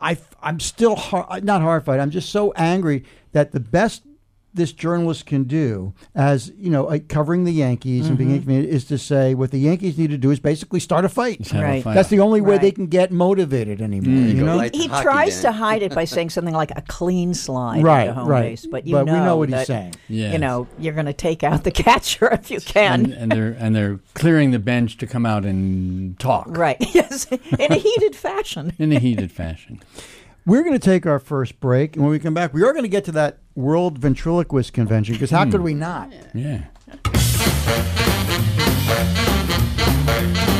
I 0.00 0.18
I'm 0.42 0.58
still 0.60 0.96
hor- 0.96 1.28
not 1.42 1.62
horrified. 1.62 2.00
I'm 2.00 2.10
just 2.10 2.30
so 2.30 2.52
angry 2.56 3.04
that 3.32 3.52
the 3.52 3.60
best 3.60 4.02
this 4.54 4.72
journalist 4.72 5.26
can 5.26 5.44
do, 5.44 5.92
as 6.14 6.52
you 6.56 6.70
know, 6.70 6.84
like 6.84 7.08
covering 7.08 7.44
the 7.44 7.52
Yankees 7.52 8.08
and 8.08 8.16
being 8.16 8.30
Mm-hmm. 8.30 8.38
a 8.38 8.42
community, 8.42 8.70
is 8.70 8.84
to 8.86 8.96
say 8.98 9.34
what 9.34 9.50
the 9.50 9.58
Yankees 9.58 9.98
need 9.98 10.10
to 10.10 10.16
do 10.16 10.30
is 10.30 10.38
basically 10.40 10.78
start 10.80 11.04
a 11.04 11.08
fight. 11.08 11.46
Have 11.48 11.60
a 11.60 11.64
Right. 11.64 11.82
fight. 11.84 11.94
That's 11.94 12.08
the 12.08 12.20
only 12.20 12.40
way 12.40 12.58
they 12.58 12.70
can 12.70 12.86
get 12.86 13.10
motivated 13.10 13.82
anymore. 13.82 14.14
you 14.28 14.44
know, 14.44 14.56
like- 14.56 14.74
He 14.74 14.88
tries 14.88 15.42
then. 15.42 15.52
to 15.52 15.58
hide 15.58 15.82
it 15.82 15.94
by 15.94 16.04
saying 16.14 16.30
something 16.30 16.54
like 16.54 16.70
a 16.76 16.82
clean 16.88 17.34
slide 17.34 17.82
right, 17.82 18.08
at 18.08 18.14
home 18.14 18.28
right. 18.28 18.42
base, 18.50 18.66
but 18.66 18.86
you 18.86 18.92
but 18.94 19.04
know 19.06 19.12
we 19.12 19.18
know 19.18 19.36
what 19.36 19.48
he's 19.48 19.66
saying. 19.66 19.94
Yes. 20.08 20.32
You 20.32 20.38
know, 20.38 20.66
you're 20.78 20.94
going 20.94 21.06
to 21.06 21.12
take 21.12 21.42
out 21.42 21.64
the 21.64 21.70
catcher 21.84 22.28
if 22.32 22.50
you 22.50 22.60
can. 22.60 23.04
and, 23.06 23.12
and 23.12 23.32
they're 23.32 23.56
and 23.58 23.74
they're 23.74 23.98
clearing 24.14 24.50
the 24.52 24.58
bench 24.58 24.96
to 24.98 25.06
come 25.06 25.26
out 25.26 25.44
and 25.44 26.18
talk 26.18 26.46
right? 26.48 26.76
Yes, 26.94 27.24
in 27.58 27.72
a 27.72 27.76
heated 27.76 28.14
fashion. 28.14 28.72
in 28.78 28.92
a 28.92 28.98
heated 29.00 29.32
fashion. 29.32 29.80
We're 30.46 30.62
going 30.62 30.74
to 30.74 30.78
take 30.78 31.06
our 31.06 31.18
first 31.18 31.58
break, 31.58 31.96
and 31.96 32.04
when 32.04 32.12
we 32.12 32.18
come 32.18 32.34
back, 32.34 32.52
we 32.52 32.62
are 32.62 32.72
going 32.72 32.82
to 32.84 32.88
get 32.88 33.06
to 33.06 33.12
that 33.12 33.38
World 33.54 33.98
Ventriloquist 33.98 34.74
Convention 34.74 35.14
because 35.14 35.30
how 35.30 35.50
could 35.50 35.62
we 35.62 35.72
not? 35.72 36.12
Yeah. 36.34 36.64
Baby, 40.06 40.53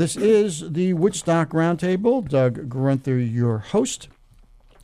this 0.00 0.16
is 0.16 0.72
the 0.72 0.94
Woodstock 0.94 1.50
Roundtable. 1.50 2.26
Doug 2.26 2.70
Grunther, 2.70 3.18
your 3.20 3.58
host. 3.58 4.08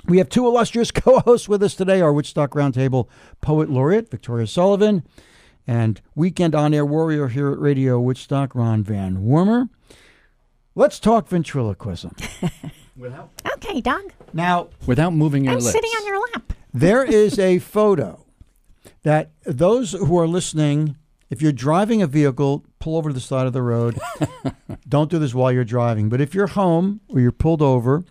We 0.06 0.18
have 0.18 0.28
two 0.28 0.46
illustrious 0.46 0.90
co 0.92 1.20
hosts 1.20 1.48
with 1.48 1.62
us 1.62 1.74
today 1.74 2.02
our 2.02 2.12
Woodstock 2.12 2.50
Roundtable 2.50 3.08
poet 3.40 3.70
laureate, 3.70 4.10
Victoria 4.10 4.46
Sullivan, 4.46 5.04
and 5.66 6.02
weekend 6.14 6.54
on 6.54 6.74
air 6.74 6.84
warrior 6.84 7.28
here 7.28 7.50
at 7.50 7.58
Radio 7.58 7.98
Woodstock, 7.98 8.54
Ron 8.54 8.82
Van 8.82 9.22
Warmer. 9.24 9.70
Let's 10.74 10.98
talk 10.98 11.28
ventriloquism. 11.28 12.14
without, 12.96 13.30
Okay, 13.54 13.80
Doug. 13.80 14.12
Now, 14.34 14.68
Without 14.86 15.14
moving 15.14 15.44
your 15.44 15.54
I'm 15.54 15.60
lips. 15.60 15.72
sitting 15.72 15.90
on 15.98 16.06
your 16.06 16.20
lap. 16.34 16.52
there 16.74 17.02
is 17.02 17.38
a 17.38 17.58
photo 17.60 18.22
that 19.02 19.30
those 19.44 19.92
who 19.92 20.18
are 20.18 20.28
listening, 20.28 20.96
if 21.30 21.40
you're 21.40 21.52
driving 21.52 22.02
a 22.02 22.06
vehicle, 22.06 22.66
pull 22.87 22.97
over 22.97 23.11
to 23.11 23.14
the 23.14 23.20
side 23.20 23.49
of 23.49 23.53
the 23.53 23.62
road. 23.62 23.99
Don't 24.89 25.11
do 25.11 25.18
this 25.18 25.34
while 25.34 25.51
you're 25.51 25.64
driving. 25.64 26.09
But 26.09 26.20
if 26.20 26.37
you're 26.37 26.47
home 26.47 27.01
or 27.09 27.18
you're 27.18 27.32
pulled 27.32 27.61
over, 27.61 28.05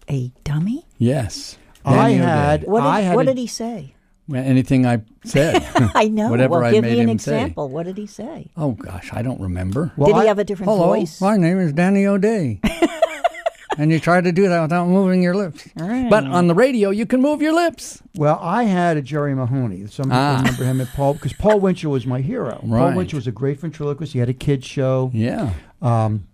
a 0.09 0.31
dummy? 0.43 0.85
Yes. 0.97 1.57
I 1.83 1.93
Danny 1.93 2.15
O'Day. 2.15 2.25
had 2.25 2.63
What 2.63 2.81
did, 2.81 2.87
I 2.87 3.01
had 3.01 3.15
what 3.15 3.23
a- 3.27 3.31
did 3.33 3.37
he 3.37 3.47
say? 3.47 3.95
Well, 4.27 4.43
Anything 4.43 4.85
I 4.87 5.01
said. 5.23 5.63
I 5.95 6.07
know. 6.07 6.29
Whatever 6.29 6.53
well, 6.59 6.63
I 6.65 6.71
give 6.71 6.83
made 6.83 6.93
me 6.97 6.99
an 7.01 7.09
him 7.09 7.19
say. 7.19 7.35
example. 7.35 7.69
What 7.69 7.85
did 7.85 7.97
he 7.97 8.07
say? 8.07 8.49
oh, 8.57 8.71
gosh, 8.71 9.09
I 9.13 9.21
don't 9.21 9.39
remember. 9.39 9.91
Well, 9.97 10.11
did 10.13 10.21
he 10.21 10.27
have 10.27 10.39
a 10.39 10.43
different 10.43 10.71
Hello, 10.71 10.87
voice? 10.87 11.21
my 11.21 11.37
name 11.37 11.59
is 11.59 11.73
Danny 11.73 12.05
O'Day. 12.07 12.59
and 13.77 13.91
you 13.91 13.99
try 13.99 14.21
to 14.21 14.31
do 14.31 14.47
that 14.49 14.61
without 14.61 14.87
moving 14.87 15.21
your 15.21 15.35
lips. 15.35 15.67
Right. 15.75 16.09
But 16.09 16.23
on 16.25 16.47
the 16.47 16.55
radio, 16.55 16.89
you 16.89 17.05
can 17.05 17.21
move 17.21 17.41
your 17.41 17.53
lips. 17.53 18.01
Well, 18.15 18.39
I 18.41 18.63
had 18.63 18.97
a 18.97 19.01
Jerry 19.01 19.35
Mahoney. 19.35 19.85
Some 19.87 20.05
people 20.05 20.17
Ah. 20.17 20.37
remember 20.37 20.63
him 20.63 20.81
at 20.81 20.87
Paul 20.93 21.13
because 21.15 21.33
Paul 21.33 21.59
Winchell 21.59 21.91
was 21.91 22.07
my 22.07 22.21
hero. 22.21 22.63
Paul 22.67 22.93
Winchell 22.95 23.17
was 23.17 23.27
a 23.27 23.31
great 23.31 23.59
ventriloquist. 23.59 24.13
He 24.13 24.19
had 24.19 24.29
a 24.29 24.33
kids 24.33 24.65
show, 24.65 25.11
Yeah. 25.13 25.51
um, 25.81 26.25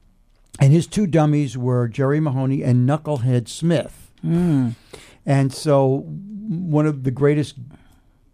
and 0.60 0.72
his 0.72 0.86
two 0.88 1.08
dummies 1.08 1.58
were 1.58 1.88
Jerry 1.88 2.20
Mahoney 2.20 2.62
and 2.64 2.88
Knucklehead 2.88 3.48
Smith. 3.50 4.12
Hmm. 4.22 4.70
And 5.26 5.52
so, 5.52 6.06
one 6.48 6.86
of 6.86 7.04
the 7.04 7.12
greatest. 7.12 7.56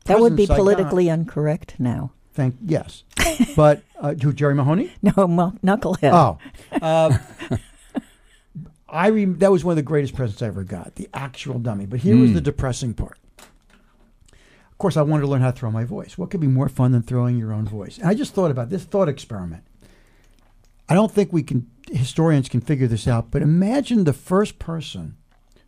That 0.08 0.20
would 0.20 0.36
be 0.36 0.48
politically 0.48 1.10
incorrect 1.10 1.76
now. 1.80 2.12
Thank 2.34 2.56
yes, 2.64 3.04
but 3.56 3.82
uh, 4.00 4.14
to 4.14 4.32
Jerry 4.32 4.54
Mahoney. 4.54 4.92
No, 5.02 5.28
mu- 5.28 5.52
knucklehead. 5.64 6.12
Oh, 6.14 6.38
uh, 6.82 7.18
I 8.90 9.10
rem- 9.10 9.40
that 9.40 9.52
was 9.52 9.64
one 9.64 9.74
of 9.74 9.76
the 9.78 9.82
greatest 9.82 10.16
presents 10.16 10.42
I 10.42 10.48
ever 10.48 10.64
got, 10.64 10.96
the 10.96 11.10
actual 11.14 11.60
dummy. 11.60 11.86
But 11.86 12.00
here 12.02 12.16
was 12.16 12.34
the 12.34 12.42
depressing 12.42 12.94
part. 12.94 13.18
Of 14.72 14.78
course, 14.78 14.96
I 14.96 15.02
wanted 15.02 15.22
to 15.24 15.28
learn 15.28 15.42
how 15.42 15.50
to 15.52 15.58
throw 15.58 15.72
my 15.72 15.84
voice. 15.84 16.18
What 16.18 16.30
could 16.30 16.40
be 16.40 16.46
more 16.48 16.70
fun 16.70 16.92
than 16.92 17.02
throwing 17.02 17.38
your 17.40 17.52
own 17.52 17.66
voice? 17.66 17.98
And 17.98 18.08
I 18.08 18.14
just 18.14 18.34
thought 18.36 18.52
about 18.52 18.70
this 18.70 18.84
thought 18.84 19.10
experiment. 19.10 19.64
I 20.88 20.94
don't 20.94 21.12
think 21.12 21.34
we 21.34 21.42
can 21.42 21.70
historians 21.92 22.50
can 22.50 22.62
figure 22.62 22.86
this 22.88 23.08
out, 23.08 23.32
but 23.32 23.42
imagine 23.42 24.04
the 24.04 24.14
first 24.14 24.60
person 24.60 25.18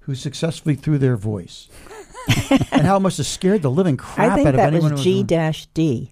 who 0.10 0.16
successfully 0.16 0.74
threw 0.74 0.97
their 0.97 1.16
voice. 1.16 1.70
and 2.72 2.82
how 2.82 2.97
it 2.97 3.01
must 3.01 3.18
have 3.18 3.28
scared 3.28 3.62
the 3.62 3.70
living 3.70 3.95
crap 3.95 4.32
I 4.32 4.36
think 4.36 4.47
out 4.47 4.55
of 4.55 4.57
that 4.57 4.74
anyone 4.74 4.93
was 4.93 5.01
who 5.01 5.03
G 5.03 5.22
dash 5.22 5.68
D. 5.68 6.12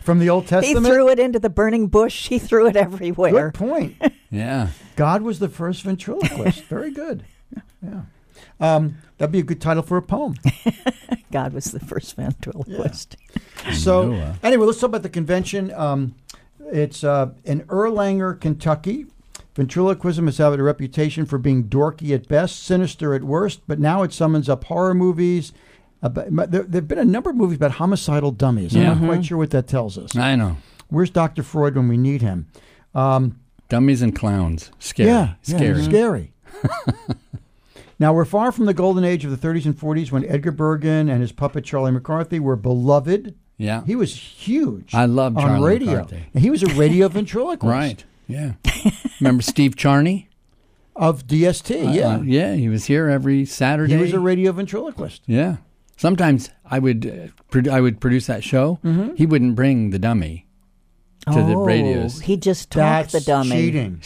from 0.00 0.18
the 0.18 0.28
Old 0.28 0.48
Testament? 0.48 0.84
He 0.84 0.92
threw 0.92 1.08
it 1.08 1.20
into 1.20 1.38
the 1.38 1.50
burning 1.50 1.86
bush. 1.86 2.26
He 2.26 2.40
threw 2.40 2.66
it 2.66 2.74
everywhere. 2.74 3.52
Good 3.52 3.58
point. 3.58 4.02
Yeah. 4.28 4.70
God 4.96 5.22
was 5.22 5.38
the 5.38 5.48
first 5.48 5.84
ventriloquist. 5.84 6.64
Very 6.64 6.90
good. 6.90 7.24
Yeah. 7.80 8.00
Um, 8.58 8.96
that'd 9.18 9.30
be 9.30 9.38
a 9.38 9.44
good 9.44 9.60
title 9.60 9.84
for 9.84 9.98
a 9.98 10.02
poem. 10.02 10.34
God 11.30 11.52
was 11.52 11.66
the 11.66 11.78
first 11.78 12.16
ventriloquist. 12.16 13.16
So, 13.72 14.08
Noah. 14.10 14.34
anyway, 14.42 14.66
let's 14.66 14.80
talk 14.80 14.88
about 14.88 15.04
the 15.04 15.08
convention. 15.08 15.72
Um, 15.72 16.16
it's 16.72 17.04
uh, 17.04 17.30
in 17.44 17.60
Erlanger, 17.66 18.40
Kentucky. 18.40 19.06
Ventriloquism 19.58 20.26
has 20.26 20.38
had 20.38 20.58
a 20.60 20.62
reputation 20.62 21.26
for 21.26 21.36
being 21.36 21.64
dorky 21.64 22.14
at 22.14 22.28
best, 22.28 22.62
sinister 22.62 23.12
at 23.12 23.24
worst, 23.24 23.60
but 23.66 23.80
now 23.80 24.04
it 24.04 24.12
summons 24.12 24.48
up 24.48 24.62
horror 24.64 24.94
movies. 24.94 25.52
About, 26.00 26.52
there 26.52 26.62
have 26.72 26.86
been 26.86 26.98
a 26.98 27.04
number 27.04 27.30
of 27.30 27.34
movies 27.36 27.56
about 27.56 27.72
homicidal 27.72 28.30
dummies. 28.30 28.76
I'm 28.76 28.82
Yeah. 28.82 28.94
not 28.94 29.04
quite 29.04 29.24
sure 29.24 29.36
what 29.36 29.50
that 29.50 29.66
tells 29.66 29.98
us. 29.98 30.14
I 30.14 30.36
know. 30.36 30.58
Where's 30.90 31.10
Dr. 31.10 31.42
Freud 31.42 31.74
when 31.74 31.88
we 31.88 31.96
need 31.96 32.22
him? 32.22 32.46
Um, 32.94 33.40
Dummies 33.68 34.00
and 34.00 34.14
clowns. 34.14 34.70
Scary. 34.78 35.08
Yeah, 35.10 35.34
Scary. 35.42 35.80
Yeah, 35.80 35.88
scary. 35.88 36.32
now 37.98 38.12
we're 38.12 38.24
far 38.24 38.52
from 38.52 38.66
the 38.66 38.74
golden 38.74 39.02
age 39.04 39.24
of 39.24 39.32
the 39.32 39.36
30s 39.48 39.66
and 39.66 39.76
40s 39.76 40.12
when 40.12 40.24
Edgar 40.24 40.52
Bergen 40.52 41.08
and 41.08 41.20
his 41.20 41.32
puppet 41.32 41.64
Charlie 41.64 41.90
McCarthy 41.90 42.38
were 42.38 42.54
beloved. 42.56 43.34
Yeah. 43.56 43.84
He 43.84 43.96
was 43.96 44.14
huge. 44.14 44.94
I 44.94 45.04
love 45.06 45.36
on 45.36 45.42
Charlie 45.42 45.66
radio. 45.68 45.90
McCarthy. 45.94 46.24
And 46.32 46.42
he 46.44 46.50
was 46.50 46.62
a 46.62 46.72
radio 46.74 47.08
ventriloquist 47.08 47.68
Right. 47.68 48.04
Yeah. 48.28 48.52
Remember 49.20 49.42
Steve 49.42 49.74
Charney? 49.76 50.28
of 50.94 51.26
DST. 51.28 51.94
Yeah, 51.94 52.16
Uh, 52.16 52.20
yeah. 52.22 52.54
He 52.54 52.68
was 52.68 52.86
here 52.86 53.08
every 53.08 53.44
Saturday. 53.44 53.94
he 53.94 54.00
was 54.02 54.12
a 54.12 54.18
radio 54.18 54.50
ventriloquist. 54.52 55.22
Yeah. 55.26 55.58
Sometimes 55.96 56.50
I 56.64 56.80
would 56.80 57.06
uh, 57.06 57.52
produ- 57.52 57.70
I 57.70 57.80
would 57.80 58.00
produce 58.00 58.26
that 58.26 58.42
show. 58.44 58.78
Mm-hmm. 58.84 59.14
He 59.14 59.24
wouldn't 59.24 59.54
bring 59.54 59.90
the 59.90 59.98
dummy 59.98 60.46
to 61.26 61.34
the 61.34 61.54
oh, 61.54 61.64
radios. 61.64 62.20
He 62.20 62.36
just 62.36 62.70
talked 62.70 63.12
the 63.12 63.20
dummy. 63.20 63.50
cheating. 63.50 64.00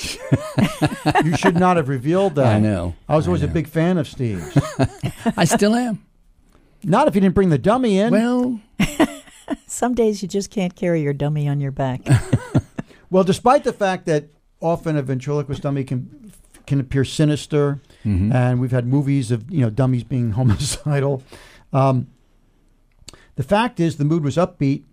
you 1.25 1.37
should 1.37 1.57
not 1.57 1.77
have 1.77 1.89
revealed 1.89 2.35
that. 2.35 2.57
I 2.57 2.61
know. 2.61 2.95
I 3.09 3.17
was 3.17 3.27
always 3.27 3.43
a 3.43 3.49
big 3.49 3.69
fan 3.69 3.97
of 3.97 4.07
Steve's. 4.09 4.57
I 5.37 5.45
still 5.45 5.75
am. 5.75 6.05
not 6.83 7.09
if 7.09 7.15
you 7.15 7.21
didn't 7.21 7.35
bring 7.35 7.51
the 7.51 7.59
dummy 7.59 7.99
in. 7.99 8.13
Well, 8.13 8.61
Some 9.67 9.95
days 9.95 10.23
you 10.23 10.29
just 10.29 10.51
can't 10.51 10.75
carry 10.75 11.03
your 11.03 11.13
dummy 11.13 11.49
on 11.49 11.61
your 11.61 11.73
back. 11.73 12.01
Well, 13.13 13.25
despite 13.25 13.63
the 13.65 13.75
fact 13.75 14.07
that 14.07 14.31
often 14.61 14.97
a 14.97 15.03
ventriloquist 15.03 15.63
dummy 15.63 15.85
can 15.85 16.33
can 16.67 16.81
appear 16.81 17.05
sinister, 17.05 17.81
Mm-hmm. 18.05 18.33
and 18.33 18.61
we've 18.61 18.73
had 18.73 18.87
movies 18.87 19.31
of 19.31 19.49
you 19.51 19.61
know 19.61 19.71
dummies 19.71 20.03
being 20.03 20.33
homicidal, 20.39 21.23
um, 21.73 22.09
the 23.37 23.43
fact 23.43 23.79
is 23.79 23.97
the 23.99 24.05
mood 24.05 24.25
was 24.25 24.37
upbeat 24.37 24.85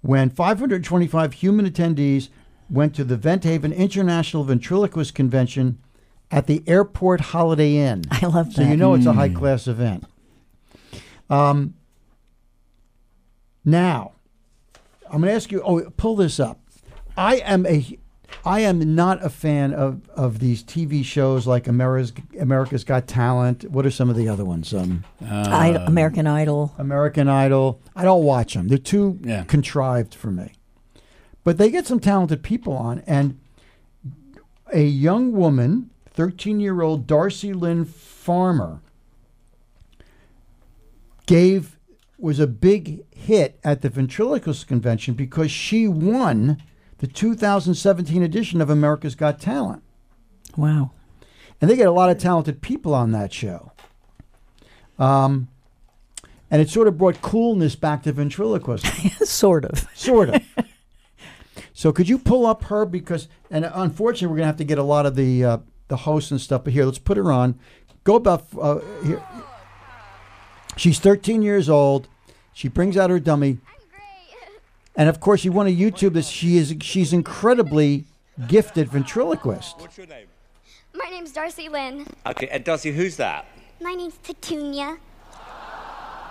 when 0.00 0.30
525 0.30 1.32
human 1.34 1.68
attendees 1.68 2.28
went 2.70 2.94
to 2.94 3.04
the 3.04 3.16
Vent 3.16 3.42
Haven 3.44 3.72
International 3.72 4.44
Ventriloquist 4.44 5.14
Convention 5.14 5.78
at 6.30 6.46
the 6.46 6.62
Airport 6.66 7.20
Holiday 7.20 7.76
Inn. 7.76 8.04
I 8.10 8.26
love 8.26 8.46
that. 8.54 8.54
So 8.54 8.62
you 8.62 8.76
know 8.76 8.94
it's 8.94 9.06
a 9.06 9.12
high 9.12 9.28
class 9.28 9.66
event. 9.66 10.04
Um, 11.28 11.74
now, 13.64 14.12
I'm 15.10 15.20
going 15.20 15.30
to 15.30 15.32
ask 15.32 15.50
you. 15.50 15.60
Oh, 15.62 15.90
pull 15.96 16.14
this 16.16 16.38
up. 16.38 16.60
I 17.16 17.36
am 17.36 17.64
a, 17.66 17.98
I 18.44 18.60
am 18.60 18.94
not 18.94 19.24
a 19.24 19.28
fan 19.30 19.72
of 19.72 20.08
of 20.10 20.38
these 20.38 20.62
TV 20.62 21.04
shows 21.04 21.46
like 21.46 21.66
America's 21.66 22.12
America's 22.38 22.84
Got 22.84 23.06
Talent. 23.06 23.70
What 23.70 23.86
are 23.86 23.90
some 23.90 24.10
of 24.10 24.16
the 24.16 24.28
other 24.28 24.44
ones? 24.44 24.72
Um, 24.74 25.04
I, 25.24 25.68
American 25.86 26.26
Idol. 26.26 26.74
American 26.78 27.28
Idol. 27.28 27.80
I 27.94 28.04
don't 28.04 28.24
watch 28.24 28.54
them. 28.54 28.68
They're 28.68 28.78
too 28.78 29.18
Yeah. 29.22 29.44
contrived 29.44 30.14
for 30.14 30.30
me. 30.30 30.52
But 31.44 31.58
they 31.58 31.70
get 31.70 31.86
some 31.86 32.00
talented 32.00 32.42
people 32.42 32.72
on, 32.72 33.02
and 33.06 33.38
a 34.72 34.82
young 34.84 35.32
woman, 35.32 35.90
13 36.10 36.58
year 36.60 36.82
old 36.82 37.06
Darci 37.06 37.54
Lynne 37.54 37.84
Farmer, 37.84 38.80
gave 41.26 41.78
was 42.18 42.40
a 42.40 42.46
big 42.46 43.04
hit 43.14 43.58
at 43.62 43.82
the 43.82 43.88
ventriloquist 43.90 44.66
convention 44.66 45.14
because 45.14 45.50
she 45.50 45.86
won 45.86 46.60
the 46.98 47.06
2017 47.06 48.22
edition 48.22 48.60
of 48.60 48.70
America's 48.70 49.14
Got 49.14 49.40
Talent. 49.40 49.82
Wow. 50.56 50.92
And 51.60 51.70
they 51.70 51.76
get 51.76 51.86
a 51.86 51.92
lot 51.92 52.10
of 52.10 52.18
talented 52.18 52.62
people 52.62 52.94
on 52.94 53.12
that 53.12 53.32
show. 53.32 53.72
Um, 54.98 55.48
and 56.50 56.62
it 56.62 56.70
sort 56.70 56.88
of 56.88 56.96
brought 56.96 57.20
coolness 57.22 57.76
back 57.76 58.02
to 58.04 58.12
ventriloquism. 58.12 59.10
sort 59.26 59.64
of. 59.64 59.86
sort 59.94 60.30
of. 60.30 60.42
So 61.72 61.92
could 61.92 62.08
you 62.08 62.18
pull 62.18 62.46
up 62.46 62.64
her 62.64 62.86
because, 62.86 63.28
and 63.50 63.70
unfortunately, 63.70 64.28
we're 64.28 64.38
gonna 64.38 64.46
have 64.46 64.56
to 64.56 64.64
get 64.64 64.78
a 64.78 64.82
lot 64.82 65.04
of 65.04 65.14
the 65.14 65.44
uh, 65.44 65.58
the 65.88 65.98
hosts 65.98 66.30
and 66.30 66.40
stuff. 66.40 66.64
But 66.64 66.72
here, 66.72 66.86
let's 66.86 66.98
put 66.98 67.18
her 67.18 67.30
on. 67.30 67.58
Go 68.02 68.14
about 68.14 68.46
uh, 68.58 68.78
here. 69.04 69.22
She's 70.78 70.98
13 70.98 71.42
years 71.42 71.68
old. 71.68 72.08
She 72.54 72.68
brings 72.68 72.96
out 72.96 73.10
her 73.10 73.20
dummy, 73.20 73.58
and 74.96 75.08
of 75.08 75.20
course, 75.20 75.44
you 75.44 75.52
want 75.52 75.68
to 75.68 75.74
YouTube 75.74 76.14
this. 76.14 76.28
She 76.28 76.56
is 76.56 76.74
she's 76.80 77.12
incredibly 77.12 78.04
gifted 78.48 78.88
ventriloquist. 78.88 79.78
What's 79.78 79.98
your 79.98 80.06
name? 80.06 80.26
My 80.94 81.10
name's 81.10 81.32
Darci 81.32 81.70
Lynne. 81.70 82.06
Okay, 82.26 82.48
and 82.48 82.64
Darci, 82.64 82.92
who's 82.94 83.16
that? 83.16 83.46
My 83.80 83.92
name's 83.92 84.16
Petunia. 84.18 84.96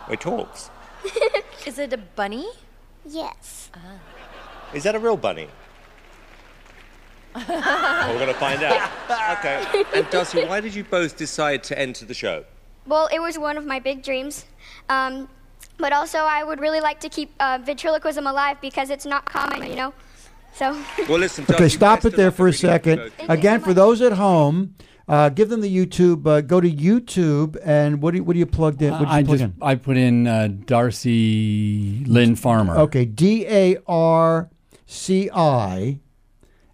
It 0.09 0.19
talks. 0.19 0.69
Is 1.65 1.77
it 1.79 1.93
a 1.93 1.97
bunny? 1.97 2.47
Yes. 3.05 3.69
Is 4.73 4.83
that 4.83 4.95
a 4.95 4.99
real 4.99 5.17
bunny? 5.17 5.47
well, 7.35 8.09
we're 8.13 8.19
going 8.19 8.33
to 8.33 8.39
find 8.39 8.63
out. 8.63 8.89
Okay. 9.37 9.83
And 9.93 10.05
Darci, 10.07 10.47
why 10.47 10.61
did 10.61 10.73
you 10.73 10.83
both 10.83 11.17
decide 11.17 11.63
to 11.65 11.77
enter 11.77 12.05
the 12.05 12.13
show? 12.13 12.45
Well, 12.87 13.07
it 13.11 13.19
was 13.19 13.37
one 13.37 13.57
of 13.57 13.65
my 13.65 13.79
big 13.79 14.01
dreams. 14.01 14.45
Um, 14.89 15.27
but 15.77 15.91
also, 15.93 16.19
I 16.19 16.43
would 16.43 16.59
really 16.59 16.81
like 16.81 16.99
to 17.01 17.09
keep 17.09 17.33
uh, 17.39 17.59
ventriloquism 17.63 18.25
alive 18.27 18.57
because 18.61 18.89
it's 18.89 19.05
not 19.05 19.25
common, 19.25 19.67
you 19.69 19.75
know? 19.75 19.93
So, 20.53 20.71
Well, 21.09 21.19
listen, 21.19 21.45
Okay, 21.49 21.67
stop 21.69 22.05
it 22.05 22.15
there 22.15 22.31
for 22.31 22.43
a 22.47 22.51
with 22.51 22.63
everything 22.63 22.97
you 22.99 23.05
second. 23.09 23.27
both- 23.27 23.29
Again, 23.37 23.59
for 23.61 23.73
those 23.73 24.01
at 24.01 24.13
home, 24.13 24.75
uh, 25.07 25.29
give 25.29 25.49
them 25.49 25.61
the 25.61 25.69
YouTube. 25.75 26.25
Uh, 26.25 26.41
go 26.41 26.59
to 26.61 26.71
YouTube 26.71 27.57
and 27.63 28.01
what 28.01 28.11
do 28.11 28.17
you, 28.17 28.23
what 28.23 28.33
do 28.33 28.39
you 28.39 28.45
plugged 28.45 28.81
in? 28.81 28.91
What 28.91 28.99
did 28.99 29.07
you 29.09 29.13
I 29.13 29.23
plug 29.23 29.37
just 29.39 29.43
in? 29.43 29.53
I 29.61 29.75
put 29.75 29.97
in 29.97 30.25
uh, 30.27 30.47
Darci 30.49 32.07
Lynne 32.07 32.35
Farmer. 32.35 32.77
Okay, 32.79 33.05
D 33.05 33.45
A 33.45 33.77
R 33.85 34.49
C 34.87 35.29
I 35.31 35.99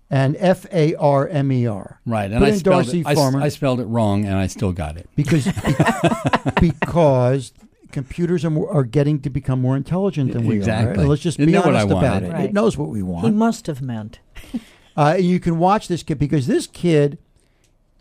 and 0.10 0.36
F 0.40 0.66
A 0.72 0.96
R 0.96 1.28
M 1.28 1.52
E 1.52 1.66
R. 1.68 2.00
Right, 2.06 2.32
and 2.32 2.40
Put 2.40 2.46
I 2.46 2.50
in 2.52 2.58
spelled 2.60 2.84
Darcy 2.86 3.00
it, 3.02 3.08
I 3.08 3.12
s- 3.12 3.18
Farmer 3.18 3.42
I, 3.42 3.50
spelled 3.50 3.80
it 3.82 3.86
wrong, 3.86 4.24
and 4.26 4.36
I 4.36 4.48
still 4.48 4.72
got 4.72 4.96
it. 4.96 5.10
because 5.16 5.46
because 6.62 7.52
computers 7.92 8.44
are 8.46 8.50
more, 8.50 8.72
are 8.72 8.84
getting 8.84 9.20
to 9.22 9.30
become 9.30 9.62
more 9.62 9.76
intelligent 9.78 10.34
than 10.34 10.46
we 10.46 10.56
are. 10.56 10.58
Exactly. 10.58 11.06
Let's 11.06 11.22
just 11.22 11.40
It 11.40 11.46
be 11.46 11.52
knew 11.54 11.60
what 11.60 11.68
honest 11.76 11.88
I 11.88 12.00
about 12.00 12.24
wanted. 12.24 12.40
it. 12.40 12.46
It 12.46 12.54
knows 12.54 12.78
what 12.78 12.90
we 12.90 13.02
want. 13.04 13.26
He 13.26 13.32
must 13.32 13.68
have 13.68 13.82
meant. 13.82 14.20
Uh, 14.98 15.16
you 15.18 15.40
can 15.40 15.58
watch 15.58 15.88
this 15.88 16.04
kid 16.04 16.20
because 16.20 16.48
this 16.48 16.68
kid 16.68 17.18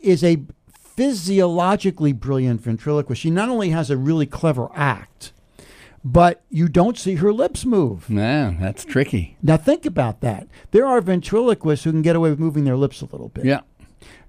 is 0.00 0.24
a 0.24 0.42
physiologically 0.74 2.12
brilliant 2.12 2.60
ventriloquist. 2.60 3.20
She 3.22 3.30
not 3.30 3.48
only 3.48 3.70
has 3.70 3.90
a 3.90 3.96
really 3.96 4.26
clever 4.26 4.68
act, 4.74 5.32
but 6.04 6.42
you 6.50 6.68
don't 6.68 6.98
see 6.98 7.14
her 7.14 7.32
lips 7.32 7.64
move. 7.64 8.06
Yeah, 8.08 8.54
that's 8.60 8.84
tricky. 8.84 9.36
Now 9.42 9.56
think 9.56 9.86
about 9.86 10.20
that. 10.22 10.48
There 10.72 10.86
are 10.86 11.00
ventriloquists 11.00 11.84
who 11.84 11.92
can 11.92 12.02
get 12.02 12.16
away 12.16 12.30
with 12.30 12.38
moving 12.40 12.64
their 12.64 12.76
lips 12.76 13.00
a 13.02 13.06
little 13.06 13.28
bit. 13.28 13.44
Yeah. 13.44 13.60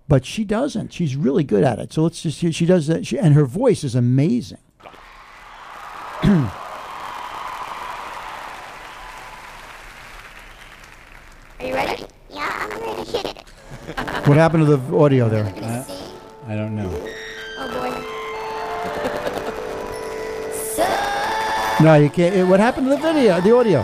But 0.08 0.26
she 0.26 0.44
doesn't. 0.44 0.94
She's 0.94 1.16
really 1.16 1.44
good 1.44 1.64
at 1.64 1.80
it. 1.80 1.94
So 1.94 2.04
let's 2.04 2.22
just 2.22 2.40
see. 2.40 2.52
She 2.52 2.66
does 2.66 2.88
that. 2.88 3.08
She, 3.08 3.18
and 3.18 3.34
her 3.34 3.46
voice 3.46 3.84
is 3.84 3.96
amazing. 3.96 4.58
Are 6.24 6.52
you 11.66 11.74
ready? 11.74 12.06
Yeah, 12.30 12.50
I'm 12.62 12.70
ready 12.82 13.04
to 13.12 13.18
hit 13.18 13.38
it. 13.38 14.28
What 14.28 14.38
happened 14.38 14.66
to 14.66 14.78
the 14.78 14.98
audio 14.98 15.30
there? 15.30 15.46
I 16.48 16.56
don't 16.56 16.76
know. 16.76 16.90
Oh, 17.58 17.68
boy. 17.74 18.08
No, 21.84 21.96
you 21.96 22.12
can't. 22.12 22.36
eh, 22.36 22.44
What 22.44 22.60
happened 22.60 22.86
to 22.88 22.96
the 22.96 23.02
video, 23.02 23.42
the 23.42 23.56
audio? 23.56 23.84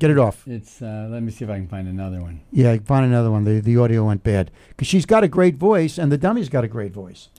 Get 0.00 0.10
it 0.10 0.18
off. 0.18 0.42
It's. 0.48 0.82
Uh, 0.82 1.06
let 1.08 1.22
me 1.22 1.30
see 1.30 1.44
if 1.44 1.50
I 1.50 1.54
can 1.54 1.68
find 1.68 1.86
another 1.86 2.20
one. 2.20 2.40
Yeah, 2.50 2.72
i 2.72 2.78
find 2.78 3.06
another 3.06 3.30
one. 3.30 3.44
The, 3.44 3.60
the 3.60 3.76
audio 3.78 4.04
went 4.04 4.24
bad. 4.24 4.50
Because 4.70 4.88
she's 4.88 5.06
got 5.06 5.22
a 5.22 5.28
great 5.28 5.54
voice, 5.54 5.98
and 5.98 6.10
the 6.10 6.18
dummy's 6.18 6.48
got 6.48 6.64
a 6.64 6.68
great 6.68 6.92
voice. 6.92 7.28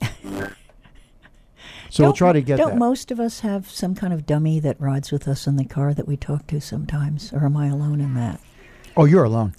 so 1.90 2.02
we'll 2.02 2.10
Don't- 2.10 2.16
try 2.16 2.32
to 2.32 2.40
get 2.42 2.56
Don't 2.58 2.70
that. 2.70 2.78
most 2.78 3.10
of 3.10 3.18
us 3.20 3.40
have 3.40 3.70
some 3.70 3.94
kind 3.94 4.12
of 4.12 4.26
dummy 4.26 4.60
that 4.60 4.80
rides 4.80 5.10
with 5.12 5.26
us 5.28 5.46
in 5.46 5.56
the 5.56 5.64
car 5.64 5.94
that 5.94 6.06
we 6.08 6.16
talk 6.16 6.46
to 6.48 6.60
sometimes, 6.60 7.32
or 7.32 7.44
am 7.44 7.56
I 7.56 7.68
alone 7.68 8.00
in 8.00 8.14
that? 8.14 8.40
oh, 8.96 9.04
you're 9.04 9.24
alone. 9.24 9.54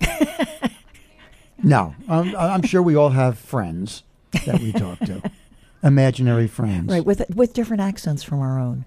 no, 1.63 1.95
I'm, 2.07 2.35
I'm 2.35 2.61
sure 2.63 2.81
we 2.81 2.95
all 2.95 3.09
have 3.09 3.37
friends 3.37 4.03
that 4.45 4.59
we 4.59 4.71
talk 4.71 4.99
to. 4.99 5.21
Imaginary 5.83 6.47
friends. 6.47 6.91
Right, 6.91 7.05
with 7.05 7.23
with 7.33 7.53
different 7.53 7.81
accents 7.81 8.21
from 8.21 8.39
our 8.41 8.59
own. 8.59 8.83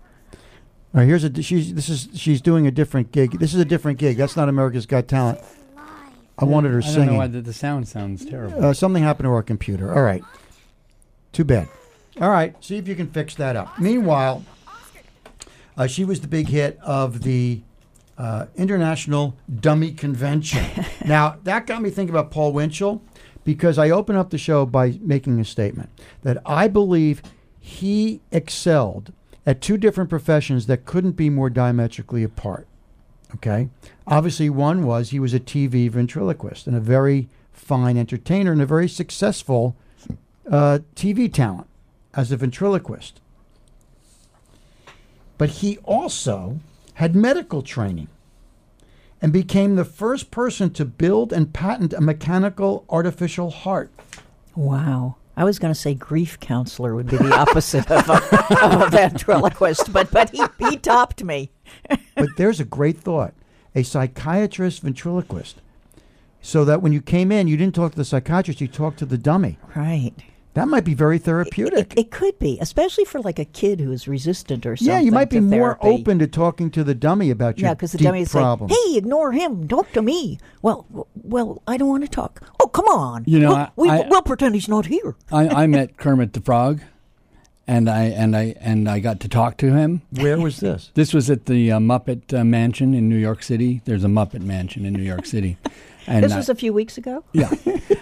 All 0.95 1.01
right, 1.01 1.07
here's 1.07 1.25
a 1.25 1.43
she's 1.43 1.73
this 1.75 1.89
is 1.89 2.09
she's 2.15 2.43
doing 2.43 2.67
a 2.67 2.71
different 2.71 3.13
gig. 3.13 3.39
This 3.39 3.55
is 3.55 3.61
a 3.61 3.65
different 3.65 3.99
gig. 3.99 4.19
That's 4.19 4.37
not 4.37 4.49
America's 4.51 4.85
Got 4.85 5.09
Talent. 5.09 5.39
I 6.39 6.45
wanted 6.45 6.73
her 6.73 6.79
I 6.79 6.81
don't 6.83 6.91
singing. 6.93 7.13
know 7.13 7.17
why 7.19 7.27
the, 7.29 7.41
the 7.41 7.53
sound 7.55 7.89
sounds 7.89 8.25
terrible. 8.27 8.63
Uh, 8.63 8.73
something 8.75 9.03
happened 9.03 9.25
to 9.27 9.31
our 9.31 9.43
computer. 9.43 9.95
All 9.95 10.03
right. 10.03 10.23
Too 11.33 11.45
bad. 11.45 11.69
All 12.21 12.31
right. 12.31 12.55
See 12.63 12.77
if 12.77 12.87
you 12.87 12.95
can 12.95 13.09
fix 13.09 13.35
that 13.37 13.57
up. 13.57 13.79
Meanwhile, 13.79 14.45
uh, 15.77 15.87
she 15.87 16.05
was 16.05 16.21
the 16.21 16.29
big 16.29 16.49
hit 16.49 16.79
of 16.83 17.23
the 17.23 17.63
uh, 18.19 18.47
International 18.55 19.35
Dummy 19.61 19.93
Convention. 19.93 20.65
now, 21.07 21.39
that 21.45 21.67
got 21.67 21.81
me 21.81 21.91
thinking 21.91 22.15
about 22.15 22.31
Paul 22.31 22.53
Winchell 22.53 23.03
because 23.45 23.79
I 23.79 23.91
open 23.91 24.15
up 24.15 24.31
the 24.31 24.39
show 24.39 24.67
by 24.67 24.99
making 25.01 25.41
a 25.41 25.45
statement 25.45 25.89
that 26.23 26.39
I 26.45 26.69
believe 26.69 27.23
he 27.59 28.21
excelled 28.31 29.13
at 29.47 29.61
two 29.61 29.77
different 29.77 30.11
professions 30.11 30.67
that 30.67 30.85
couldn't 30.85 31.13
be 31.13 31.31
more 31.31 31.51
diametrically 31.51 32.23
apart. 32.23 32.67
Okay. 33.35 33.71
Obviously, 34.07 34.51
one 34.51 34.85
was 34.85 35.11
he 35.11 35.19
was 35.19 35.33
a 35.33 35.41
TV 35.41 35.91
ventriloquist 35.91 36.67
and 36.67 36.77
a 36.77 36.81
very 36.81 37.29
fine 37.53 37.97
entertainer 37.97 38.53
and 38.53 38.61
a 38.61 38.67
very 38.67 38.89
successful 38.89 39.75
uh, 40.51 40.81
TV 40.95 41.33
talent 41.33 41.67
as 42.15 42.33
a 42.33 42.37
ventriloquist. 42.37 43.21
But 45.39 45.49
he 45.51 45.79
also 45.79 46.61
had 46.95 47.17
medical 47.17 47.63
training 47.63 48.09
and 49.21 49.33
became 49.33 49.77
the 49.77 49.85
first 49.85 50.31
person 50.31 50.71
to 50.71 50.85
build 50.85 51.33
and 51.33 51.53
patent 51.53 51.93
a 51.93 52.01
mechanical 52.01 52.85
artificial 52.89 53.51
heart. 53.51 53.91
Wow. 54.55 55.17
I 55.37 55.45
was 55.45 55.59
going 55.59 55.73
to 55.73 55.79
say 55.79 55.95
grief 55.95 56.39
counselor 56.41 56.95
would 56.95 57.09
be 57.09 57.17
the 57.17 57.35
opposite 57.35 57.91
of 57.91 58.09
a, 58.09 58.65
of 58.65 58.83
a 58.83 58.91
ventriloquist, 58.91 59.93
but 59.93 60.11
but 60.11 60.31
he, 60.31 60.43
he 60.59 60.77
topped 60.77 61.25
me. 61.25 61.51
but 62.15 62.29
there's 62.37 62.61
a 62.61 62.65
great 62.65 62.99
thought 62.99 63.33
a 63.75 63.83
psychiatrist 63.83 64.83
ventriloquist. 64.83 65.61
So 66.43 66.65
that 66.65 66.83
when 66.83 66.93
you 66.93 67.01
came 67.01 67.31
in, 67.31 67.47
you 67.47 67.57
didn't 67.57 67.75
talk 67.75 67.93
to 67.93 67.97
the 67.97 68.05
psychiatrist, 68.05 68.61
you 68.61 68.69
talked 68.69 68.99
to 68.99 69.07
the 69.07 69.17
dummy. 69.17 69.59
Right. 69.75 70.13
That 70.55 70.69
might 70.69 70.85
be 70.85 70.93
very 70.93 71.17
It, 71.17 71.23
therapeutic. 71.23 71.95
it 71.97 72.11
could 72.11 72.39
be, 72.39 72.59
especially 72.61 73.07
for 73.07 73.21
like 73.21 73.39
a 73.39 73.45
kid 73.47 73.81
who 73.81 73.91
is 73.91 74.07
resistant 74.07 74.67
or 74.67 74.77
something. 74.77 74.93
yeah, 74.93 75.01
you 75.01 75.11
might 75.11 75.31
be 75.31 75.41
more 75.41 75.79
open 75.81 76.19
to 76.19 76.27
talking 76.27 76.71
to 76.73 76.85
the 76.85 76.95
dummy 76.95 77.31
about 77.31 77.59
your 77.59 77.69
Yeah, 77.69 77.75
because 77.75 77.93
the 77.93 77.99
dummy 77.99 78.21
is 78.21 78.31
problem. 78.33 78.69
like, 78.69 78.79
"Hey, 78.87 78.97
ignore 78.99 79.33
him. 79.33 79.67
Talk 79.67 79.91
to 79.93 80.03
me." 80.03 80.39
Well, 80.61 80.85
well, 81.15 81.63
I 81.67 81.79
don't 81.79 81.89
want 81.89 82.05
to 82.05 82.11
talk. 82.11 82.43
Oh, 82.61 82.67
come 82.69 82.85
on. 82.87 83.25
You 83.27 83.39
know, 83.41 83.49
we'll, 83.49 83.57
I- 83.57 83.71
we, 83.77 84.05
I- 84.05 84.09
we'll 84.11 84.21
pretend 84.23 84.55
he's 84.55 84.69
not 84.69 84.87
here. 84.87 85.17
I, 85.31 85.49
I 85.63 85.67
met 85.79 85.97
Kermit 85.97 86.35
the 86.35 86.43
Frog, 86.43 86.83
and 87.67 87.89
I 87.89 88.03
and 88.05 88.37
I 88.37 88.55
and 88.61 88.91
I 88.91 88.99
got 89.01 89.21
to 89.21 89.29
talk 89.31 89.57
to 89.59 89.73
him. 89.73 90.03
Where 90.11 90.39
was 90.39 90.61
this? 90.61 90.91
This 90.93 91.15
was 91.15 91.31
at 91.31 91.47
the 91.47 91.73
uh, 91.73 91.79
Muppet 91.79 92.39
uh, 92.39 92.45
Mansion 92.45 92.93
in 92.93 93.09
New 93.09 93.17
York 93.17 93.43
City. 93.43 93.81
There's 93.87 94.05
a 94.05 94.09
Muppet 94.09 94.43
Mansion 94.43 94.85
in 94.85 94.93
New 94.93 95.03
York 95.03 95.25
City, 95.25 95.57
and 96.07 96.23
This 96.23 96.33
I- 96.33 96.37
was 96.37 96.51
a 96.51 96.55
few 96.55 96.75
weeks 96.75 96.99
ago. 96.99 97.25
yeah, 97.33 97.51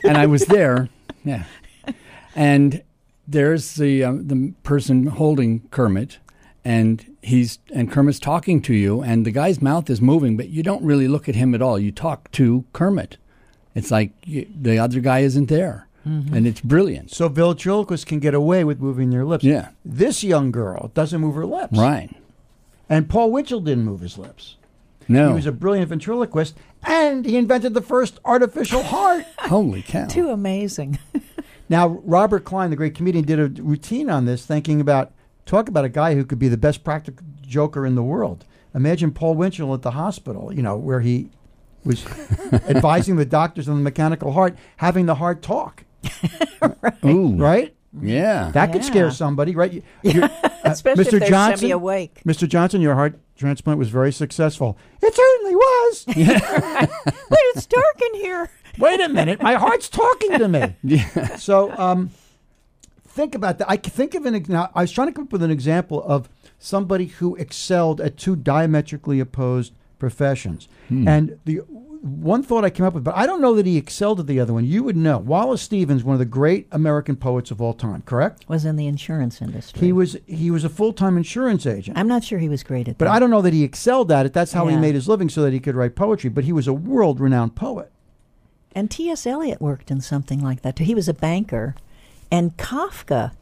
and 0.03 0.17
I 0.17 0.27
was 0.27 0.47
there. 0.47 0.89
Yeah, 1.25 1.45
and 2.35 2.83
there's 3.27 3.75
the 3.77 4.05
uh, 4.05 4.13
the 4.13 4.53
person 4.63 5.07
holding 5.07 5.69
Kermit, 5.71 6.19
and 6.65 7.17
he's 7.23 7.59
and 7.73 7.91
Kermit's 7.91 8.19
talking 8.19 8.61
to 8.63 8.75
you, 8.75 9.03
and 9.03 9.25
the 9.25 9.31
guy's 9.31 9.63
mouth 9.63 9.89
is 9.89 10.01
moving, 10.01 10.37
but 10.37 10.49
you 10.49 10.63
don't 10.63 10.83
really 10.83 11.09
look 11.09 11.29
at 11.29 11.35
him 11.35 11.55
at 11.55 11.63
all. 11.63 11.79
You 11.79 11.93
talk 11.93 12.31
to 12.33 12.65
Kermit. 12.73 13.17
It's 13.75 13.91
like 13.91 14.13
you, 14.25 14.47
the 14.61 14.79
other 14.79 15.01
guy 15.01 15.21
isn't 15.21 15.49
there, 15.49 15.87
and 16.05 16.47
it's 16.47 16.61
brilliant. 16.61 17.13
So 17.13 17.29
ventriloquists 17.29 18.05
can 18.05 18.19
get 18.19 18.35
away 18.35 18.65
with 18.65 18.81
moving 18.81 19.11
their 19.11 19.25
lips. 19.25 19.45
Yeah. 19.45 19.69
This 19.85 20.25
young 20.25 20.51
girl 20.51 20.91
doesn't 20.95 21.21
move 21.21 21.37
her 21.37 21.47
lips. 21.47 21.79
Right? 21.79 22.11
And 22.89 23.09
Paul 23.09 23.31
Winchell 23.31 23.61
didn't 23.61 23.85
move 23.85 24.01
his 24.01 24.19
lips. 24.19 24.57
No. 25.07 25.29
He 25.29 25.35
was 25.35 25.47
a 25.47 25.53
brilliant 25.53 25.89
ventriloquist, 25.89 26.57
and 26.85 27.25
he 27.25 27.37
invented 27.37 27.75
the 27.75 27.83
first 27.83 28.19
artificial 28.25 28.83
heart. 28.83 29.25
Holy 29.39 29.83
cow! 29.83 30.07
Too 30.07 30.31
amazing. 30.31 30.99
Now, 31.71 31.87
Robert 32.05 32.45
Klein, 32.45 32.69
the 32.71 32.77
great 32.77 32.95
comedian, 32.97 33.25
did 33.25 33.39
a 33.39 33.63
routine 33.63 34.11
on 34.11 34.27
this, 34.27 34.45
thinking 34.45 34.81
about 34.81 35.13
talk 35.47 35.69
about 35.69 35.85
a 35.85 35.89
guy 35.89 36.15
who 36.17 36.25
could 36.25 36.39
be 36.41 36.49
the 36.49 36.59
best 36.59 36.83
practical 36.85 37.25
joker 37.43 37.87
in 37.87 37.95
the 37.95 38.03
world. 38.03 38.45
Imagine 38.75 39.13
Paul 39.13 39.37
Winchell 39.37 39.73
at 39.73 39.83
the 39.83 39.93
hospital, 39.93 40.53
you 40.53 40.63
know, 40.63 40.77
where 40.77 41.01
he 41.01 41.31
was 41.85 42.05
advising 42.69 43.17
the 43.17 43.25
doctors 43.25 43.69
on 43.69 43.77
the 43.77 43.83
mechanical 43.83 44.33
heart, 44.33 44.59
having 44.79 45.07
the 45.07 45.15
heart 45.15 45.43
talk, 45.43 45.85
Ooh, 47.05 47.37
right? 47.37 47.75
Yeah. 48.01 48.51
That 48.53 48.73
could 48.73 48.85
scare 48.85 49.11
somebody, 49.11 49.55
right? 49.55 49.83
You- 50.03 50.23
uh, 50.25 50.29
Especially 50.65 51.05
Mr. 51.05 51.13
if 51.15 51.21
they're 51.21 51.29
Johnson, 51.31 51.59
semi-awake. 51.59 52.23
Mr. 52.27 52.49
Johnson, 52.49 52.81
your 52.81 52.95
heart 52.95 53.19
transplant 53.37 53.79
was 53.79 53.89
very 53.89 54.13
successful. 54.13 54.77
It 55.03 55.15
certainly 55.15 55.55
was. 55.57 56.05
But 56.07 57.39
it's 57.55 57.67
dark 57.67 58.01
in 58.13 58.21
here. 58.21 58.51
Wait 58.79 59.01
a 59.01 59.09
minute, 59.09 59.43
my 59.43 59.55
heart's 59.55 59.89
talking 59.89 60.39
to 60.39 60.49
me. 60.49 60.77
Yeah. 60.83 61.37
So 61.37 61.71
um, 61.79 62.11
think 63.07 63.35
about 63.35 63.59
that. 63.59 63.71
I 63.71 63.77
c- 63.77 63.91
think 63.91 64.15
of 64.15 64.25
an. 64.27 64.45
Now, 64.49 64.71
I 64.75 64.83
was 64.83 64.93
trying 64.93 65.09
to 65.09 65.13
come 65.13 65.25
up 65.25 65.33
with 65.33 65.43
an 65.43 65.51
example 65.51 66.03
of 66.05 66.29
somebody 66.59 67.07
who 67.07 67.37
excelled 67.37 68.01
at 68.01 68.17
two 68.17 68.37
diametrically 68.37 69.21
opposed 69.21 69.73
professions, 69.99 70.69
and 70.91 71.39
the 71.45 71.59
one 72.03 72.43
thought 72.43 72.65
I 72.65 72.71
came 72.71 72.87
up 72.87 72.95
with, 72.95 73.05
but 73.05 73.15
I 73.15 73.27
don't 73.27 73.43
know 73.43 73.55
that 73.55 73.67
he 73.67 73.77
excelled 73.77 74.21
at 74.21 74.27
the 74.27 74.41
other 74.41 74.55
one. 74.55 74.65
You 74.65 74.83
would 74.85 74.97
know. 74.97 75.19
Wallace 75.19 75.61
Stevens, 75.61 76.03
one 76.03 76.15
of 76.15 76.19
the 76.19 76.25
great 76.25 76.67
American 76.73 77.15
poets 77.15 77.51
of 77.51 77.61
all 77.61 77.75
time, 77.75 78.01
correct? 78.07 78.49
Was 78.49 78.65
in 78.65 78.77
the 78.77 78.87
insurance 78.87 79.43
industry. 79.43 79.81
He 79.87 79.93
was 79.93 80.17
he 80.27 80.51
was 80.51 80.65
a 80.65 80.71
full 80.71 80.95
time 80.95 81.19
insurance 81.19 81.67
agent. 81.67 81.99
I'm 81.99 82.09
not 82.09 82.25
sure 82.25 82.39
he 82.39 82.49
was 82.49 82.63
great 82.63 82.89
at 82.89 82.97
But 82.97 83.05
that. 83.05 83.11
But 83.11 83.17
I 83.17 83.19
don't 83.19 83.29
know 83.31 83.43
that 83.43 83.53
he 83.53 83.63
excelled 83.65 84.11
at 84.11 84.25
it. 84.25 84.33
That's 84.33 84.53
how 84.55 84.67
he 84.69 84.77
made 84.77 84.95
his 84.95 85.09
living 85.09 85.29
so 85.29 85.43
that 85.43 85.53
he 85.53 85.61
could 85.61 85.75
write 85.75 85.95
poetry. 85.95 86.31
But 86.31 86.45
he 86.45 86.53
was 86.53 86.67
a 86.67 86.73
world 86.73 87.21
renowned 87.21 87.55
poet. 87.55 87.93
And 88.75 88.91
T.S. 88.91 89.27
Eliot 89.27 89.61
worked 89.61 89.91
in 89.91 90.01
something 90.01 90.41
like 90.41 90.63
that 90.63 90.77
too. 90.77 90.85
He 90.85 90.95
was 90.95 91.09
a 91.09 91.15
banker, 91.15 91.75
and 92.31 92.57
Kafka 92.57 93.33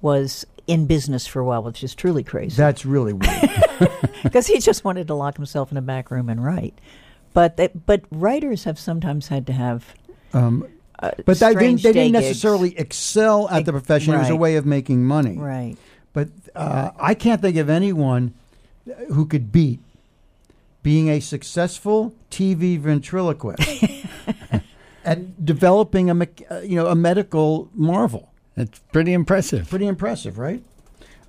was 0.00 0.46
in 0.66 0.86
business 0.86 1.26
for 1.26 1.40
a 1.40 1.44
while, 1.44 1.62
which 1.62 1.82
is 1.82 1.94
truly 1.94 2.22
crazy 2.22 2.56
That's 2.56 2.84
really 2.84 3.12
weird. 3.12 3.50
because 4.22 4.46
he 4.46 4.58
just 4.60 4.84
wanted 4.84 5.06
to 5.08 5.14
lock 5.14 5.36
himself 5.36 5.70
in 5.72 5.78
a 5.78 5.82
back 5.82 6.10
room 6.10 6.28
and 6.28 6.44
write. 6.44 6.78
But 7.32 7.56
they, 7.56 7.68
but 7.68 8.02
writers 8.10 8.64
have 8.64 8.78
sometimes 8.78 9.28
had 9.28 9.46
to 9.46 9.52
have. 9.52 9.94
Um, 10.32 10.66
uh, 10.98 11.12
but 11.24 11.38
they 11.38 11.54
didn't, 11.54 11.82
they 11.82 11.92
didn't 11.92 12.12
gigs. 12.12 12.26
necessarily 12.26 12.76
excel 12.78 13.48
at 13.48 13.64
the 13.64 13.72
profession. 13.72 14.14
It 14.14 14.18
was 14.18 14.30
a 14.30 14.36
way 14.36 14.56
of 14.56 14.66
making 14.66 15.04
money. 15.04 15.36
Right. 15.36 15.76
But 16.12 16.28
uh, 16.54 16.90
I 16.98 17.14
can't 17.14 17.40
think 17.40 17.56
of 17.56 17.70
anyone 17.70 18.34
who 19.12 19.26
could 19.26 19.52
beat 19.52 19.80
being 20.82 21.08
a 21.08 21.20
successful 21.20 22.14
TV 22.30 22.78
ventriloquist 22.78 23.60
and 25.04 25.34
developing 25.44 26.10
a 26.10 26.28
uh, 26.50 26.60
you 26.60 26.76
know 26.76 26.86
a 26.86 26.94
medical 26.94 27.70
marvel. 27.74 28.32
It's 28.56 28.80
pretty 28.92 29.12
impressive. 29.12 29.68
Pretty 29.70 29.86
impressive, 29.86 30.38
right? 30.38 30.62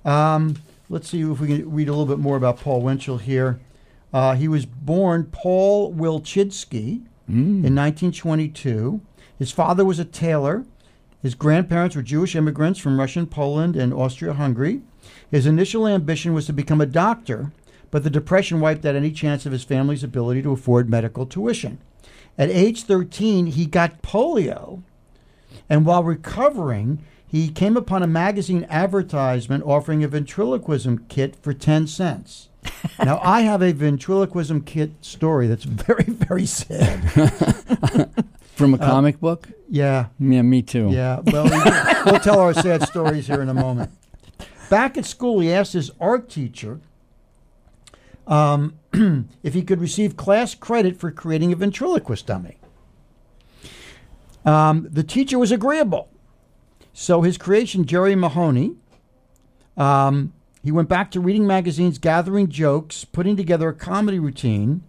Um, 0.04 0.56
let's 0.88 1.08
see 1.08 1.20
if 1.20 1.40
we 1.40 1.46
can 1.46 1.70
read 1.70 1.88
a 1.88 1.92
little 1.92 2.06
bit 2.06 2.18
more 2.18 2.36
about 2.36 2.58
Paul 2.58 2.82
Winchell 2.82 3.18
here. 3.18 3.60
Uh, 4.12 4.34
he 4.34 4.48
was 4.48 4.66
born 4.66 5.24
Paul 5.30 5.94
Wilchinsky 5.94 7.02
in 7.28 7.76
1922. 7.76 9.00
His 9.38 9.52
father 9.52 9.84
was 9.84 10.00
a 10.00 10.04
tailor. 10.04 10.64
His 11.22 11.36
grandparents 11.36 11.94
were 11.94 12.02
Jewish 12.02 12.34
immigrants 12.34 12.80
from 12.80 12.98
Russian 12.98 13.26
Poland 13.26 13.76
and 13.76 13.94
Austria 13.94 14.32
Hungary. 14.32 14.80
His 15.30 15.46
initial 15.46 15.86
ambition 15.86 16.34
was 16.34 16.46
to 16.46 16.52
become 16.52 16.80
a 16.80 16.86
doctor, 16.86 17.52
but 17.90 18.02
the 18.02 18.10
Depression 18.10 18.58
wiped 18.58 18.84
out 18.84 18.96
any 18.96 19.12
chance 19.12 19.46
of 19.46 19.52
his 19.52 19.62
family's 19.62 20.02
ability 20.02 20.42
to 20.42 20.52
afford 20.52 20.90
medical 20.90 21.26
tuition. 21.26 21.78
At 22.40 22.48
age 22.48 22.84
13, 22.84 23.48
he 23.48 23.66
got 23.66 24.00
polio, 24.00 24.80
and 25.68 25.84
while 25.84 26.02
recovering, 26.02 27.04
he 27.26 27.50
came 27.50 27.76
upon 27.76 28.02
a 28.02 28.06
magazine 28.06 28.66
advertisement 28.70 29.62
offering 29.66 30.02
a 30.02 30.08
ventriloquism 30.08 31.04
kit 31.10 31.36
for 31.36 31.52
10 31.52 31.86
cents. 31.86 32.48
now, 33.04 33.20
I 33.22 33.42
have 33.42 33.60
a 33.60 33.72
ventriloquism 33.72 34.62
kit 34.62 34.92
story 35.02 35.48
that's 35.48 35.64
very, 35.64 36.04
very 36.04 36.46
sad. 36.46 37.02
From 38.54 38.72
a 38.72 38.78
uh, 38.78 38.86
comic 38.86 39.20
book? 39.20 39.46
Yeah, 39.68 40.06
Yeah, 40.18 40.40
me 40.40 40.62
too. 40.62 40.88
yeah. 40.90 41.20
Well, 41.22 41.44
we- 41.44 42.10
we'll 42.10 42.20
tell 42.20 42.40
our 42.40 42.54
sad 42.54 42.88
stories 42.88 43.26
here 43.26 43.42
in 43.42 43.50
a 43.50 43.54
moment. 43.54 43.90
Back 44.70 44.96
at 44.96 45.04
school, 45.04 45.40
he 45.40 45.52
asked 45.52 45.74
his 45.74 45.90
art 46.00 46.30
teacher 46.30 46.80
um, 48.30 48.78
if 49.42 49.52
he 49.52 49.62
could 49.62 49.80
receive 49.80 50.16
class 50.16 50.54
credit 50.54 50.98
for 50.98 51.10
creating 51.10 51.52
a 51.52 51.56
ventriloquist 51.56 52.26
dummy. 52.26 52.56
Um, 54.46 54.88
the 54.90 55.02
teacher 55.02 55.38
was 55.38 55.52
agreeable. 55.52 56.08
So 56.94 57.22
his 57.22 57.36
creation, 57.36 57.84
Jerry 57.84 58.14
Mahoney, 58.14 58.76
um, 59.76 60.32
he 60.62 60.70
went 60.70 60.88
back 60.88 61.10
to 61.12 61.20
reading 61.20 61.46
magazines, 61.46 61.98
gathering 61.98 62.48
jokes, 62.48 63.04
putting 63.04 63.36
together 63.36 63.68
a 63.68 63.74
comedy 63.74 64.18
routine, 64.18 64.82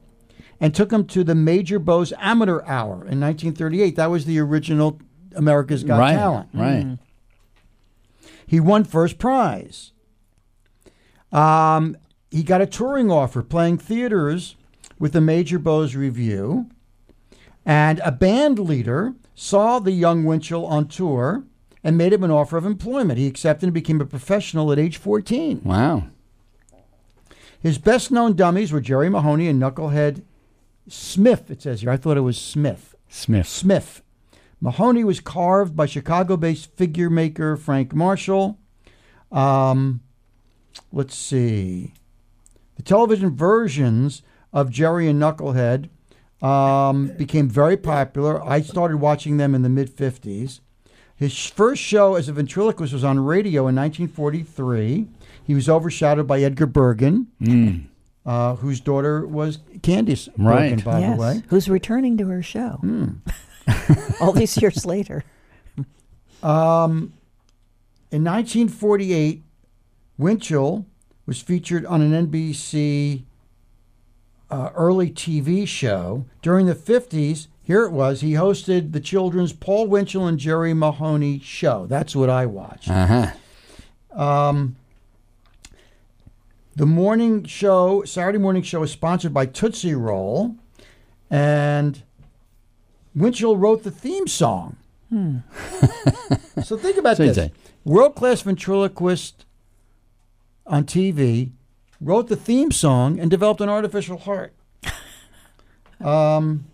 and 0.60 0.76
took 0.76 0.92
him 0.92 1.06
to 1.08 1.24
the 1.24 1.36
Major 1.36 1.80
Bowes 1.80 2.14
Amateur 2.20 2.62
Hour 2.66 2.94
in 3.08 3.20
1938. 3.20 3.96
That 3.96 4.12
was 4.12 4.26
the 4.26 4.40
original 4.40 5.00
America's 5.36 5.84
Got 5.84 6.00
right. 6.00 6.14
Talent. 6.14 6.50
Right. 6.54 6.98
He 8.46 8.60
won 8.60 8.84
first 8.84 9.18
prize. 9.18 9.92
Um, 11.32 11.96
he 12.32 12.44
got 12.44 12.62
a 12.62 12.66
touring 12.66 13.12
offer 13.12 13.44
playing 13.44 13.78
theaters 13.78 14.56
with 14.98 15.14
the 15.14 15.22
Major 15.22 15.60
Bowes 15.60 15.96
Revue. 15.96 16.66
And 17.66 18.00
a 18.00 18.12
band 18.12 18.58
leader 18.58 19.14
saw 19.36 19.80
the 19.80 19.92
young 19.92 20.24
Winchell 20.24 20.66
on 20.66 20.88
tour 20.88 21.44
and 21.84 21.98
made 21.98 22.14
him 22.14 22.24
an 22.24 22.32
offer 22.32 22.58
of 22.58 22.66
employment. 22.66 23.20
He 23.20 23.28
accepted 23.28 23.66
and 23.68 23.74
became 23.74 24.02
a 24.02 24.06
professional 24.06 24.72
at 24.72 24.80
age 24.80 24.98
14. 24.98 25.62
Wow. 25.64 26.08
His 27.62 27.78
best 27.78 28.12
known 28.12 28.36
dummies 28.36 28.72
were 28.72 28.82
Jerry 28.82 29.10
Mahoney 29.10 29.48
and 29.48 29.62
Knucklehead 29.62 30.24
Smith, 30.88 31.52
it 31.52 31.62
says 31.62 31.82
here. 31.82 31.92
I 31.92 31.98
thought 31.98 32.18
it 32.18 32.22
was 32.22 32.40
Smith. 32.40 32.96
Smith. 33.08 33.48
Smith. 33.48 34.02
Mahoney 34.60 35.04
was 35.04 35.20
carved 35.20 35.76
by 35.76 35.86
Chicago 35.86 36.38
based 36.38 36.76
figure 36.76 37.10
maker 37.10 37.56
Frank 37.58 37.94
Marshall. 37.94 38.60
Um, 39.32 40.02
let's 40.92 41.16
see. 41.16 41.94
The 42.82 42.86
television 42.90 43.30
versions 43.36 44.24
of 44.52 44.72
Jerry 44.72 45.08
and 45.08 45.22
Knucklehead 45.22 45.90
um, 46.44 47.10
became 47.16 47.48
very 47.48 47.78
popular. 47.78 48.44
I 48.44 48.62
started 48.62 48.98
watching 48.98 49.38
them 49.38 49.54
in 49.54 49.62
the 49.62 49.70
mid 49.70 49.96
50s. 49.96 50.62
His 51.16 51.46
first 51.46 51.80
show 51.80 52.16
as 52.16 52.28
a 52.28 52.34
ventriloquist 52.34 52.92
was 52.92 53.04
on 53.04 53.20
radio 53.20 53.68
in 53.68 53.76
1943. 53.76 55.06
He 55.44 55.54
was 55.54 55.70
overshadowed 55.70 56.26
by 56.26 56.42
Edgar 56.42 56.66
Bergen, 56.66 57.28
uh, 58.26 58.56
whose 58.56 58.80
daughter 58.80 59.28
was 59.28 59.60
Candice 59.82 60.26
Bergen, 60.36 60.44
Right. 60.78 60.84
by 60.84 61.00
yes. 61.02 61.16
the 61.16 61.22
way. 61.22 61.44
Who's 61.50 61.70
returning 61.70 62.18
to 62.18 62.26
her 62.30 62.42
show 62.42 62.80
Hmm. 62.82 63.10
all 64.20 64.32
these 64.32 64.60
years 64.60 64.88
later? 64.88 65.24
Um, 66.42 67.14
in 68.10 68.24
1948, 68.24 69.44
Winchell 70.18 70.88
was 71.26 71.42
featured 71.42 71.86
on 71.86 72.02
an 72.02 72.28
NBC 72.28 73.24
uh, 74.50 74.70
early 74.76 75.10
TV 75.10 75.68
show. 75.68 76.26
During 76.42 76.66
the 76.66 76.76
50s, 76.76 77.48
here 77.64 77.84
it 77.86 77.92
was, 77.92 78.22
he 78.22 78.34
hosted 78.34 78.92
the 78.92 79.00
children's 79.00 79.54
Paul 79.54 79.88
Winchell 79.88 80.28
and 80.28 80.38
Jerry 80.38 80.74
Mahoney 80.74 81.40
show. 81.40 81.86
That's 81.88 82.16
what 82.16 82.30
I 82.30 82.46
watched. 82.46 82.90
Uh 82.90 83.32
huh. 84.14 84.20
Um, 84.22 84.76
the 86.76 86.86
morning 86.86 87.46
show, 87.46 88.04
Saturday 88.04 88.38
morning 88.40 88.64
show, 88.64 88.84
is 88.84 88.92
sponsored 88.92 89.34
by 89.34 89.46
Tootsie 89.46 89.94
Roll, 89.94 90.56
and 91.30 92.04
Winchell 93.16 93.58
wrote 93.58 93.84
the 93.84 93.92
theme 93.92 94.28
song. 94.28 94.76
so 96.64 96.78
think 96.78 96.98
about 96.98 97.18
So 97.18 97.26
this: 97.26 97.50
world 97.84 98.16
class 98.16 98.42
ventriloquist 98.42 99.46
on 100.72 100.86
TV 100.86 101.52
wrote 102.00 102.30
the 102.30 102.36
theme 102.36 102.72
song 102.72 103.20
and 103.20 103.30
developed 103.30 103.62
an 103.62 103.70
artificial 103.70 104.18
heart. 104.18 104.54
Um, 106.00 106.66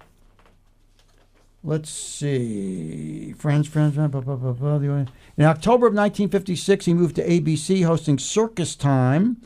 let's 1.65 1.89
see. 1.89 3.33
Friends, 3.33 3.67
friends, 3.67 3.95
blah, 3.95 4.07
blah, 4.07 4.21
blah, 4.21 4.53
blah, 4.53 4.77
blah, 4.77 5.05
In 5.35 5.43
October 5.43 5.85
of 5.85 5.93
1956, 5.93 6.85
he 6.85 6.93
moved 6.93 7.17
to 7.17 7.27
ABC, 7.27 7.83
hosting 7.83 8.17
Circus 8.17 8.73
Time. 8.73 9.41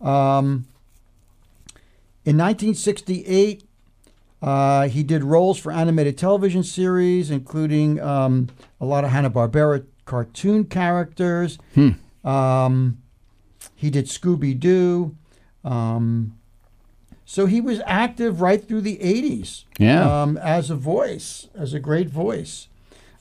Um, 0.00 0.66
in 2.24 2.36
1968, 2.36 3.62
uh, 4.42 4.88
he 4.88 5.04
did 5.04 5.22
roles 5.22 5.56
for 5.56 5.70
animated 5.70 6.18
television 6.18 6.64
series, 6.64 7.30
including 7.30 8.00
um, 8.00 8.48
a 8.80 8.84
lot 8.84 9.04
of 9.04 9.10
Hanna 9.10 9.30
Barbera 9.30 9.86
cartoon 10.04 10.64
characters. 10.64 11.58
Um, 12.24 12.98
he 13.80 13.88
did 13.90 14.06
Scooby 14.06 14.58
Doo. 14.58 15.16
Um, 15.64 16.36
so 17.24 17.46
he 17.46 17.60
was 17.60 17.80
active 17.86 18.40
right 18.40 18.62
through 18.66 18.82
the 18.82 18.98
80s 18.98 19.64
Yeah. 19.78 20.22
um, 20.22 20.36
as 20.36 20.68
a 20.68 20.76
voice, 20.76 21.48
as 21.54 21.72
a 21.72 21.80
great 21.80 22.08
voice. 22.10 22.66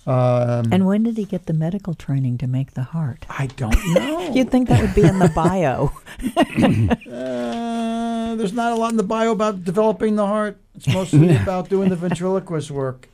Um, 0.07 0.65
And 0.73 0.85
when 0.85 1.03
did 1.03 1.15
he 1.17 1.25
get 1.25 1.45
the 1.45 1.53
medical 1.53 1.93
training 1.93 2.37
to 2.39 2.47
make 2.47 2.73
the 2.73 2.83
heart? 2.83 3.25
I 3.29 3.47
don't 3.47 3.77
know. 3.93 4.33
You'd 4.33 4.49
think 4.51 4.67
that 4.69 4.81
would 4.81 4.95
be 4.95 5.03
in 5.03 5.19
the 5.19 5.29
bio. 5.29 5.91
Uh, 7.09 8.35
there's 8.35 8.53
not 8.53 8.71
a 8.71 8.75
lot 8.75 8.91
in 8.91 8.97
the 8.97 9.03
bio 9.03 9.31
about 9.31 9.63
developing 9.63 10.15
the 10.15 10.25
heart. 10.27 10.59
It's 10.75 10.87
mostly 10.87 11.35
about 11.43 11.69
doing 11.69 11.89
the 11.89 11.95
ventriloquist 11.95 12.69
work. 12.71 13.07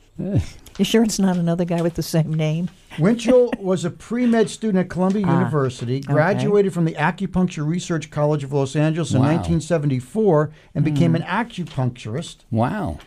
You 0.78 0.84
sure 0.84 1.02
it's 1.02 1.18
not 1.18 1.36
another 1.36 1.64
guy 1.64 1.80
with 1.80 1.94
the 1.94 2.02
same 2.02 2.34
name? 2.34 2.68
Winchell 2.98 3.50
was 3.58 3.84
a 3.86 3.90
pre 3.90 4.26
med 4.26 4.50
student 4.50 4.84
at 4.84 4.90
Columbia 4.90 5.24
Ah, 5.26 5.38
University, 5.38 6.00
graduated 6.00 6.74
from 6.74 6.84
the 6.84 6.92
Acupuncture 6.94 7.66
Research 7.66 8.10
College 8.10 8.44
of 8.44 8.52
Los 8.52 8.76
Angeles 8.76 9.12
in 9.12 9.20
Wow. 9.20 9.26
1974, 9.28 10.50
and 10.74 10.84
became 10.84 11.12
Hmm. 11.12 11.16
an 11.16 11.22
acupuncturist. 11.22 12.38
Wow. 12.50 12.98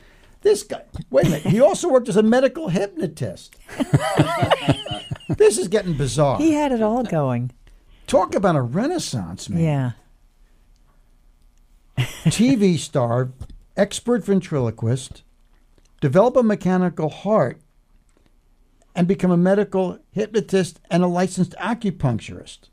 This 0.41 0.63
guy, 0.63 0.81
wait 1.11 1.25
a 1.27 1.29
minute, 1.29 1.45
he 1.47 1.59
also 1.61 1.89
worked 1.89 2.07
as 2.09 2.15
a 2.17 2.23
medical 2.23 2.69
hypnotist. 2.69 3.55
this 5.37 5.57
is 5.57 5.67
getting 5.67 5.93
bizarre. 5.95 6.37
He 6.37 6.53
had 6.53 6.71
it 6.71 6.81
all 6.81 7.03
going. 7.03 7.51
Talk 8.07 8.33
about 8.33 8.55
a 8.55 8.61
renaissance, 8.61 9.49
man. 9.49 9.61
Yeah. 11.97 12.05
TV 12.25 12.77
star, 12.79 13.29
expert 13.75 14.23
ventriloquist, 14.23 15.23
develop 16.01 16.35
a 16.35 16.43
mechanical 16.43 17.09
heart, 17.09 17.59
and 18.95 19.07
become 19.07 19.31
a 19.31 19.37
medical 19.37 19.99
hypnotist 20.11 20.79
and 20.89 21.03
a 21.03 21.07
licensed 21.07 21.53
acupuncturist. 21.53 22.69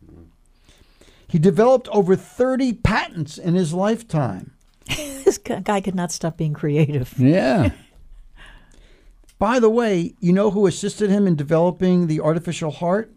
He 1.29 1.39
developed 1.39 1.89
over 1.89 2.17
30 2.17 2.73
patents 2.75 3.39
in 3.39 3.55
his 3.55 3.73
lifetime. 3.73 4.53
This 5.27 5.39
guy 5.39 5.81
could 5.81 5.97
not 5.97 6.13
stop 6.13 6.37
being 6.37 6.53
creative. 6.53 7.13
Yeah. 7.19 7.71
By 9.41 9.59
the 9.59 9.69
way, 9.69 10.15
you 10.21 10.33
know 10.33 10.53
who 10.53 10.69
assisted 10.69 11.11
him 11.11 11.27
in 11.27 11.35
developing 11.35 12.07
the 12.07 12.21
artificial 12.21 12.71
heart? 12.71 13.13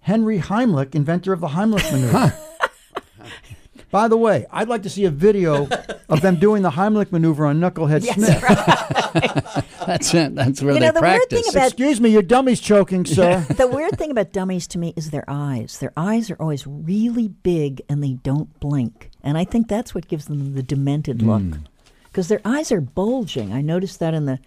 Henry 0.00 0.38
Heimlich, 0.38 0.94
inventor 0.94 1.34
of 1.34 1.40
the 1.40 1.48
Heimlich 1.48 1.92
maneuver. 1.92 2.34
By 3.90 4.06
the 4.08 4.16
way, 4.18 4.46
I'd 4.50 4.68
like 4.68 4.82
to 4.82 4.90
see 4.90 5.04
a 5.06 5.10
video 5.10 5.66
of 6.08 6.20
them 6.20 6.36
doing 6.36 6.62
the 6.62 6.70
Heimlich 6.70 7.10
maneuver 7.10 7.46
on 7.46 7.58
Knucklehead 7.60 8.02
Smith. 8.02 8.42
That's 9.86 10.12
it. 10.14 10.34
That's 10.34 10.62
where 10.62 10.74
You 10.74 10.80
they 10.80 10.86
know, 10.86 10.92
the 10.92 11.00
weird 11.00 11.16
practice. 11.20 11.40
thing 11.46 11.50
about- 11.54 11.66
Excuse 11.68 12.00
me, 12.00 12.10
your 12.10 12.22
dummy's 12.22 12.60
choking, 12.60 13.04
sir. 13.06 13.40
the 13.48 13.66
weird 13.66 13.96
thing 13.98 14.10
about 14.10 14.32
dummies 14.32 14.66
to 14.68 14.78
me 14.78 14.92
is 14.96 15.10
their 15.10 15.24
eyes. 15.26 15.78
Their 15.78 15.92
eyes 15.96 16.30
are 16.30 16.36
always 16.38 16.66
really 16.66 17.28
big 17.28 17.80
and 17.88 18.02
they 18.04 18.12
don't 18.22 18.58
blink. 18.60 19.10
And 19.22 19.38
I 19.38 19.44
think 19.44 19.68
that's 19.68 19.94
what 19.94 20.08
gives 20.08 20.26
them 20.26 20.54
the 20.54 20.62
demented 20.62 21.22
look. 21.22 21.42
Because 22.04 22.28
their 22.28 22.40
eyes 22.44 22.70
are 22.72 22.80
bulging. 22.82 23.52
I 23.52 23.62
noticed 23.62 24.00
that 24.00 24.12
in 24.14 24.26
the 24.26 24.38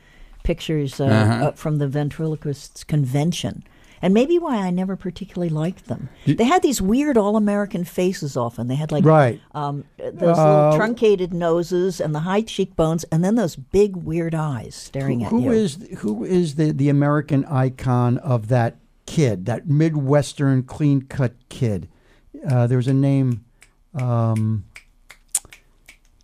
pictures 0.43 0.99
uh, 0.99 1.05
Uh-huh. 1.05 1.45
uh, 1.47 1.51
from 1.53 1.77
the 1.77 1.87
ventriloquists 1.87 2.83
convention. 2.83 3.63
And 4.01 4.13
maybe 4.13 4.39
why 4.39 4.57
I 4.57 4.71
never 4.71 4.95
particularly 4.95 5.49
liked 5.49 5.85
them. 5.87 6.09
They 6.25 6.43
had 6.45 6.61
these 6.63 6.81
weird 6.81 7.17
all 7.17 7.37
American 7.37 7.83
faces 7.83 8.35
often. 8.35 8.67
They 8.67 8.75
had 8.75 8.91
like 8.91 9.05
Right. 9.05 9.39
um, 9.53 9.83
those 9.97 10.37
Uh, 10.37 10.63
little 10.69 10.77
truncated 10.77 11.33
noses 11.33 12.01
and 12.01 12.15
the 12.15 12.21
high 12.21 12.41
cheekbones 12.41 13.03
and 13.11 13.23
then 13.23 13.35
those 13.35 13.55
big 13.55 13.95
weird 13.95 14.33
eyes 14.33 14.73
staring 14.73 15.23
at 15.23 15.29
who 15.29 15.43
you. 15.43 15.51
is 15.51 15.77
who 15.99 16.23
is 16.23 16.55
the, 16.55 16.71
the 16.71 16.89
American 16.89 17.45
icon 17.45 18.17
of 18.19 18.47
that 18.47 18.77
kid, 19.05 19.45
that 19.45 19.67
Midwestern 19.69 20.63
clean 20.63 21.03
cut 21.03 21.33
kid? 21.49 21.87
Uh, 22.49 22.65
there 22.65 22.77
was 22.77 22.87
a 22.87 22.93
name, 22.93 23.43
um, 23.93 24.63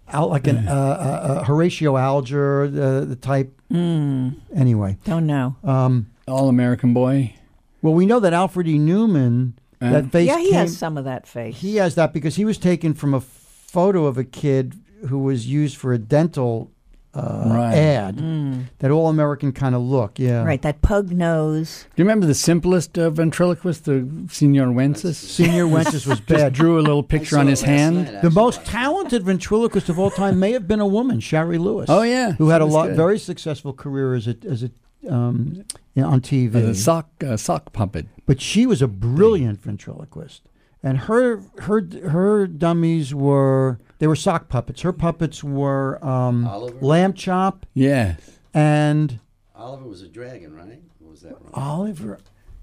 Al, 0.09 0.29
like 0.29 0.47
an 0.47 0.67
uh, 0.67 0.71
uh, 0.71 0.75
uh, 0.75 1.43
Horatio 1.43 1.97
Alger, 1.97 2.67
the 2.69 3.05
the 3.05 3.15
type. 3.15 3.53
Anyway, 3.69 4.97
Don't 5.03 5.27
know. 5.27 5.57
um, 5.63 6.07
All 6.27 6.47
American 6.49 6.93
boy. 6.93 7.35
Well, 7.81 7.93
we 7.93 8.05
know 8.05 8.19
that 8.19 8.33
Alfred 8.33 8.67
E. 8.67 8.77
Neuman, 8.77 9.53
Uh, 9.81 9.91
that 9.91 10.11
face 10.11 10.27
yeah, 10.27 10.39
he 10.39 10.45
came, 10.49 10.53
has 10.55 10.77
some 10.77 10.97
of 10.97 11.05
that 11.05 11.27
face. 11.27 11.57
he 11.57 11.75
has 11.77 11.95
that 11.95 12.11
because 12.13 12.35
he 12.35 12.45
was 12.45 12.57
taken 12.57 12.93
from 12.93 13.13
a 13.13 13.21
photo 13.21 14.05
of 14.05 14.17
a 14.17 14.23
kid 14.23 14.75
who 15.09 15.19
was 15.19 15.45
used 15.47 15.77
for 15.77 15.93
a 15.93 15.97
dental 15.99 16.71
uh, 17.13 17.43
Right. 17.47 17.73
ad. 17.75 18.67
That 18.79 18.91
all 18.91 19.07
American 19.07 19.51
kind 19.51 19.73
of 19.73 19.81
look. 19.81 20.19
Yeah, 20.19 20.43
Right, 20.43 20.61
that 20.61 20.81
pug 20.83 21.11
nose. 21.11 21.85
Do 21.95 22.01
you 22.01 22.05
remember 22.05 22.25
the 22.27 22.35
simplest 22.35 22.97
uh, 22.97 23.09
ventriloquist, 23.09 23.85
the 23.85 24.07
Senor 24.29 24.67
Wences? 24.67 25.15
Senor 25.15 25.65
Wences 25.65 26.05
was 26.05 26.19
bad. 26.33 26.53
drew 26.53 26.79
a 26.79 26.81
little 26.81 27.01
picture 27.03 27.39
on 27.39 27.47
his 27.47 27.61
hand. 27.61 28.19
The 28.21 28.29
most 28.29 28.65
talented 28.65 29.23
ventriloquist 29.23 29.89
of 29.89 29.97
all 29.97 30.11
time 30.11 30.39
may 30.39 30.51
have 30.51 30.67
been 30.67 30.79
a 30.79 30.85
woman, 30.87 31.19
Shari 31.19 31.57
Lewis. 31.57 31.87
Oh, 31.89 32.03
yeah. 32.03 32.33
who 32.33 32.49
had 32.49 32.61
a 32.61 32.65
lot, 32.65 32.87
good. 32.89 32.95
very 32.97 33.17
successful 33.19 33.73
career 33.73 34.13
as 34.13 34.27
a 34.27 34.35
as 34.47 34.61
a 34.63 34.69
um, 35.09 35.63
you 35.93 36.01
know, 36.01 36.09
on 36.09 36.21
TV. 36.21 36.51
The 36.51 36.75
sock 36.75 37.09
uh, 37.25 37.37
sock 37.37 37.73
puppet. 37.73 38.07
but 38.25 38.41
she 38.41 38.65
was 38.65 38.81
a 38.81 38.87
brilliant 38.87 39.61
ventriloquist, 39.61 40.49
and 40.83 40.97
her 40.99 41.41
her 41.59 41.81
her 42.09 42.47
dummies 42.47 43.13
were 43.13 43.79
they 43.99 44.07
were 44.07 44.15
sock 44.15 44.47
puppets. 44.49 44.81
Her 44.81 44.93
puppets 44.93 45.43
were 45.43 46.03
um, 46.05 46.47
Oliver? 46.47 46.77
Lamb 46.81 47.13
Chop 47.13 47.65
Yes. 47.73 48.19
and 48.53 49.19
Oliver 49.55 49.85
was 49.87 50.01
a 50.01 50.07
dragon, 50.07 50.53
right? 50.55 50.81
Or 51.03 51.09
was 51.11 51.21
that 51.21 51.33
wrong? 51.33 51.49
Oliver. 51.53 52.19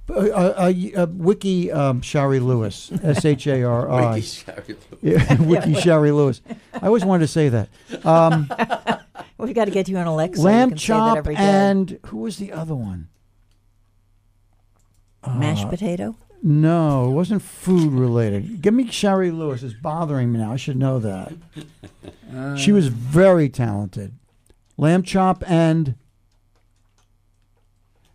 Uh, 0.07 0.13
uh, 0.13 0.55
uh, 0.59 0.73
uh, 1.03 1.07
Wiki 1.15 1.73
um, 1.73 2.03
Shari 2.03 2.39
Lewis, 2.39 2.93
S 3.03 3.25
H 3.25 3.47
A 3.47 3.63
R 3.63 3.91
I. 3.91 4.15
Ricky 4.17 4.21
Shari 4.27 4.77
Lewis. 5.03 5.39
Wiki 5.41 5.75
Shari 5.81 6.13
Lewis. 6.13 6.43
I 6.75 6.87
always 6.89 7.05
wanted 7.07 7.27
to 7.27 7.33
say 7.33 7.49
that. 7.49 7.69
Um, 8.05 8.51
We've 9.39 9.55
got 9.55 9.65
to 9.67 9.71
get 9.71 9.89
you 9.89 9.97
on 9.99 10.07
Alexa. 10.07 10.41
you 10.41 10.45
Lamb 10.47 10.69
can 10.71 10.79
say 10.79 10.83
that 10.83 10.87
chop 10.87 11.17
every 11.19 11.35
day. 11.35 11.43
and 11.43 11.99
who 12.07 12.19
was 12.19 12.37
the 12.39 12.53
other 12.53 12.75
one? 12.75 13.09
mashed 15.27 15.69
potato. 15.71 16.17
No, 16.43 17.09
it 17.09 17.13
wasn't 17.13 17.41
food 17.43 17.93
related. 17.93 18.61
Give 18.61 18.75
me 18.75 18.87
Shari 18.91 19.31
Lewis. 19.31 19.63
It's 19.63 19.73
bothering 19.75 20.31
me 20.33 20.39
now. 20.39 20.53
I 20.53 20.57
should 20.57 20.77
know 20.77 20.99
that. 20.99 21.33
she 22.59 22.71
was 22.73 22.89
very 22.89 23.49
talented. 23.49 24.13
Lamb 24.77 25.03
chop 25.03 25.43
and 25.51 25.95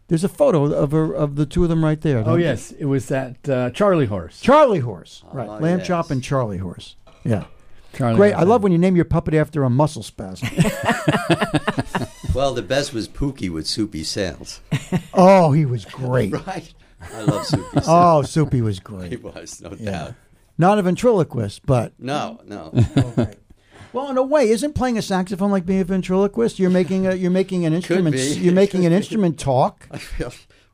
there's 0.09 0.23
a 0.23 0.29
photo 0.29 0.71
of 0.73 0.91
her 0.91 1.13
of 1.13 1.35
the 1.35 1.45
two 1.45 1.63
of 1.63 1.69
them 1.69 1.83
right 1.83 1.99
there. 2.01 2.19
Oh 2.19 2.23
don't 2.23 2.39
you? 2.39 2.45
yes, 2.45 2.71
it 2.71 2.85
was 2.85 3.07
that 3.07 3.47
uh, 3.49 3.69
Charlie 3.71 4.05
horse. 4.07 4.39
Charlie 4.41 4.79
Horse. 4.79 5.23
Right. 5.31 5.47
Oh, 5.47 5.57
Lamb 5.57 5.79
yes. 5.79 5.87
chop 5.87 6.11
and 6.11 6.23
Charlie 6.23 6.57
Horse. 6.57 6.95
Yeah. 7.23 7.45
Charlie 7.93 8.15
Great. 8.17 8.33
horse. 8.33 8.45
I 8.45 8.47
love 8.47 8.63
when 8.63 8.71
you 8.71 8.77
name 8.77 8.95
your 8.95 9.05
puppet 9.05 9.33
after 9.33 9.63
a 9.63 9.69
muscle 9.69 10.03
spasm. 10.03 10.47
Well, 12.35 12.53
the 12.53 12.61
best 12.61 12.93
was 12.93 13.07
Pookie 13.07 13.49
with 13.49 13.65
Soupy 13.67 14.03
Sales. 14.03 14.61
oh, 15.15 15.51
he 15.51 15.65
was 15.65 15.83
great. 15.91 16.31
Right. 16.31 16.71
I 17.13 17.21
love 17.23 17.43
Soupy 17.45 17.71
Sales. 17.81 17.85
Oh, 17.87 18.21
Soupy 18.21 18.61
was 18.61 18.79
great. 18.79 19.09
He 19.11 19.17
was, 19.17 19.59
no 19.61 19.73
Yeah. 19.79 19.91
doubt. 19.91 20.13
Not 20.57 20.77
a 20.77 20.83
ventriloquist, 20.83 21.65
but 21.65 21.93
No, 21.97 22.39
no. 22.45 22.71
Well, 23.93 24.09
in 24.11 24.17
a 24.17 24.23
way, 24.23 24.47
isn't 24.49 24.73
playing 24.75 24.99
a 24.99 25.01
saxophone 25.01 25.49
like 25.49 25.65
being 25.65 25.79
a 25.79 25.83
ventriloquist? 25.85 26.59
You're 26.59 26.69
making 26.69 27.07
a 27.07 27.15
you're 27.15 27.31
making 27.31 27.65
an 27.65 27.73
instrument. 27.73 28.15
be. 28.15 28.21
You're 28.35 28.53
making 28.53 28.85
an 28.85 28.93
instrument 28.93 29.39
talk. 29.39 29.89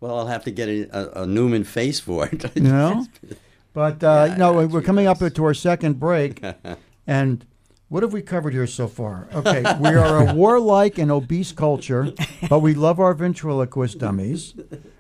well, 0.02 0.18
I'll 0.20 0.28
have 0.28 0.44
to 0.44 0.52
get 0.52 0.68
a, 0.68 0.82
a, 0.92 1.24
a 1.24 1.26
Neuman 1.26 1.66
face 1.66 2.02
for 2.02 2.28
it. 2.28 2.54
You 2.56 2.64
know. 2.64 3.06
But 3.74 4.04
uh, 4.04 4.26
Yeah, 4.32 4.36
no, 4.38 4.54
we're 4.68 4.82
gee 4.82 4.86
coming 4.86 5.08
up 5.08 5.20
to 5.20 5.46
our 5.46 5.54
second 5.54 6.00
break, 6.02 6.44
and 7.08 7.46
what 7.88 8.02
have 8.02 8.14
we 8.14 8.22
covered 8.24 8.54
here 8.54 8.66
so 8.68 8.88
far? 8.88 9.28
Okay, 9.34 9.62
we 9.80 9.90
are 9.90 10.28
a 10.28 10.34
warlike 10.36 10.98
and 10.98 11.12
obese 11.12 11.52
culture, 11.52 12.12
but 12.50 12.60
we 12.60 12.74
love 12.74 13.00
our 13.00 13.14
ventriloquist 13.14 14.00
dummies. 14.00 14.56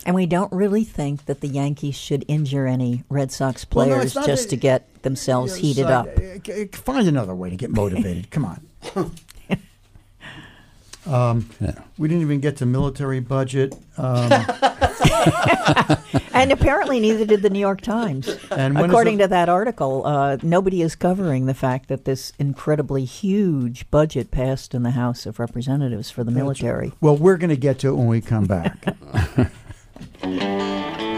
And 0.05 0.15
we 0.15 0.27
don't 0.27 0.51
really 0.53 0.83
think 0.83 1.25
that 1.25 1.41
the 1.41 1.47
Yankees 1.47 1.95
should 1.95 2.23
injure 2.27 2.67
any 2.67 3.03
Red 3.09 3.31
Sox 3.31 3.65
Well, 3.73 3.87
no, 3.87 3.95
players 3.95 4.13
just 4.13 4.43
that- 4.43 4.49
to 4.49 4.55
get 4.55 5.01
themselves 5.01 5.55
heated 5.55 5.87
up. 5.87 6.07
Uh, 6.07 6.37
c- 6.45 6.65
Find 6.73 7.07
another 7.07 7.33
way 7.33 7.49
to 7.49 7.55
get 7.55 7.71
motivated. 7.71 8.29
Come 8.29 8.45
on. 8.45 8.61
Um, 11.07 11.49
We 11.97 12.07
didn't 12.07 12.21
even 12.23 12.39
get 12.39 12.57
to 12.57 12.65
military 12.65 13.19
budget. 13.19 13.75
Um, 13.97 14.31
And 16.33 16.51
apparently, 16.51 16.99
neither 16.99 17.25
did 17.25 17.41
the 17.41 17.49
New 17.49 17.59
York 17.59 17.79
Times. 17.81 18.27
And 18.51 18.77
According 18.77 19.17
the- 19.17 19.23
to 19.23 19.27
that 19.29 19.47
article, 19.49 20.05
uh, 20.05 20.37
nobody 20.43 20.81
is 20.81 20.95
covering 20.95 21.45
the 21.45 21.53
fact 21.53 21.87
that 21.87 22.03
this 22.05 22.33
incredibly 22.37 23.05
huge 23.05 23.89
budget 23.89 24.31
passed 24.31 24.73
in 24.75 24.83
the 24.83 24.91
House 24.91 25.25
of 25.25 25.39
Representatives 25.39 26.11
for 26.11 26.23
the 26.23 26.31
military. 26.31 26.91
well, 27.01 27.15
we're 27.17 27.37
going 27.37 27.49
to 27.49 27.55
get 27.57 27.79
to 27.79 27.89
it 27.89 27.93
when 27.95 28.07
we 28.07 28.21
come 28.21 28.45
back. 28.45 28.85